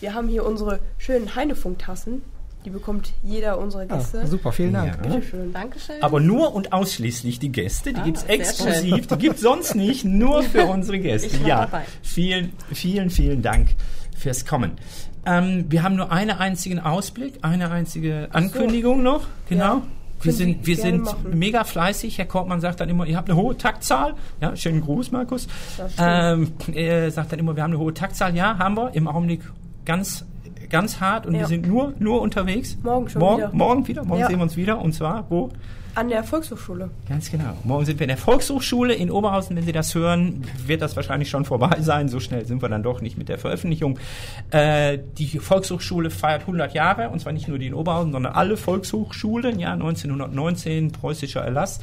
Wir 0.00 0.14
haben 0.14 0.28
hier 0.28 0.46
unsere 0.46 0.80
schönen 0.98 1.34
Heinefunk-Tassen. 1.34 2.22
Die 2.64 2.70
bekommt 2.70 3.12
jeder 3.22 3.56
unserer 3.58 3.82
Ah, 3.88 3.96
Gäste. 3.96 4.26
super, 4.26 4.50
vielen 4.50 4.72
Dank. 4.74 4.96
Ja. 4.96 5.02
Bitte 5.02 5.22
schön. 5.22 5.52
Dankeschön. 5.52 6.02
Aber 6.02 6.18
nur 6.20 6.54
und 6.54 6.72
ausschließlich 6.72 7.38
die 7.38 7.50
Gäste, 7.52 7.92
die 7.92 8.00
Ah, 8.00 8.04
gibt's 8.04 8.22
sehr 8.22 8.30
exklusiv, 8.30 9.06
die 9.06 9.16
gibt's 9.16 9.40
sonst 9.42 9.74
nicht, 9.76 10.04
nur 10.04 10.42
für 10.42 10.64
unsere 10.66 10.98
Gäste. 10.98 11.36
Ja, 11.46 11.66
dabei. 11.66 11.82
vielen, 12.02 12.52
vielen, 12.72 13.10
vielen 13.10 13.42
Dank 13.42 13.68
fürs 14.16 14.44
Kommen. 14.44 14.72
Ähm, 15.28 15.66
wir 15.68 15.82
haben 15.82 15.96
nur 15.96 16.10
einen 16.10 16.30
einzigen 16.30 16.80
Ausblick, 16.80 17.34
eine 17.42 17.70
einzige 17.70 18.28
Ankündigung 18.32 19.02
noch, 19.02 19.26
genau. 19.48 19.64
Ja. 19.64 19.82
Wir 20.20 20.32
sind, 20.32 20.66
wir 20.66 20.76
sind 20.76 21.04
machen. 21.04 21.38
mega 21.38 21.62
fleißig. 21.62 22.18
Herr 22.18 22.24
Kortmann 22.24 22.60
sagt 22.60 22.80
dann 22.80 22.88
immer, 22.88 23.06
ihr 23.06 23.16
habt 23.16 23.30
eine 23.30 23.38
hohe 23.38 23.56
Taktzahl. 23.56 24.14
Ja, 24.40 24.56
schönen 24.56 24.80
Gruß, 24.80 25.12
Markus. 25.12 25.46
Ähm, 25.96 26.52
er 26.74 27.10
sagt 27.12 27.30
dann 27.30 27.38
immer, 27.38 27.54
wir 27.54 27.62
haben 27.62 27.70
eine 27.72 27.78
hohe 27.78 27.94
Taktzahl. 27.94 28.34
Ja, 28.34 28.58
haben 28.58 28.76
wir. 28.76 28.94
Im 28.94 29.06
Augenblick 29.06 29.42
ganz, 29.84 30.24
ganz 30.70 31.00
hart 31.00 31.26
und 31.26 31.34
Ja. 31.34 31.40
wir 31.40 31.46
sind 31.46 31.66
nur, 31.66 31.92
nur 31.98 32.20
unterwegs. 32.20 32.76
Morgen 32.82 33.08
schon 33.08 33.20
morgen, 33.20 33.38
wieder. 33.38 33.52
Morgen 33.52 33.88
wieder. 33.88 34.04
Morgen 34.04 34.20
Ja. 34.20 34.26
sehen 34.28 34.38
wir 34.38 34.42
uns 34.42 34.56
wieder. 34.56 34.78
Und 34.80 34.92
zwar, 34.94 35.26
wo? 35.30 35.50
An 35.94 36.10
der 36.10 36.22
Volkshochschule. 36.22 36.90
Ganz 37.08 37.28
genau. 37.28 37.56
Morgen 37.64 37.84
sind 37.84 37.98
wir 37.98 38.04
in 38.04 38.08
der 38.08 38.18
Volkshochschule 38.18 38.94
in 38.94 39.10
Oberhausen. 39.10 39.56
Wenn 39.56 39.64
Sie 39.64 39.72
das 39.72 39.96
hören, 39.96 40.44
wird 40.64 40.80
das 40.80 40.94
wahrscheinlich 40.94 41.28
schon 41.28 41.44
vorbei 41.44 41.78
sein. 41.80 42.08
So 42.08 42.20
schnell 42.20 42.46
sind 42.46 42.62
wir 42.62 42.68
dann 42.68 42.84
doch 42.84 43.00
nicht 43.00 43.18
mit 43.18 43.28
der 43.28 43.36
Veröffentlichung. 43.38 43.98
Äh, 44.52 44.98
die 45.16 45.40
Volkshochschule 45.40 46.10
feiert 46.10 46.42
100 46.42 46.72
Jahre, 46.72 47.08
und 47.10 47.20
zwar 47.20 47.32
nicht 47.32 47.48
nur 47.48 47.58
die 47.58 47.66
in 47.66 47.74
Oberhausen, 47.74 48.12
sondern 48.12 48.32
alle 48.34 48.56
Volkshochschulen. 48.56 49.58
Ja, 49.58 49.72
1919, 49.72 50.92
preußischer 50.92 51.40
Erlass. 51.40 51.80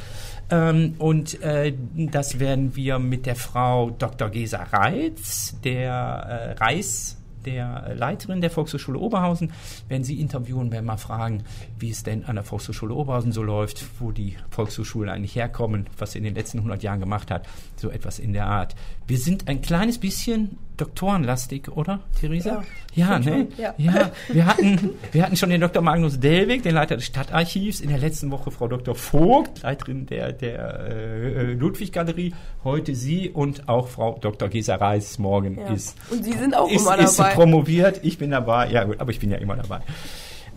Ähm, 0.49 0.93
und 0.97 1.41
äh, 1.41 1.73
das 1.95 2.39
werden 2.39 2.75
wir 2.75 2.99
mit 2.99 3.25
der 3.25 3.35
Frau 3.35 3.89
Dr. 3.89 4.29
Gesa 4.29 4.63
Reitz, 4.71 5.59
der 5.63 6.55
äh, 6.57 6.63
Reis 6.63 7.17
der 7.45 7.93
Leiterin 7.95 8.41
der 8.41 8.49
Volkshochschule 8.49 8.99
Oberhausen, 8.99 9.51
werden 9.87 10.03
Sie 10.03 10.19
interviewen, 10.19 10.71
werden 10.71 10.85
mal 10.85 10.97
fragen, 10.97 11.43
wie 11.79 11.89
es 11.89 12.03
denn 12.03 12.25
an 12.25 12.35
der 12.35 12.43
Volkshochschule 12.43 12.93
Oberhausen 12.93 13.31
so 13.31 13.43
läuft, 13.43 13.85
wo 13.99 14.11
die 14.11 14.35
Volkshochschulen 14.49 15.09
eigentlich 15.09 15.35
herkommen, 15.35 15.87
was 15.97 16.11
sie 16.11 16.19
in 16.19 16.23
den 16.23 16.35
letzten 16.35 16.59
100 16.59 16.83
Jahren 16.83 16.99
gemacht 16.99 17.31
hat, 17.31 17.47
so 17.75 17.89
etwas 17.89 18.19
in 18.19 18.33
der 18.33 18.47
Art. 18.47 18.75
Wir 19.07 19.17
sind 19.19 19.47
ein 19.47 19.61
kleines 19.61 19.99
bisschen 19.99 20.57
doktorenlastig, 20.77 21.69
oder, 21.69 21.99
Theresa? 22.19 22.63
Ja, 22.95 23.21
stimmt 23.21 23.57
ne? 23.57 23.63
ja. 23.63 23.73
ja. 23.77 24.11
Wir 24.29 24.45
hatten, 24.45 24.89
wir 25.11 25.23
hatten 25.23 25.37
schon 25.37 25.49
den 25.51 25.61
Dr. 25.61 25.81
Magnus 25.81 26.19
Dellwig, 26.19 26.63
den 26.63 26.73
Leiter 26.73 26.95
des 26.95 27.05
Stadtarchivs, 27.05 27.79
in 27.81 27.89
der 27.89 27.99
letzten 27.99 28.31
Woche 28.31 28.51
Frau 28.51 28.67
Dr. 28.67 28.95
Vogt, 28.95 29.61
Leiterin 29.61 30.05
der, 30.07 30.33
der 30.33 30.87
äh, 30.89 31.53
Ludwig-Galerie, 31.53 32.33
heute 32.63 32.95
Sie 32.95 33.29
und 33.29 33.69
auch 33.69 33.87
Frau 33.89 34.17
Dr. 34.19 34.49
Gesa 34.49 34.75
Reis 34.75 35.17
morgen 35.19 35.57
Ja. 35.59 35.67
ist 35.73 35.95
Und 36.09 36.25
Sie 36.25 36.33
sind 36.33 36.55
auch 36.55 36.69
ist, 36.69 36.81
immer 36.81 36.97
ist 36.99 37.17
dabei. 37.19 37.33
promoviert, 37.35 37.99
ich 38.03 38.17
bin 38.17 38.31
dabei, 38.31 38.69
ja 38.71 38.83
gut, 38.83 38.99
aber 38.99 39.11
ich 39.11 39.19
bin 39.19 39.29
ja 39.31 39.37
immer 39.37 39.55
dabei. 39.55 39.81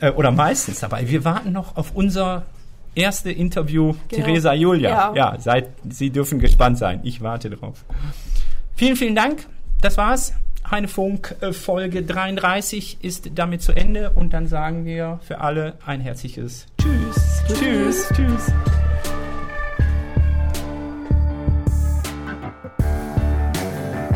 Äh, 0.00 0.10
oder 0.12 0.30
meistens 0.32 0.80
dabei. 0.80 1.08
Wir 1.08 1.24
warten 1.24 1.52
noch 1.52 1.76
auf 1.76 1.92
unser 1.94 2.46
erste 2.94 3.30
Interview, 3.30 3.94
Genau. 4.08 4.24
Theresa 4.24 4.52
Julia. 4.54 4.90
Ja. 4.90 5.12
Ja, 5.14 5.40
seid, 5.40 5.68
Sie 5.88 6.10
dürfen 6.10 6.40
gespannt 6.40 6.78
sein. 6.78 7.00
Ich 7.04 7.20
warte 7.20 7.50
drauf. 7.50 7.84
Vielen, 8.78 8.94
vielen 8.94 9.16
Dank. 9.16 9.44
Das 9.80 9.96
war's. 9.96 10.34
Heinefunk 10.70 11.34
äh, 11.40 11.52
Folge 11.52 12.04
33 12.04 12.98
ist 13.02 13.28
damit 13.34 13.60
zu 13.60 13.72
Ende 13.72 14.10
und 14.10 14.32
dann 14.32 14.46
sagen 14.46 14.84
wir 14.84 15.18
für 15.26 15.40
alle 15.40 15.74
ein 15.84 16.00
herzliches 16.00 16.66
Tschüss. 16.80 17.42
Tschüss. 17.48 18.08
Tschüss. 18.14 18.52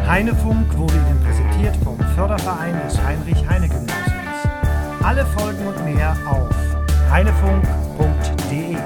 Heinefunk 0.06 0.78
wurde 0.78 0.94
Ihnen 0.94 1.20
präsentiert 1.24 1.74
vom 1.82 1.98
Förderverein 2.14 2.80
des 2.86 3.02
Heinrich-Heine-Gymnasiums. 3.02 5.02
Alle 5.02 5.26
Folgen 5.26 5.66
und 5.66 5.84
mehr 5.84 6.16
auf 6.24 6.54
heinefunk.de. 7.10 8.76